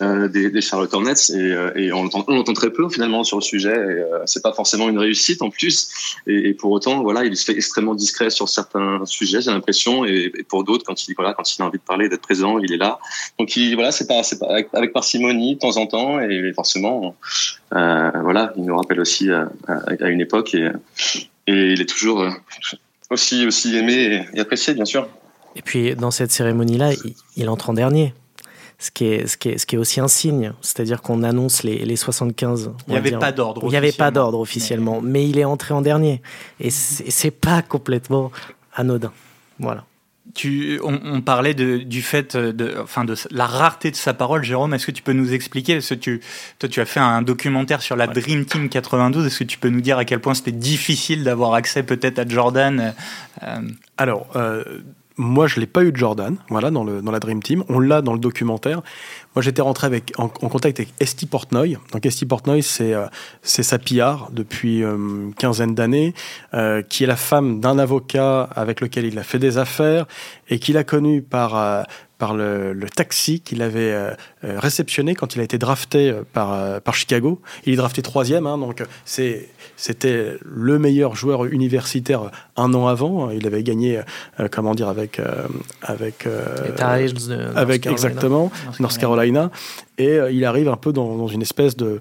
euh, 0.00 0.28
des, 0.28 0.50
des, 0.50 0.60
Charlotte 0.60 0.92
Hornets 0.94 1.30
et, 1.30 1.34
euh, 1.34 1.94
on 1.94 2.08
l'entend 2.28 2.52
très 2.54 2.70
peu 2.70 2.88
finalement 2.88 3.24
sur 3.24 3.36
le 3.36 3.42
sujet. 3.42 3.74
Et, 3.74 3.74
euh, 3.74 4.22
c'est 4.26 4.42
pas 4.42 4.52
forcément 4.52 4.88
une 4.88 4.98
réussite 4.98 5.42
en 5.42 5.50
plus. 5.50 5.90
Et, 6.26 6.54
pour 6.54 6.70
autant, 6.70 7.02
voilà, 7.02 7.24
il 7.24 7.36
se 7.36 7.44
fait 7.44 7.52
extrêmement 7.52 7.94
discret 7.94 8.30
sur 8.30 8.48
certains 8.48 9.04
sujets, 9.04 9.42
j'ai 9.42 9.50
l'impression, 9.50 10.04
et, 10.04 10.32
pour 10.48 10.64
d'autres, 10.64 10.84
quand 10.84 11.06
il 11.06 11.14
voilà, 11.14 11.34
quand 11.34 11.56
il 11.56 11.62
a 11.62 11.66
envie 11.66 11.78
de 11.78 11.82
parler, 11.82 12.08
d'être 12.08 12.22
présent, 12.22 12.58
il 12.58 12.72
est 12.72 12.76
là. 12.76 12.98
Donc 13.38 13.56
il, 13.56 13.74
voilà, 13.74 13.92
c'est 13.92 14.06
pas, 14.06 14.22
pas 14.40 14.46
avec, 14.72 14.92
parcimonie 14.92 15.54
de 15.54 15.60
temps 15.60 15.76
en 15.76 15.86
temps, 15.86 16.20
et 16.20 16.52
forcément, 16.54 17.14
euh, 17.74 18.10
voilà, 18.22 18.52
il 18.56 18.64
nous 18.64 18.76
rappelle 18.76 19.00
aussi 19.00 19.30
à, 19.30 19.48
une 20.08 20.20
époque 20.20 20.54
et, 20.54 20.70
il 21.46 21.80
est 21.80 21.88
toujours 21.88 22.24
aussi 23.10 23.46
aussi 23.46 23.76
aimé 23.76 24.26
et 24.32 24.40
apprécié, 24.40 24.74
bien 24.74 24.84
sûr. 24.84 25.08
Et 25.54 25.62
puis 25.62 25.94
dans 25.94 26.10
cette 26.10 26.30
cérémonie-là, 26.30 26.92
il, 27.04 27.14
il 27.36 27.48
entre 27.48 27.70
en 27.70 27.74
dernier 27.74 28.14
ce 28.82 28.90
qui 28.90 29.04
est, 29.04 29.28
ce 29.28 29.36
qui 29.36 29.50
est, 29.50 29.58
ce 29.58 29.64
qui 29.64 29.76
est 29.76 29.78
aussi 29.78 30.00
un 30.00 30.08
signe, 30.08 30.52
c'est-à-dire 30.60 31.02
qu'on 31.02 31.22
annonce 31.22 31.62
les, 31.62 31.84
les 31.84 31.94
75. 31.94 32.72
Il 32.88 32.90
n'y 32.90 32.96
avait 32.96 33.12
pas 33.12 33.30
d'ordre. 33.30 33.62
Il 33.62 33.68
n'y 33.68 33.76
avait 33.76 33.92
pas 33.92 34.10
d'ordre 34.10 34.40
officiellement, 34.40 35.00
mais... 35.00 35.28
il 35.28 35.38
est 35.38 35.44
entré 35.44 35.72
en 35.72 35.82
dernier. 35.82 36.20
Et 36.58 36.70
c'est 36.70 37.30
pas 37.30 37.62
complètement 37.62 38.32
anodin. 38.74 39.12
Voilà. 39.60 39.84
Tu, 40.34 40.80
on, 40.82 41.20
parlait 41.20 41.54
de, 41.54 41.78
du 41.78 42.02
fait 42.02 42.36
de, 42.36 42.74
enfin 42.82 43.04
de 43.04 43.14
la 43.30 43.46
rareté 43.46 43.90
de 43.92 43.96
sa 43.96 44.14
parole, 44.14 44.42
Jérôme. 44.42 44.74
Est-ce 44.74 44.86
que 44.86 44.92
tu 44.92 45.02
peux 45.02 45.12
nous 45.12 45.32
expliquer? 45.32 45.74
Parce 45.74 45.90
que 45.90 45.94
tu, 45.94 46.20
toi, 46.58 46.68
tu 46.68 46.80
as 46.80 46.84
fait 46.84 47.00
un 47.00 47.22
documentaire 47.22 47.82
sur 47.82 47.94
la 47.94 48.08
Dream 48.08 48.44
Team 48.46 48.68
92. 48.68 49.26
Est-ce 49.26 49.40
que 49.40 49.44
tu 49.44 49.58
peux 49.58 49.68
nous 49.68 49.80
dire 49.80 49.98
à 49.98 50.04
quel 50.04 50.18
point 50.18 50.34
c'était 50.34 50.50
difficile 50.50 51.22
d'avoir 51.22 51.54
accès 51.54 51.84
peut-être 51.84 52.18
à 52.18 52.26
Jordan 52.26 52.94
euh... 53.42 53.60
Alors, 53.96 54.26
euh, 54.34 54.64
moi, 55.16 55.46
je 55.46 55.60
l'ai 55.60 55.66
pas 55.66 55.84
eu 55.84 55.92
de 55.92 55.96
Jordan, 55.96 56.36
voilà, 56.48 56.70
dans, 56.70 56.84
le, 56.84 57.02
dans 57.02 57.12
la 57.12 57.20
Dream 57.20 57.42
Team. 57.42 57.64
On 57.68 57.80
l'a 57.80 58.02
dans 58.02 58.12
le 58.12 58.18
documentaire. 58.18 58.80
Moi, 59.34 59.42
j'étais 59.42 59.62
rentré 59.62 59.86
avec, 59.86 60.12
en, 60.18 60.28
contact 60.28 60.80
avec 60.80 60.92
Esti 61.00 61.26
Portnoy. 61.26 61.78
Donc, 61.92 62.06
Esti 62.06 62.26
Portnoy, 62.26 62.62
c'est 62.62 62.94
euh, 62.94 63.06
sa 63.42 63.78
PR 63.78 64.30
depuis 64.30 64.82
euh, 64.82 64.94
une 64.94 65.34
quinzaine 65.34 65.74
d'années, 65.74 66.14
euh, 66.54 66.82
qui 66.82 67.04
est 67.04 67.06
la 67.06 67.16
femme 67.16 67.60
d'un 67.60 67.78
avocat 67.78 68.42
avec 68.54 68.80
lequel 68.80 69.04
il 69.04 69.18
a 69.18 69.22
fait 69.22 69.38
des 69.38 69.58
affaires 69.58 70.06
et 70.48 70.58
qu'il 70.58 70.76
a 70.76 70.84
connu 70.84 71.22
par 71.22 71.86
par 72.22 72.34
le, 72.34 72.86
taxi 72.94 73.40
qu'il 73.40 73.62
avait 73.62 73.90
euh, 73.90 74.12
euh, 74.44 74.60
réceptionné 74.60 75.16
quand 75.16 75.34
il 75.34 75.40
a 75.40 75.42
été 75.42 75.58
drafté 75.58 76.08
euh, 76.08 76.22
par, 76.32 76.80
par 76.80 76.94
Chicago. 76.94 77.42
Il 77.66 77.72
est 77.72 77.76
drafté 77.76 78.00
troisième, 78.00 78.46
hein, 78.46 78.58
donc 78.58 78.84
c'est, 79.04 79.48
c'était 79.76 80.36
le 80.44 80.78
meilleur 80.78 81.16
joueur 81.16 81.46
universitaire 81.46 82.30
un 82.56 82.72
an 82.74 82.86
avant. 82.86 83.30
Il 83.30 83.44
avait 83.44 83.64
gagné, 83.64 84.00
comment 84.52 84.76
dire, 84.76 84.88
avec 84.88 85.20
avec 85.82 86.28
avec 87.56 87.86
exactement 87.86 88.52
North 88.78 88.98
Carolina. 88.98 89.50
Et 89.98 90.18
il 90.30 90.44
arrive 90.44 90.68
un 90.68 90.76
peu 90.76 90.92
dans, 90.92 91.26
une 91.26 91.42
espèce 91.42 91.76
de 91.76 92.00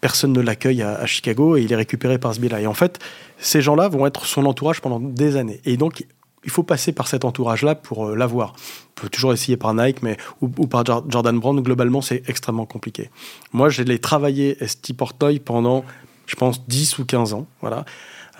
personne 0.00 0.32
ne 0.32 0.40
l'accueille 0.40 0.82
à, 0.82 0.94
à, 0.96 1.06
Chicago 1.06 1.56
et 1.56 1.62
il 1.62 1.72
est 1.72 1.76
récupéré 1.76 2.18
par 2.18 2.34
ce 2.34 2.40
biais-là. 2.40 2.60
Et 2.60 2.66
en 2.66 2.74
fait, 2.74 2.98
ces 3.38 3.60
gens-là 3.60 3.88
vont 3.88 4.04
être 4.06 4.26
son 4.26 4.46
entourage 4.46 4.80
pendant 4.80 4.98
des 4.98 5.36
années. 5.36 5.60
Et 5.64 5.76
donc 5.76 6.04
il 6.44 6.50
faut 6.50 6.62
passer 6.62 6.92
par 6.92 7.08
cet 7.08 7.24
entourage-là 7.24 7.74
pour 7.74 8.08
euh, 8.08 8.16
l'avoir. 8.16 8.54
On 8.96 9.02
peut 9.02 9.08
toujours 9.08 9.32
essayer 9.32 9.56
par 9.56 9.74
Nike 9.74 10.02
mais, 10.02 10.16
ou, 10.40 10.48
par 10.48 10.84
Jordan 10.84 11.38
Brand. 11.38 11.60
Globalement, 11.62 12.00
c'est 12.02 12.22
extrêmement 12.28 12.66
compliqué. 12.66 13.10
Moi, 13.52 13.68
j'ai 13.68 13.98
travaillé 13.98 14.62
Esti 14.62 14.92
Portoy 14.92 15.38
pendant, 15.38 15.84
je 16.26 16.36
pense, 16.36 16.66
10 16.66 16.98
ou 16.98 17.04
15 17.04 17.34
ans. 17.34 17.46
Voilà. 17.60 17.84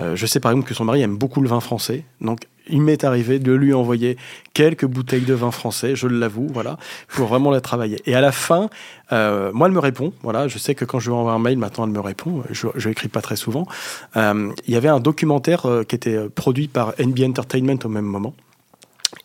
Euh, 0.00 0.16
je 0.16 0.26
sais 0.26 0.40
par 0.40 0.52
exemple 0.52 0.68
que 0.68 0.74
son 0.74 0.84
mari 0.84 1.02
aime 1.02 1.16
beaucoup 1.16 1.40
le 1.40 1.48
vin 1.48 1.60
français. 1.60 2.04
Donc, 2.20 2.40
il 2.68 2.82
m'est 2.82 3.04
arrivé 3.04 3.38
de 3.38 3.52
lui 3.52 3.72
envoyer 3.72 4.16
quelques 4.54 4.86
bouteilles 4.86 5.24
de 5.24 5.34
vin 5.34 5.50
français, 5.50 5.96
je 5.96 6.06
l'avoue, 6.06 6.48
voilà, 6.52 6.78
pour 7.08 7.28
vraiment 7.28 7.50
la 7.50 7.60
travailler. 7.60 8.00
Et 8.06 8.14
à 8.14 8.20
la 8.20 8.32
fin, 8.32 8.68
euh, 9.12 9.50
moi, 9.52 9.68
elle 9.68 9.74
me 9.74 9.80
répond. 9.80 10.12
Voilà, 10.22 10.48
je 10.48 10.58
sais 10.58 10.74
que 10.74 10.84
quand 10.84 10.98
je 10.98 11.10
lui 11.10 11.16
envoie 11.16 11.32
un 11.32 11.38
mail, 11.38 11.58
maintenant, 11.58 11.84
elle 11.84 11.92
me 11.92 12.00
répond. 12.00 12.42
Je, 12.50 12.68
je 12.74 12.88
écris 12.88 13.08
pas 13.08 13.22
très 13.22 13.36
souvent. 13.36 13.66
Euh, 14.16 14.52
il 14.66 14.74
y 14.74 14.76
avait 14.76 14.88
un 14.88 15.00
documentaire 15.00 15.66
euh, 15.66 15.84
qui 15.84 15.94
était 15.94 16.28
produit 16.28 16.68
par 16.68 16.94
NB 16.98 17.20
Entertainment 17.20 17.78
au 17.84 17.88
même 17.88 18.04
moment, 18.04 18.34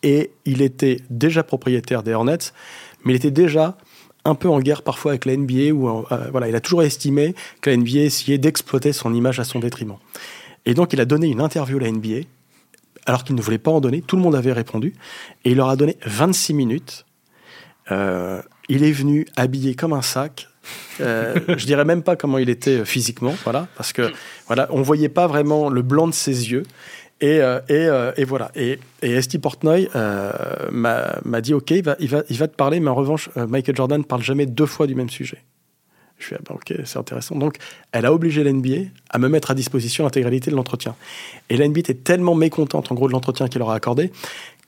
et 0.03 0.31
il 0.45 0.61
était 0.61 1.01
déjà 1.09 1.43
propriétaire 1.43 2.03
des 2.03 2.13
Hornets, 2.13 2.51
mais 3.03 3.13
il 3.13 3.15
était 3.15 3.31
déjà 3.31 3.77
un 4.23 4.33
peu 4.33 4.49
en 4.49 4.59
guerre 4.59 4.81
parfois 4.81 5.11
avec 5.11 5.25
la 5.25 5.37
NBA, 5.37 5.71
où 5.71 6.03
voilà, 6.31 6.49
il 6.49 6.55
a 6.55 6.59
toujours 6.59 6.81
estimé 6.81 7.35
que 7.61 7.69
la 7.69 7.77
NBA 7.77 7.99
essayait 7.99 8.39
d'exploiter 8.39 8.91
son 8.91 9.13
image 9.13 9.39
à 9.39 9.43
son 9.43 9.59
détriment. 9.59 9.97
Et 10.65 10.73
donc, 10.73 10.93
il 10.93 11.01
a 11.01 11.05
donné 11.05 11.27
une 11.27 11.41
interview 11.41 11.77
à 11.77 11.81
la 11.81 11.91
NBA 11.91 12.21
alors 13.05 13.23
qu'il 13.23 13.35
ne 13.35 13.41
voulait 13.41 13.57
pas 13.57 13.71
en 13.71 13.81
donner. 13.81 14.01
Tout 14.01 14.15
le 14.15 14.21
monde 14.21 14.35
avait 14.35 14.53
répondu. 14.53 14.93
Et 15.43 15.51
il 15.51 15.57
leur 15.57 15.69
a 15.69 15.75
donné 15.75 15.97
26 16.05 16.53
minutes. 16.53 17.05
Euh, 17.91 18.41
il 18.67 18.83
est 18.83 18.91
venu 18.91 19.25
habillé 19.35 19.75
comme 19.75 19.93
un 19.93 20.01
sac. 20.01 20.47
Euh, 20.99 21.35
je 21.57 21.65
dirais 21.65 21.85
même 21.85 22.01
pas 22.01 22.15
comment 22.15 22.37
il 22.39 22.49
était 22.49 22.85
physiquement, 22.85 23.35
voilà, 23.43 23.67
parce 23.75 23.93
que 23.93 24.11
voilà, 24.47 24.67
on 24.71 24.81
voyait 24.81 25.09
pas 25.09 25.27
vraiment 25.27 25.69
le 25.69 25.83
blanc 25.83 26.07
de 26.07 26.13
ses 26.13 26.51
yeux. 26.51 26.63
Et, 27.21 27.39
euh, 27.39 28.11
et, 28.17 28.25
voilà. 28.25 28.51
Et, 28.55 28.79
et 29.01 29.19
Portnoy 29.39 29.89
m'a 30.71 31.41
dit 31.41 31.53
OK, 31.53 31.71
il 31.71 31.83
va, 31.83 31.95
il, 31.99 32.09
va, 32.09 32.23
il 32.29 32.37
va 32.37 32.47
te 32.47 32.55
parler, 32.55 32.79
mais 32.79 32.89
en 32.89 32.95
revanche, 32.95 33.29
Michael 33.35 33.75
Jordan 33.75 33.99
ne 33.99 34.03
parle 34.03 34.23
jamais 34.23 34.45
deux 34.45 34.65
fois 34.65 34.87
du 34.87 34.95
même 34.95 35.09
sujet. 35.09 35.43
Je 36.17 36.27
suis 36.27 36.35
ah 36.37 36.41
bah, 36.47 36.55
ok, 36.55 36.73
c'est 36.85 36.97
intéressant. 36.97 37.35
Donc, 37.35 37.57
elle 37.91 38.05
a 38.05 38.13
obligé 38.13 38.43
l'NBA 38.43 38.89
à 39.09 39.17
me 39.17 39.27
mettre 39.27 39.51
à 39.51 39.53
disposition 39.55 40.03
l'intégralité 40.03 40.49
de 40.49 40.55
l'entretien. 40.55 40.95
Et 41.49 41.57
l'NBA 41.57 41.79
était 41.79 41.93
tellement 41.93 42.35
mécontente, 42.35 42.91
en 42.91 42.95
gros, 42.95 43.07
de 43.07 43.13
l'entretien 43.13 43.47
qu'elle 43.47 43.59
leur 43.59 43.71
a 43.71 43.75
accordé, 43.75 44.11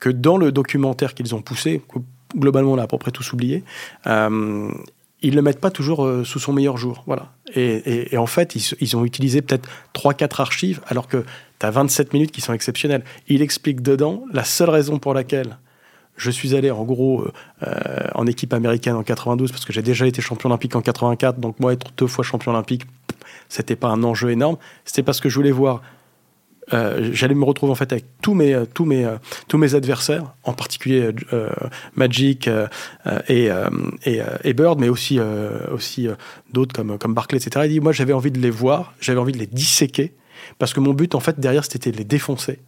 que 0.00 0.10
dans 0.10 0.36
le 0.36 0.52
documentaire 0.52 1.14
qu'ils 1.14 1.34
ont 1.34 1.42
poussé, 1.42 1.82
globalement, 2.36 2.72
on 2.72 2.78
a 2.78 2.82
à 2.82 2.86
peu 2.86 2.98
près 2.98 3.10
tous 3.10 3.32
oublié, 3.32 3.64
euh, 4.06 4.70
ils 5.20 5.34
le 5.34 5.42
mettent 5.42 5.60
pas 5.60 5.70
toujours 5.70 6.04
euh, 6.04 6.22
sous 6.24 6.38
son 6.38 6.52
meilleur 6.52 6.76
jour. 6.76 7.02
Voilà. 7.06 7.32
Et, 7.54 8.16
en 8.16 8.26
fait, 8.26 8.54
ils, 8.80 8.96
ont 8.96 9.04
utilisé 9.04 9.42
peut-être 9.42 9.68
3-4 9.94 10.40
archives, 10.40 10.80
alors 10.86 11.08
que 11.08 11.24
tu 11.58 11.66
as 11.66 11.70
27 11.70 12.12
minutes 12.12 12.30
qui 12.30 12.40
sont 12.40 12.52
exceptionnelles. 12.52 13.02
Il 13.26 13.42
explique 13.42 13.80
dedans 13.80 14.24
la 14.32 14.44
seule 14.44 14.70
raison 14.70 14.98
pour 14.98 15.14
laquelle 15.14 15.58
je 16.18 16.30
suis 16.30 16.54
allé 16.54 16.70
en 16.70 16.84
gros 16.84 17.26
euh, 17.66 17.70
en 18.14 18.26
équipe 18.26 18.52
américaine 18.52 18.94
en 18.96 19.02
92 19.02 19.50
parce 19.50 19.64
que 19.64 19.72
j'ai 19.72 19.82
déjà 19.82 20.06
été 20.06 20.20
champion 20.20 20.50
olympique 20.50 20.76
en 20.76 20.82
84 20.82 21.40
donc 21.40 21.58
moi 21.60 21.72
être 21.72 21.92
deux 21.96 22.06
fois 22.06 22.22
champion 22.24 22.52
olympique 22.52 22.82
c'était 23.48 23.76
pas 23.76 23.88
un 23.88 24.02
enjeu 24.02 24.30
énorme. 24.30 24.56
C'était 24.84 25.02
parce 25.02 25.20
que 25.20 25.28
je 25.28 25.34
voulais 25.36 25.50
voir 25.50 25.82
euh, 26.74 27.08
j'allais 27.14 27.34
me 27.34 27.44
retrouver 27.44 27.72
en 27.72 27.74
fait 27.74 27.92
avec 27.92 28.04
tous 28.20 28.34
mes 28.34 28.54
tous 28.74 28.84
mes 28.84 29.08
tous 29.48 29.56
mes 29.56 29.74
adversaires, 29.74 30.34
en 30.44 30.52
particulier 30.52 31.10
euh, 31.32 31.48
Magic 31.94 32.46
euh, 32.46 32.66
et, 33.28 33.48
et, 34.04 34.20
et, 34.44 34.52
Bird, 34.52 34.78
mais 34.78 34.90
aussi 34.90 35.18
aussi 35.72 36.08
d'autres 36.52 36.74
comme 36.74 36.98
comme 36.98 37.14
Barclay, 37.14 37.38
etc. 37.38 37.64
Il 37.66 37.72
dit 37.72 37.80
moi 37.80 37.92
j'avais 37.92 38.12
envie 38.12 38.30
de 38.30 38.38
les 38.38 38.50
voir, 38.50 38.92
j'avais 39.00 39.18
envie 39.18 39.32
de 39.32 39.38
les 39.38 39.46
disséquer 39.46 40.12
parce 40.58 40.74
que 40.74 40.80
mon 40.80 40.92
but 40.92 41.14
en 41.14 41.20
fait 41.20 41.40
derrière 41.40 41.64
c'était 41.64 41.90
de 41.90 41.96
les 41.96 42.04
défoncer 42.04 42.60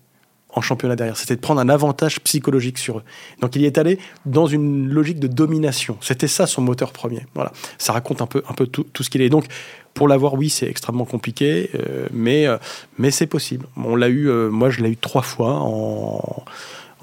en 0.52 0.60
championnat 0.60 0.96
derrière. 0.96 1.16
C'était 1.16 1.36
de 1.36 1.40
prendre 1.40 1.60
un 1.60 1.68
avantage 1.68 2.20
psychologique 2.20 2.78
sur 2.78 2.98
eux. 2.98 3.02
Donc 3.40 3.56
il 3.56 3.62
y 3.62 3.66
est 3.66 3.78
allé 3.78 3.98
dans 4.26 4.46
une 4.46 4.88
logique 4.88 5.20
de 5.20 5.26
domination. 5.26 5.96
C'était 6.00 6.28
ça 6.28 6.46
son 6.46 6.62
moteur 6.62 6.92
premier. 6.92 7.26
Voilà. 7.34 7.52
Ça 7.78 7.92
raconte 7.92 8.22
un 8.22 8.26
peu, 8.26 8.42
un 8.48 8.54
peu 8.54 8.66
tout, 8.66 8.86
ce 9.00 9.10
qu'il 9.10 9.22
est. 9.22 9.28
Donc 9.28 9.46
pour 9.94 10.08
l'avoir, 10.08 10.34
oui, 10.34 10.50
c'est 10.50 10.66
extrêmement 10.66 11.04
compliqué, 11.04 11.70
euh, 11.74 12.06
mais, 12.12 12.46
euh, 12.46 12.58
mais 12.98 13.10
c'est 13.10 13.26
possible. 13.26 13.66
On 13.76 13.96
l'a 13.96 14.08
eu, 14.08 14.28
euh, 14.28 14.48
moi 14.48 14.70
je 14.70 14.82
l'ai 14.82 14.90
eu 14.90 14.96
trois 14.96 15.22
fois 15.22 15.54
en, 15.54 16.44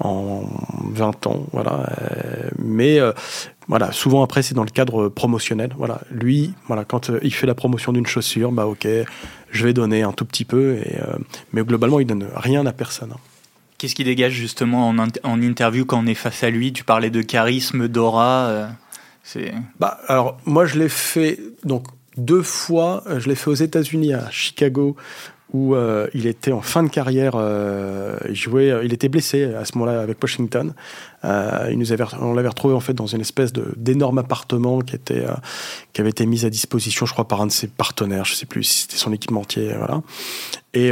en 0.00 0.42
20 0.90 1.26
ans, 1.26 1.46
voilà. 1.52 1.86
mais 2.58 2.98
voilà, 3.66 3.92
souvent 3.92 4.22
après 4.22 4.42
c'est 4.42 4.54
dans 4.54 4.64
le 4.64 4.70
cadre 4.70 5.08
promotionnel. 5.08 5.70
Voilà, 5.76 6.00
lui, 6.10 6.54
voilà, 6.66 6.84
quand 6.84 7.10
il 7.22 7.34
fait 7.34 7.46
la 7.46 7.54
promotion 7.54 7.92
d'une 7.92 8.06
chaussure, 8.06 8.52
bah 8.52 8.66
ok, 8.66 8.88
je 9.50 9.64
vais 9.64 9.74
donner 9.74 10.02
un 10.02 10.12
tout 10.12 10.24
petit 10.24 10.44
peu, 10.44 10.78
mais 11.52 11.62
globalement 11.62 12.00
il 12.00 12.06
donne 12.06 12.26
rien 12.34 12.64
à 12.64 12.72
personne. 12.72 13.12
Qu'est-ce 13.78 13.94
qui 13.94 14.04
dégage 14.04 14.32
justement 14.32 14.88
en, 14.88 15.42
interview 15.42 15.84
quand 15.84 16.02
on 16.02 16.06
est 16.06 16.14
face 16.14 16.42
à 16.42 16.50
lui? 16.50 16.72
Tu 16.72 16.84
parlais 16.84 17.10
de 17.10 17.22
charisme, 17.22 17.88
d'aura. 17.88 18.70
c'est. 19.22 19.54
Bah 19.78 20.00
alors 20.08 20.36
moi 20.44 20.66
je 20.66 20.78
l'ai 20.78 20.88
fait 20.88 21.38
donc 21.64 21.86
deux 22.18 22.42
fois. 22.42 23.02
Euh, 23.06 23.20
je 23.20 23.28
l'ai 23.28 23.34
fait 23.34 23.48
aux 23.48 23.54
États-Unis, 23.54 24.12
à 24.12 24.30
Chicago, 24.30 24.96
où 25.52 25.74
euh, 25.74 26.08
il 26.14 26.26
était 26.26 26.52
en 26.52 26.60
fin 26.60 26.82
de 26.82 26.88
carrière. 26.88 27.32
Euh, 27.36 28.18
il 28.28 28.34
jouait, 28.34 28.72
il 28.84 28.92
était 28.92 29.08
blessé 29.08 29.44
à 29.44 29.64
ce 29.64 29.76
moment-là 29.78 30.00
avec 30.00 30.22
Washington. 30.22 30.74
il 31.24 31.78
nous 31.78 31.92
avait, 31.92 32.04
on 32.20 32.34
l'avait 32.34 32.48
retrouvé 32.48 32.74
en 32.74 32.80
fait 32.80 32.94
dans 32.94 33.06
une 33.06 33.20
espèce 33.20 33.52
d'énorme 33.76 34.18
appartement 34.18 34.80
qui 34.80 34.96
était 34.96 35.24
qui 35.92 36.00
avait 36.00 36.10
été 36.10 36.26
mis 36.26 36.44
à 36.44 36.50
disposition, 36.50 37.06
je 37.06 37.12
crois, 37.12 37.26
par 37.26 37.40
un 37.40 37.46
de 37.46 37.52
ses 37.52 37.68
partenaires. 37.68 38.24
Je 38.24 38.34
sais 38.34 38.46
plus 38.46 38.64
si 38.64 38.82
c'était 38.82 38.96
son 38.96 39.12
équipementier, 39.12 39.72
voilà. 39.76 40.02
Et, 40.74 40.90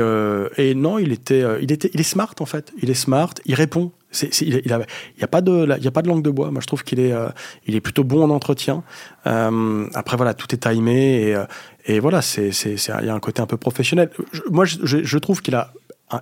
et 0.57 0.75
non, 0.75 0.99
il 0.99 1.13
était, 1.13 1.45
il 1.61 1.71
était, 1.71 1.91
il 1.93 2.01
est 2.01 2.05
smart 2.05 2.35
en 2.41 2.47
fait. 2.47 2.73
Il 2.83 2.91
est 2.91 2.95
smart. 2.95 3.35
Il 3.45 3.55
répond 3.55 3.93
il 4.23 4.63
n'y 4.65 4.73
a, 4.73 4.81
a, 5.21 5.27
pas 5.27 5.41
de, 5.41 5.67
il 5.81 5.89
a 5.89 6.03
langue 6.03 6.23
de 6.23 6.31
bois. 6.31 6.51
Moi, 6.51 6.61
je 6.61 6.67
trouve 6.67 6.85
qu'il 6.85 7.01
est, 7.01 7.13
euh, 7.13 7.29
il 7.67 7.75
est 7.75 7.81
plutôt 7.81 8.05
bon 8.05 8.23
en 8.23 8.31
entretien. 8.31 8.83
Euh, 9.27 9.87
après, 9.95 10.17
voilà, 10.17 10.35
tout 10.35 10.53
est 10.55 10.59
timé 10.59 11.23
et, 11.23 11.35
euh, 11.35 11.45
et 11.87 12.01
voilà, 12.01 12.23
c'est, 12.23 12.51
il 12.51 13.07
y 13.07 13.09
a 13.09 13.15
un 13.15 13.21
côté 13.21 13.43
un 13.43 13.47
peu 13.47 13.57
professionnel. 13.57 14.11
moi, 14.51 14.65
je, 14.65 15.19
trouve 15.19 15.43
qu'il 15.43 15.55
a 15.55 15.73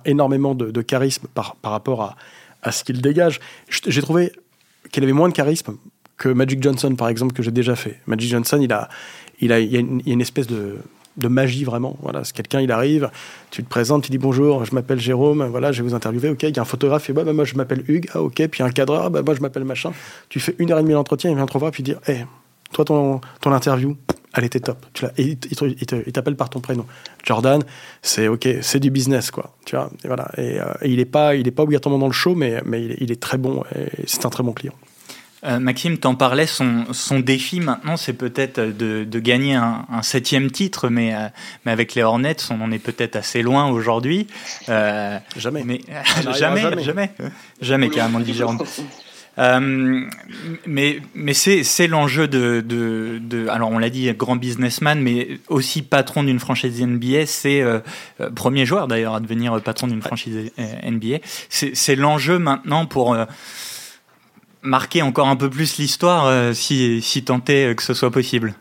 énormément 0.05 0.55
de, 0.55 0.81
charisme 0.81 1.27
par, 1.33 1.55
par 1.55 1.71
rapport 1.71 2.01
à, 2.01 2.15
à 2.61 2.71
ce 2.71 2.83
qu'il 2.83 3.01
dégage. 3.01 3.39
J'ai 3.69 4.01
trouvé 4.01 4.31
qu'il 4.91 5.03
avait 5.03 5.13
moins 5.13 5.29
de 5.29 5.33
charisme 5.33 5.77
que 6.17 6.29
Magic 6.29 6.61
Johnson, 6.61 6.95
par 6.95 7.09
exemple, 7.09 7.33
que 7.33 7.43
j'ai 7.43 7.51
déjà 7.51 7.75
fait. 7.75 7.99
Magic 8.07 8.29
Johnson, 8.29 8.59
il 8.61 8.71
a, 8.71 8.89
il 9.41 9.51
a, 9.51 9.59
il 9.59 9.71
y 9.71 9.77
a 9.77 9.79
une 9.79 10.21
espèce 10.21 10.47
de, 10.47 10.77
de 11.17 11.27
magie 11.27 11.63
vraiment. 11.63 11.97
Voilà, 12.01 12.23
c'est 12.23 12.35
quelqu'un, 12.35 12.61
il 12.61 12.71
arrive, 12.71 13.09
tu 13.51 13.63
te 13.63 13.69
présentes, 13.69 14.03
tu 14.03 14.11
dis 14.11 14.17
bonjour, 14.17 14.65
je 14.65 14.73
m'appelle 14.75 14.99
Jérôme, 14.99 15.45
voilà, 15.45 15.71
je 15.71 15.81
vais 15.81 15.89
vous 15.89 15.95
interviewer, 15.95 16.29
ok, 16.29 16.43
il 16.43 16.55
y 16.55 16.59
a 16.59 16.61
un 16.61 16.65
photographe, 16.65 17.09
et 17.09 17.13
bah, 17.13 17.23
moi 17.31 17.45
je 17.45 17.55
m'appelle 17.55 17.83
Hugues, 17.87 18.09
ah 18.13 18.21
ok, 18.21 18.47
puis 18.47 18.63
un 18.63 18.69
cadreur, 18.69 19.09
bah, 19.09 19.21
moi 19.23 19.35
je 19.35 19.41
m'appelle 19.41 19.65
machin. 19.65 19.91
Tu 20.29 20.39
fais 20.39 20.55
une 20.59 20.71
heure 20.71 20.79
et 20.79 20.83
demie 20.83 20.93
d'entretien, 20.93 21.29
il 21.29 21.35
vient 21.35 21.45
te 21.45 21.53
revoir, 21.53 21.71
puis 21.71 21.83
dire, 21.83 21.99
hé, 22.07 22.25
toi 22.71 22.85
ton, 22.85 23.21
ton 23.41 23.51
interview, 23.51 23.95
elle 24.33 24.43
était 24.43 24.59
top. 24.59 24.85
Tu 24.93 25.05
il 25.17 25.37
t'appelle 26.11 26.35
par 26.35 26.49
ton 26.49 26.59
prénom. 26.59 26.85
Jordan, 27.23 27.63
c'est 28.01 28.27
ok, 28.27 28.47
c'est 28.61 28.79
du 28.79 28.91
business 28.91 29.31
quoi. 29.31 29.55
Tu 29.65 29.75
vois, 29.77 29.89
et 30.03 30.07
voilà. 30.07 30.29
Et, 30.37 30.59
euh, 30.59 30.65
il 30.83 30.99
est 30.99 31.05
pas, 31.05 31.35
il 31.35 31.47
est 31.47 31.51
pas 31.51 31.63
obligatoirement 31.63 31.99
dans 31.99 32.07
le 32.07 32.13
show, 32.13 32.35
mais, 32.35 32.61
mais 32.65 32.83
il, 32.83 32.97
il 32.99 33.11
est 33.11 33.21
très 33.21 33.37
bon 33.37 33.63
et 33.73 34.03
c'est 34.07 34.25
un 34.25 34.29
très 34.29 34.43
bon 34.43 34.51
client. 34.51 34.73
Euh, 35.43 35.59
Maxime, 35.59 35.97
t'en 35.97 36.15
parlais, 36.15 36.47
son, 36.47 36.85
son, 36.91 37.19
défi 37.19 37.59
maintenant, 37.59 37.97
c'est 37.97 38.13
peut-être 38.13 38.59
de, 38.59 39.03
de, 39.03 39.19
gagner 39.19 39.53
un, 39.53 39.85
un, 39.91 40.01
septième 40.01 40.49
titre, 40.49 40.89
mais, 40.89 41.13
euh, 41.13 41.27
mais 41.65 41.71
avec 41.71 41.93
les 41.93 42.01
Hornets, 42.01 42.37
on 42.49 42.61
en 42.61 42.71
est 42.71 42.79
peut-être 42.79 43.15
assez 43.15 43.41
loin 43.41 43.69
aujourd'hui. 43.69 44.27
Euh, 44.69 45.19
jamais. 45.35 45.63
Mais, 45.63 45.81
jamais, 46.33 46.61
jamais, 46.61 46.83
jamais, 46.83 47.11
jamais, 47.61 47.89
carrément, 47.89 48.19
dit 48.19 48.33
Jérôme. 48.33 48.59
Euh, 49.37 50.07
mais 50.65 51.01
mais 51.13 51.33
c'est 51.33 51.87
l'enjeu 51.87 52.25
de, 52.29 52.63
de, 52.65 53.19
de, 53.21 53.49
alors 53.49 53.69
on 53.69 53.79
l'a 53.79 53.89
dit 53.89 54.09
grand 54.13 54.37
businessman 54.37 55.01
mais 55.01 55.39
aussi 55.49 55.81
patron 55.81 56.23
d'une 56.23 56.39
franchise 56.39 56.81
NBA 56.81 57.25
c'est 57.25 57.61
euh, 57.61 57.79
premier 58.33 58.65
joueur 58.65 58.87
d'ailleurs 58.87 59.13
à 59.13 59.19
devenir 59.19 59.61
patron 59.61 59.87
d'une 59.87 60.01
franchise 60.01 60.53
NBA 60.57 61.17
c'est 61.49 61.95
l'enjeu 61.97 62.39
maintenant 62.39 62.85
pour 62.85 63.17
marquer 64.65 65.01
encore 65.01 65.27
un 65.27 65.35
peu 65.35 65.49
plus 65.49 65.77
l'histoire 65.77 66.25
euh, 66.25 66.53
si, 66.53 67.01
si 67.01 67.23
tant 67.23 67.41
est 67.47 67.75
que 67.75 67.83
ce 67.83 67.93
soit 67.93 68.11
possible 68.11 68.55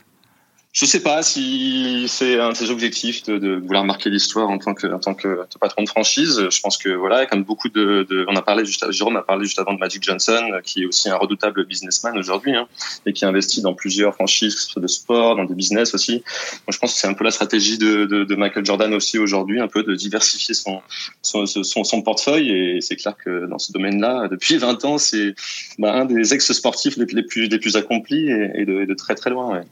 je 0.75 0.87
sais 0.87 1.01
pas 1.01 1.23
si 1.23 2.07
c'est 2.09 2.41
un 2.41 2.51
de 2.51 2.57
ses 2.57 2.69
objectifs 2.69 3.23
de, 3.23 3.39
de 3.39 3.55
vouloir 3.55 3.85
marquer 3.85 4.11
l'histoire 4.11 4.51
en 4.51 4.59
tant 4.59 4.75
que 4.75 4.89
en 4.89 4.99
tant 4.99 5.15
que 5.15 5.47
patron 5.61 5.85
de 5.85 5.89
franchise. 5.89 6.49
Je 6.51 6.61
pense 6.61 6.79
que 6.79 6.89
voilà, 6.89 7.27
comme 7.27 7.45
beaucoup 7.45 7.69
de, 7.69 8.05
de 8.11 8.27
on 8.29 8.35
a 8.35 8.43
parlé 8.43 8.65
juste, 8.65 8.91
Jérôme 8.91 9.17
a 9.17 9.23
parlé 9.23 9.45
juste 9.45 9.61
avant 9.61 9.73
de 9.73 9.79
Magic 9.79 10.03
Johnson, 10.03 10.43
qui 10.65 10.83
est 10.83 10.87
aussi 10.87 11.09
un 11.09 11.15
redoutable 11.15 11.65
businessman 11.65 12.19
aujourd'hui 12.19 12.57
hein, 12.57 12.67
et 13.07 13.13
qui 13.13 13.25
investit 13.25 13.63
dans 13.63 13.73
plusieurs 13.73 14.15
franchises, 14.15 14.67
de 14.77 14.87
sport, 14.89 15.37
dans 15.37 15.45
des 15.45 15.55
business 15.55 15.95
aussi. 15.95 16.25
Moi, 16.67 16.73
je 16.73 16.79
pense 16.79 16.95
que 16.95 16.99
c'est 16.99 17.07
un 17.07 17.15
peu 17.15 17.23
la 17.23 17.31
stratégie 17.31 17.79
de, 17.79 18.07
de, 18.07 18.25
de 18.25 18.35
Michael 18.35 18.67
Jordan 18.67 18.93
aussi 18.95 19.21
aujourd'hui, 19.21 19.61
un 19.61 19.69
peu 19.69 19.85
de 19.85 19.95
diversifier 19.95 20.55
son 20.55 20.83
son, 21.23 21.47
son, 21.47 21.85
son 21.85 22.03
portefeuille. 22.03 22.51
Et 22.51 22.81
c'est 22.81 22.97
clair 22.97 23.15
que 23.17 23.47
dans 23.47 23.61
ce 23.61 23.71
domaine-là, 23.71 24.27
depuis 24.29 24.57
20 24.57 24.85
ans, 24.87 24.99
c'est 24.99 25.37
bah, 25.79 25.95
un 25.95 26.05
des 26.05 26.35
ex-sportifs 26.35 26.97
les, 26.97 27.23
plus 27.23 27.47
les 27.47 27.59
plus 27.61 27.77
accomplis 27.77 28.29
et, 28.29 28.51
et, 28.57 28.65
de, 28.65 28.85
de, 28.85 28.95
très 28.95 29.15
très 29.15 29.31
loin. 29.31 29.53
Ouais. 29.53 29.63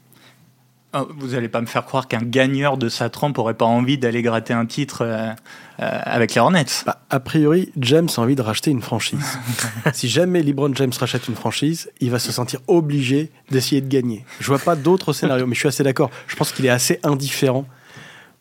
Oh, 0.95 1.07
vous 1.17 1.29
n'allez 1.29 1.49
pas 1.49 1.59
me 1.59 1.65
faire 1.65 1.85
croire 1.85 2.07
qu'un 2.07 2.21
gagneur 2.21 2.77
de 2.77 2.87
sa 2.87 3.09
trempe 3.09 3.39
aurait 3.39 3.55
pas 3.55 3.65
envie 3.65 3.97
d'aller 3.97 4.21
gratter 4.21 4.53
un 4.53 4.67
titre 4.67 5.01
euh, 5.01 5.31
euh, 5.79 5.99
avec 6.03 6.35
les 6.35 6.41
Hornets. 6.41 6.65
Bah, 6.85 7.01
a 7.09 7.19
priori, 7.19 7.71
James 7.77 8.09
a 8.15 8.19
envie 8.21 8.35
de 8.35 8.43
racheter 8.43 8.69
une 8.69 8.81
franchise. 8.83 9.39
si 9.93 10.07
jamais 10.07 10.43
LeBron 10.43 10.71
James 10.75 10.91
rachète 10.99 11.27
une 11.27 11.33
franchise, 11.33 11.89
il 11.99 12.11
va 12.11 12.19
se 12.19 12.31
sentir 12.31 12.59
obligé 12.67 13.31
d'essayer 13.49 13.81
de 13.81 13.87
gagner. 13.87 14.23
Je 14.39 14.45
vois 14.45 14.59
pas 14.59 14.75
d'autres 14.75 15.13
scénarios, 15.13 15.47
mais 15.47 15.55
je 15.55 15.61
suis 15.61 15.67
assez 15.67 15.83
d'accord. 15.83 16.11
Je 16.27 16.35
pense 16.35 16.51
qu'il 16.51 16.67
est 16.67 16.69
assez 16.69 16.99
indifférent 17.01 17.65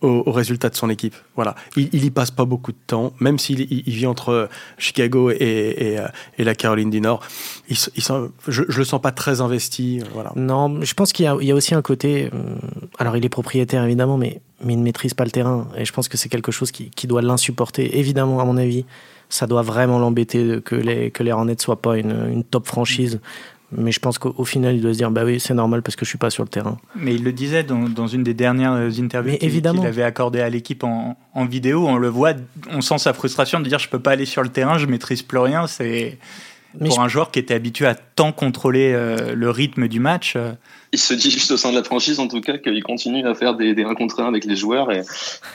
au, 0.03 0.23
au, 0.27 0.33
résultat 0.33 0.69
de 0.69 0.77
son 0.77 0.91
équipe. 0.91 1.15
Voilà, 1.37 1.55
il, 1.77 1.88
il 1.93 2.05
y 2.05 2.11
passe 2.11 2.31
pas 2.31 2.45
beaucoup 2.45 2.73
de 2.73 2.79
temps, 2.87 3.12
même 3.21 3.38
s'il 3.38 3.61
il, 3.61 3.95
vit 3.95 4.07
entre 4.07 4.49
Chicago 4.79 5.31
euh, 5.31 6.09
et, 6.38 6.45
la 6.45 6.55
Caroline 6.55 6.91
du 6.91 7.01
Nord. 7.01 7.21
Je, 7.69 7.88
je 8.47 8.79
le 8.79 8.85
sens 8.85 9.01
pas 9.01 9.12
très 9.12 9.41
investi. 9.41 10.01
Euh, 10.01 10.05
voilà. 10.12 10.33
Non, 10.37 10.83
je 10.83 10.95
pense 10.95 11.12
qu'il 11.12 11.25
y, 11.25 11.51
a 11.51 11.55
aussi 11.55 11.75
un 11.75 11.83
côté. 11.83 12.31
Euh, 12.33 12.57
alors, 12.99 13.17
il 13.17 13.25
est 13.25 13.31
propriétaire 13.31 13.85
évidemment, 13.85 14.19
mais, 14.19 14.41
mais 14.62 14.75
il 14.75 14.79
ne 14.79 14.85
maîtrise 14.85 15.15
pas 15.15 15.25
le 15.25 15.31
terrain. 15.31 15.69
Et 15.77 15.85
je 15.85 15.93
pense 15.93 16.09
que 16.09 16.17
c'est 16.17 16.29
quelque 16.29 16.53
chose 16.53 16.71
qui, 16.71 17.07
doit 17.07 17.23
l'insupporter. 17.23 17.99
Évidemment, 17.99 18.41
à 18.41 18.45
mon 18.45 18.57
avis, 18.57 18.85
ça 19.29 19.47
doit 19.47 19.62
vraiment 19.62 19.99
l'embêter 19.99 20.61
que 20.62 20.75
les 20.75 21.11
que 21.11 21.23
les 21.23 21.33
Hornets 21.33 21.57
soient 21.59 21.81
pas 21.81 21.97
une 21.97 22.45
top 22.45 22.67
franchise. 22.67 23.19
Mais 23.74 23.92
je 23.92 24.00
pense 24.00 24.18
qu'au 24.18 24.44
final, 24.44 24.74
il 24.74 24.82
doit 24.82 24.92
se 24.92 24.98
dire 24.98 25.11
bah 25.11 25.24
oui, 25.24 25.40
c'est 25.40 25.54
normal 25.54 25.82
parce 25.82 25.96
que 25.96 26.04
je 26.04 26.11
suis 26.11 26.18
pas 26.18 26.30
sur 26.30 26.42
le 26.42 26.48
terrain. 26.48 26.78
Mais 26.94 27.14
il 27.14 27.24
le 27.24 27.32
disait 27.32 27.64
dans, 27.64 27.88
dans 27.88 28.06
une 28.06 28.22
des 28.22 28.35
dernières 28.35 28.74
interviews 28.98 29.37
qu'il 29.38 29.87
avait 29.87 30.02
accordé 30.02 30.40
à 30.40 30.50
l'équipe 30.50 30.85
en, 30.85 31.16
en, 31.35 31.44
vidéo. 31.46 31.87
On 31.88 31.96
le 31.96 32.08
voit, 32.08 32.35
on 32.70 32.80
sent 32.80 32.98
sa 32.98 33.12
frustration 33.12 33.61
de 33.61 33.68
dire 33.68 33.78
je 33.78 33.88
peux 33.88 33.98
pas 33.98 34.12
aller 34.12 34.26
sur 34.26 34.42
le 34.42 34.50
terrain, 34.50 34.78
je 34.78 34.87
maîtrise 34.87 35.22
plus 35.22 35.38
rien. 35.38 35.66
C'est 35.66 36.18
pour 36.78 37.00
un 37.00 37.08
joueur 37.08 37.30
qui 37.30 37.38
était 37.38 37.54
habitué 37.54 37.87
à 37.87 37.94
tant 37.94 38.32
contrôler 38.32 38.92
euh, 38.94 39.35
le 39.35 39.50
rythme 39.50 39.88
du 39.88 40.00
match. 40.00 40.35
Euh. 40.37 40.52
Il 40.92 40.98
se 40.98 41.14
dit 41.14 41.30
juste 41.30 41.50
au 41.50 41.56
sein 41.56 41.70
de 41.70 41.76
la 41.76 41.85
franchise, 41.85 42.20
en 42.20 42.28
tout 42.28 42.40
cas, 42.40 42.58
qu'il 42.58 42.82
continue 42.82 43.26
à 43.26 43.35
faire 43.35 43.54
des, 43.54 43.74
des 43.74 43.85
1 43.85 43.94
contre 43.94 44.20
1 44.20 44.28
avec 44.28 44.44
les 44.44 44.56
joueurs 44.56 44.92
et, 44.92 45.02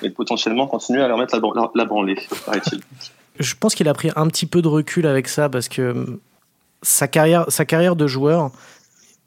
et 0.02 0.10
potentiellement 0.10 0.68
continuer 0.68 1.02
à 1.02 1.08
leur 1.08 1.18
mettre 1.18 1.36
la, 1.36 1.42
la, 1.56 1.72
la 1.74 1.86
branlée, 1.86 2.18
paraît-il. 2.46 2.82
Je 3.40 3.54
pense 3.60 3.76
qu'il 3.76 3.88
a 3.88 3.94
pris 3.94 4.10
un 4.16 4.28
petit 4.28 4.48
peu 4.48 4.62
de 4.62 4.68
recul 4.68 5.06
avec 5.06 5.28
ça 5.28 5.48
parce 5.48 5.70
que 5.70 6.20
sa 6.82 7.08
carrière, 7.08 7.46
sa 7.50 7.66
carrière 7.66 7.96
de 7.96 8.08
joueur 8.08 8.52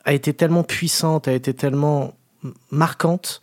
a 0.05 0.13
été 0.13 0.33
tellement 0.33 0.63
puissante, 0.63 1.29
a 1.29 1.33
été 1.33 1.55
tellement 1.55 2.15
marquante 2.71 3.41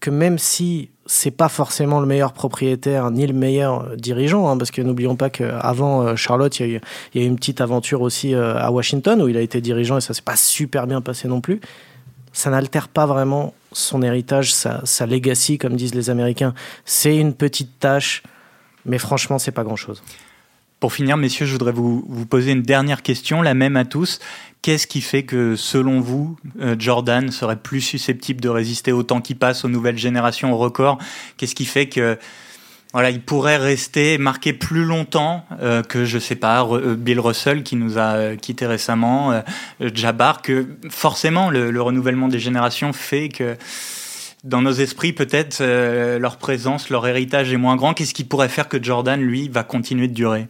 que 0.00 0.10
même 0.10 0.38
si 0.38 0.90
c'est 1.06 1.30
pas 1.30 1.48
forcément 1.48 2.00
le 2.00 2.06
meilleur 2.06 2.32
propriétaire 2.32 3.10
ni 3.10 3.26
le 3.26 3.32
meilleur 3.32 3.96
dirigeant, 3.96 4.48
hein, 4.48 4.58
parce 4.58 4.70
que 4.70 4.82
n'oublions 4.82 5.16
pas 5.16 5.30
qu'avant 5.30 6.02
euh, 6.02 6.16
Charlotte, 6.16 6.60
il 6.60 6.68
y, 6.68 6.74
a 6.74 7.22
eu, 7.22 7.26
une 7.26 7.36
petite 7.36 7.60
aventure 7.60 8.02
aussi 8.02 8.34
euh, 8.34 8.56
à 8.58 8.70
Washington 8.70 9.20
où 9.22 9.28
il 9.28 9.36
a 9.36 9.40
été 9.40 9.60
dirigeant 9.60 9.96
et 9.96 10.00
ça 10.00 10.14
s'est 10.14 10.22
pas 10.22 10.36
super 10.36 10.86
bien 10.86 11.00
passé 11.00 11.26
non 11.26 11.40
plus. 11.40 11.60
ça 12.32 12.50
n'altère 12.50 12.88
pas 12.88 13.06
vraiment 13.06 13.54
son 13.72 14.02
héritage, 14.02 14.52
sa, 14.52 14.84
sa 14.84 15.06
legacy, 15.06 15.58
comme 15.58 15.76
disent 15.76 15.94
les 15.94 16.10
Américains. 16.10 16.54
C'est 16.84 17.16
une 17.16 17.34
petite 17.34 17.80
tâche, 17.80 18.22
mais 18.84 18.98
franchement, 18.98 19.38
c'est 19.38 19.52
pas 19.52 19.64
grand-chose. 19.64 20.02
Pour 20.80 20.92
finir, 20.92 21.16
messieurs, 21.16 21.44
je 21.44 21.52
voudrais 21.52 21.72
vous, 21.72 22.04
poser 22.30 22.52
une 22.52 22.62
dernière 22.62 23.02
question, 23.02 23.42
la 23.42 23.54
même 23.54 23.76
à 23.76 23.84
tous. 23.84 24.20
Qu'est-ce 24.62 24.86
qui 24.86 25.00
fait 25.00 25.24
que, 25.24 25.56
selon 25.56 26.00
vous, 26.00 26.36
euh, 26.60 26.76
Jordan 26.78 27.32
serait 27.32 27.56
plus 27.56 27.80
susceptible 27.80 28.40
de 28.40 28.48
résister 28.48 28.92
au 28.92 29.02
temps 29.02 29.20
qui 29.20 29.34
passe, 29.34 29.64
aux 29.64 29.68
nouvelles 29.68 29.98
générations, 29.98 30.52
au 30.52 30.56
record? 30.56 30.98
Qu'est-ce 31.36 31.56
qui 31.56 31.64
fait 31.64 31.88
que 31.88 32.16
voilà, 32.92 33.10
il 33.10 33.20
pourrait 33.20 33.56
rester 33.56 34.18
marqué 34.18 34.52
plus 34.52 34.84
longtemps 34.84 35.44
euh, 35.60 35.82
que 35.82 36.04
je 36.04 36.18
sais 36.18 36.36
pas 36.36 36.64
euh, 36.64 36.94
Bill 36.94 37.18
Russell 37.18 37.64
qui 37.64 37.74
nous 37.74 37.98
a 37.98 38.36
quitté 38.36 38.64
récemment, 38.64 39.42
Jabbar 39.80 40.42
que 40.42 40.68
forcément 40.90 41.50
le, 41.50 41.72
le, 41.72 41.82
renouvellement 41.82 42.28
des 42.28 42.38
générations 42.38 42.92
fait 42.92 43.28
que 43.28 43.56
dans 44.44 44.62
nos 44.62 44.72
esprits 44.72 45.12
peut-être 45.12 45.60
leur 46.18 46.36
présence, 46.36 46.88
leur 46.88 47.04
héritage 47.08 47.52
est 47.52 47.56
moins 47.56 47.74
grand. 47.74 47.94
Qu'est-ce 47.94 48.14
qui 48.14 48.24
pourrait 48.24 48.48
faire 48.48 48.68
que 48.68 48.80
Jordan 48.80 49.20
lui 49.20 49.48
va 49.48 49.64
continuer 49.64 50.06
de 50.06 50.14
durer? 50.14 50.46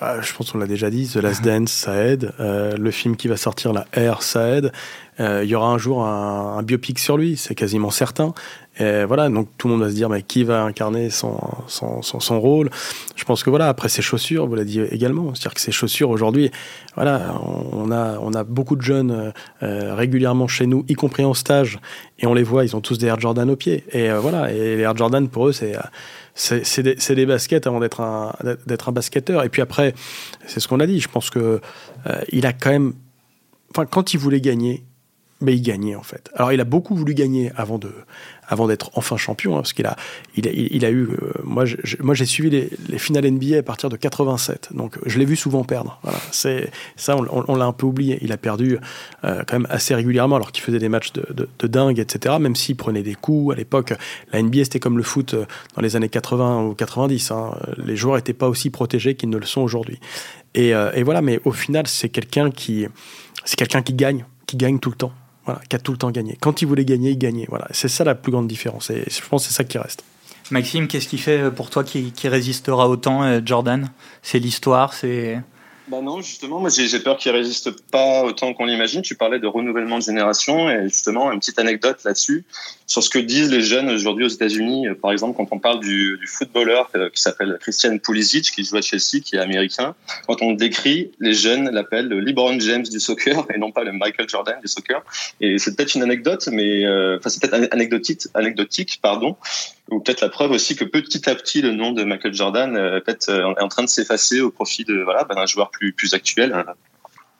Bah, 0.00 0.20
je 0.20 0.32
pense 0.32 0.52
qu'on 0.52 0.58
l'a 0.58 0.66
déjà 0.66 0.90
dit, 0.90 1.08
The 1.08 1.16
Last 1.16 1.44
Dance, 1.44 1.70
ça 1.70 1.94
aide. 2.04 2.32
Euh, 2.40 2.76
le 2.76 2.90
film 2.90 3.16
qui 3.16 3.28
va 3.28 3.36
sortir, 3.36 3.72
la 3.72 3.86
Air, 3.92 4.22
ça 4.22 4.48
aide. 4.48 4.72
Il 5.18 5.44
y 5.44 5.54
aura 5.54 5.68
un 5.68 5.76
jour 5.76 6.06
un 6.06 6.62
biopic 6.62 6.98
sur 6.98 7.18
lui, 7.18 7.36
c'est 7.36 7.54
quasiment 7.54 7.90
certain. 7.90 8.32
Et 8.78 9.04
voilà, 9.04 9.28
donc 9.28 9.48
tout 9.58 9.68
le 9.68 9.74
monde 9.74 9.82
va 9.82 9.90
se 9.90 9.94
dire, 9.94 10.08
mais 10.08 10.22
qui 10.22 10.44
va 10.44 10.62
incarner 10.62 11.10
son, 11.10 11.38
son, 11.66 12.02
son, 12.02 12.40
rôle? 12.40 12.70
Je 13.16 13.24
pense 13.24 13.42
que 13.42 13.50
voilà, 13.50 13.68
après 13.68 13.88
ses 13.88 14.00
chaussures, 14.00 14.46
vous 14.46 14.54
l'avez 14.54 14.68
dit 14.68 14.80
également, 14.80 15.34
c'est-à-dire 15.34 15.54
que 15.54 15.60
ses 15.60 15.72
chaussures 15.72 16.08
aujourd'hui, 16.08 16.50
voilà, 16.94 17.34
on 17.72 17.90
a, 17.90 18.18
on 18.20 18.32
a 18.32 18.44
beaucoup 18.44 18.76
de 18.76 18.82
jeunes 18.82 19.32
euh, 19.62 19.94
régulièrement 19.94 20.46
chez 20.46 20.66
nous, 20.66 20.84
y 20.88 20.94
compris 20.94 21.24
en 21.24 21.34
stage, 21.34 21.78
et 22.20 22.26
on 22.26 22.32
les 22.32 22.44
voit, 22.44 22.64
ils 22.64 22.76
ont 22.76 22.80
tous 22.80 22.96
des 22.96 23.06
Air 23.06 23.18
Jordan 23.18 23.50
au 23.50 23.56
pied. 23.56 23.84
Et 23.90 24.10
euh, 24.10 24.20
voilà, 24.20 24.52
et 24.52 24.76
les 24.76 24.82
Air 24.82 24.96
Jordan 24.96 25.28
pour 25.28 25.48
eux, 25.48 25.52
c'est 25.52 25.76
c'est 26.34 26.82
des, 26.82 26.94
des, 26.94 27.26
baskets 27.26 27.66
avant 27.66 27.80
d'être 27.80 28.00
un, 28.00 28.32
un 28.44 28.92
basketteur. 28.92 29.44
Et 29.44 29.48
puis 29.48 29.60
après, 29.60 29.94
c'est 30.46 30.60
ce 30.60 30.68
qu'on 30.68 30.80
a 30.80 30.86
dit. 30.86 31.00
Je 31.00 31.08
pense 31.08 31.28
que 31.28 31.60
euh, 32.06 32.20
il 32.30 32.46
a 32.46 32.52
quand 32.52 32.70
même, 32.70 32.94
enfin, 33.72 33.84
quand 33.84 34.14
il 34.14 34.18
voulait 34.18 34.40
gagner, 34.40 34.84
mais 35.40 35.54
il 35.54 35.62
gagnait 35.62 35.94
en 35.94 36.02
fait. 36.02 36.30
Alors 36.34 36.52
il 36.52 36.60
a 36.60 36.64
beaucoup 36.64 36.94
voulu 36.94 37.14
gagner 37.14 37.50
avant 37.56 37.78
de, 37.78 37.92
avant 38.50 38.66
d'être 38.66 38.90
enfin 38.94 39.16
champion, 39.16 39.54
hein, 39.54 39.60
parce 39.60 39.72
qu'il 39.72 39.86
a, 39.86 39.96
il 40.36 40.84
a, 40.84 40.90
eu, 40.90 41.04
euh, 41.04 41.32
moi, 41.44 41.64
je, 41.64 41.76
moi 42.00 42.14
j'ai 42.14 42.26
suivi 42.26 42.50
les, 42.50 42.70
les, 42.88 42.98
finales 42.98 43.30
NBA 43.30 43.58
à 43.58 43.62
partir 43.62 43.88
de 43.88 43.96
87, 43.96 44.70
donc 44.72 44.98
je 45.06 45.18
l'ai 45.18 45.24
vu 45.24 45.36
souvent 45.36 45.62
perdre. 45.62 46.00
C'est 46.32 46.70
ça, 46.96 47.16
on, 47.16 47.54
l'a 47.54 47.64
un 47.64 47.72
peu 47.72 47.86
oublié. 47.86 48.18
Il 48.22 48.32
a 48.32 48.36
perdu 48.36 48.78
euh, 49.24 49.44
quand 49.46 49.60
même 49.60 49.68
assez 49.70 49.94
régulièrement, 49.94 50.34
alors 50.34 50.50
qu'il 50.50 50.64
faisait 50.64 50.80
des 50.80 50.88
matchs 50.88 51.12
de, 51.12 51.66
dingue, 51.66 52.00
etc. 52.00 52.36
Même 52.40 52.56
s'il 52.56 52.76
prenait 52.76 53.04
des 53.04 53.14
coups 53.14 53.54
à 53.54 53.56
l'époque, 53.56 53.94
la 54.32 54.42
NBA 54.42 54.64
c'était 54.64 54.80
comme 54.80 54.98
le 54.98 55.04
foot 55.04 55.34
euh, 55.34 55.46
dans 55.76 55.82
les 55.82 55.94
années 55.94 56.08
80 56.08 56.64
ou 56.64 56.74
90. 56.74 57.30
Hein. 57.30 57.56
Les 57.78 57.94
joueurs 57.94 58.16
n'étaient 58.16 58.32
pas 58.32 58.48
aussi 58.48 58.70
protégés 58.70 59.14
qu'ils 59.14 59.30
ne 59.30 59.38
le 59.38 59.46
sont 59.46 59.60
aujourd'hui. 59.60 60.00
Et, 60.54 60.70
et 60.70 61.04
voilà, 61.04 61.22
mais 61.22 61.38
au 61.44 61.52
final, 61.52 61.86
c'est 61.86 62.08
quelqu'un 62.08 62.50
qui, 62.50 62.88
c'est 63.44 63.54
quelqu'un 63.54 63.82
qui 63.82 63.94
gagne, 63.94 64.24
qui 64.46 64.56
gagne 64.56 64.80
tout 64.80 64.90
le 64.90 64.96
temps. 64.96 65.12
Qui 65.68 65.76
a 65.76 65.78
tout 65.78 65.92
le 65.92 65.98
temps 65.98 66.10
gagné. 66.10 66.36
Quand 66.40 66.62
il 66.62 66.66
voulait 66.66 66.84
gagner, 66.84 67.10
il 67.10 67.18
gagnait. 67.18 67.46
Voilà, 67.48 67.66
c'est 67.70 67.88
ça 67.88 68.04
la 68.04 68.14
plus 68.14 68.32
grande 68.32 68.48
différence. 68.48 68.90
Et 68.90 69.04
je 69.08 69.20
pense 69.28 69.42
que 69.42 69.48
c'est 69.48 69.56
ça 69.56 69.64
qui 69.64 69.78
reste. 69.78 70.04
Maxime, 70.50 70.88
qu'est-ce 70.88 71.08
qui 71.08 71.18
fait 71.18 71.50
pour 71.50 71.70
toi 71.70 71.84
qui, 71.84 72.12
qui 72.12 72.28
résistera 72.28 72.88
autant, 72.88 73.22
euh, 73.22 73.40
Jordan? 73.44 73.90
C'est 74.22 74.40
l'histoire, 74.40 74.94
c'est 74.94 75.40
bah 75.90 76.00
non, 76.02 76.20
justement, 76.20 76.60
moi 76.60 76.70
j'ai 76.70 77.00
peur 77.00 77.16
qu'il 77.16 77.32
résiste 77.32 77.72
pas 77.90 78.22
autant 78.22 78.54
qu'on 78.54 78.66
l'imagine. 78.66 79.02
Tu 79.02 79.16
parlais 79.16 79.40
de 79.40 79.48
renouvellement 79.48 79.98
de 79.98 80.04
génération 80.04 80.70
et 80.70 80.84
justement 80.84 81.32
une 81.32 81.40
petite 81.40 81.58
anecdote 81.58 81.98
là-dessus 82.04 82.44
sur 82.86 83.02
ce 83.02 83.10
que 83.10 83.18
disent 83.18 83.50
les 83.50 83.60
jeunes 83.60 83.90
aujourd'hui 83.90 84.24
aux 84.24 84.28
États-Unis. 84.28 84.86
Par 85.02 85.10
exemple, 85.10 85.36
quand 85.36 85.48
on 85.50 85.58
parle 85.58 85.80
du, 85.80 86.16
du 86.16 86.26
footballeur 86.28 86.92
qui 87.12 87.20
s'appelle 87.20 87.58
Christian 87.60 87.98
Pulisic, 87.98 88.52
qui 88.52 88.62
joue 88.62 88.76
à 88.76 88.82
Chelsea, 88.82 89.20
qui 89.24 89.34
est 89.34 89.40
américain, 89.40 89.96
quand 90.28 90.42
on 90.42 90.50
le 90.50 90.56
décrit, 90.56 91.10
les 91.18 91.34
jeunes 91.34 91.68
l'appellent 91.70 92.08
le 92.08 92.20
LeBron 92.20 92.60
James 92.60 92.84
du 92.84 93.00
soccer 93.00 93.44
et 93.54 93.58
non 93.58 93.72
pas 93.72 93.82
le 93.82 93.90
Michael 93.90 94.28
Jordan 94.28 94.60
du 94.60 94.68
soccer. 94.68 95.02
Et 95.40 95.58
c'est 95.58 95.74
peut-être 95.74 95.96
une 95.96 96.04
anecdote, 96.04 96.48
mais 96.52 96.84
euh, 96.86 97.18
enfin 97.18 97.30
c'est 97.30 97.42
peut-être 97.42 97.72
anecdotique, 97.72 98.28
anecdotique, 98.34 99.00
pardon 99.02 99.36
ou 99.90 100.00
peut-être 100.00 100.20
la 100.20 100.28
preuve 100.28 100.52
aussi 100.52 100.76
que 100.76 100.84
petit 100.84 101.28
à 101.28 101.34
petit 101.34 101.62
le 101.62 101.72
nom 101.72 101.92
de 101.92 102.04
Michael 102.04 102.32
Jordan 102.32 102.76
euh, 102.76 103.00
peut-être 103.00 103.28
euh, 103.28 103.54
est 103.54 103.62
en 103.62 103.68
train 103.68 103.82
de 103.82 103.88
s'effacer 103.88 104.40
au 104.40 104.50
profit 104.50 104.84
de 104.84 105.02
voilà 105.02 105.24
d'un 105.24 105.46
joueur 105.46 105.70
plus 105.70 105.79
actuel. 106.12 106.64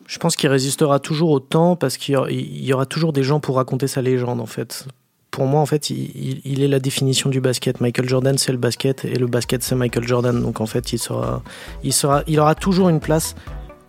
Je 0.07 0.19
pense 0.19 0.37
qu'il 0.37 0.49
résistera 0.49 0.99
toujours 0.99 1.31
au 1.31 1.41
temps 1.41 1.77
parce 1.77 1.97
qu'il 1.97 2.17
y 2.31 2.73
aura 2.73 2.87
toujours 2.87 3.13
des 3.13 3.23
gens 3.23 3.41
pour 3.41 3.57
raconter 3.57 3.87
sa 3.87 4.03
légende 4.03 4.41
en 4.41 4.47
fait. 4.47 4.87
Pour 5.31 5.47
moi, 5.47 5.61
en 5.61 5.67
fait, 5.67 5.91
il, 5.91 6.61
est 6.61 6.67
la 6.67 6.81
définition 6.81 7.31
du 7.31 7.41
basket. 7.41 7.81
Michael 7.81 8.09
Jordan, 8.09 8.37
c'est 8.37 8.51
le 8.51 8.59
basket, 8.59 9.05
et 9.05 9.15
le 9.15 9.29
basket, 9.29 9.63
c'est 9.63 9.77
Michael 9.77 10.07
Jordan. 10.07 10.43
Donc, 10.43 10.61
en 10.61 10.67
fait, 10.67 10.93
il 10.93 10.99
sera, 10.99 11.45
il 11.85 11.93
sera, 11.93 12.25
il 12.27 12.41
aura 12.41 12.57
toujours 12.57 12.89
une 12.89 12.99
place 12.99 13.37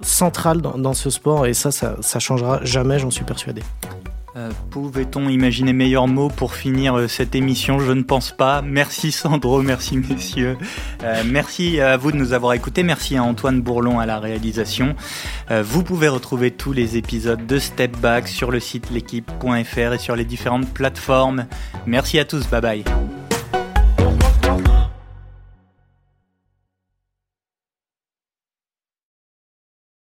centrale 0.02 0.62
dans, 0.62 0.94
ce 0.94 1.10
sport, 1.10 1.48
et 1.48 1.56
ça, 1.56 1.72
ça 1.72 2.20
changera 2.20 2.64
jamais, 2.64 3.00
j'en 3.00 3.10
suis 3.10 3.26
persuadé. 3.26 3.64
Euh, 4.36 4.52
Pouvait-on 4.70 5.28
imaginer 5.28 5.74
meilleur 5.74 6.08
mot 6.08 6.30
pour 6.30 6.56
finir 6.56 6.98
euh, 6.98 7.08
cette 7.08 7.36
émission? 7.36 7.80
Je 7.80 7.92
ne 7.92 8.04
pense 8.04 8.32
pas. 8.32 8.62
Merci 8.62 9.12
Sandro, 9.12 9.62
merci 9.62 9.98
messieurs. 9.98 10.58
Euh, 11.04 11.24
merci 11.26 11.82
à 11.82 11.98
vous 11.98 12.12
de 12.12 12.18
nous 12.18 12.34
avoir 12.34 12.54
écoutés. 12.54 12.84
Merci 12.84 13.18
à 13.18 13.24
Antoine 13.24 13.62
Bourlon 13.62 14.00
à 14.00 14.06
la 14.06 14.20
réalisation. 14.20 14.96
Vous 15.50 15.84
pouvez 15.84 16.08
retrouver 16.08 16.52
tous 16.52 16.72
les 16.72 16.96
épisodes 16.96 17.46
de 17.46 17.60
Step 17.60 17.98
Back 17.98 18.28
sur 18.28 18.52
le 18.52 18.60
site 18.62 18.90
l'équipe.fr 18.90 19.94
et 19.94 19.98
sur 19.98 20.16
les 20.16 20.24
différentes 20.24 20.70
plateformes. 20.74 21.46
Merci 21.86 22.20
à 22.20 22.26
tous. 22.26 22.48
Bye 22.48 22.62
bye. 22.62 22.84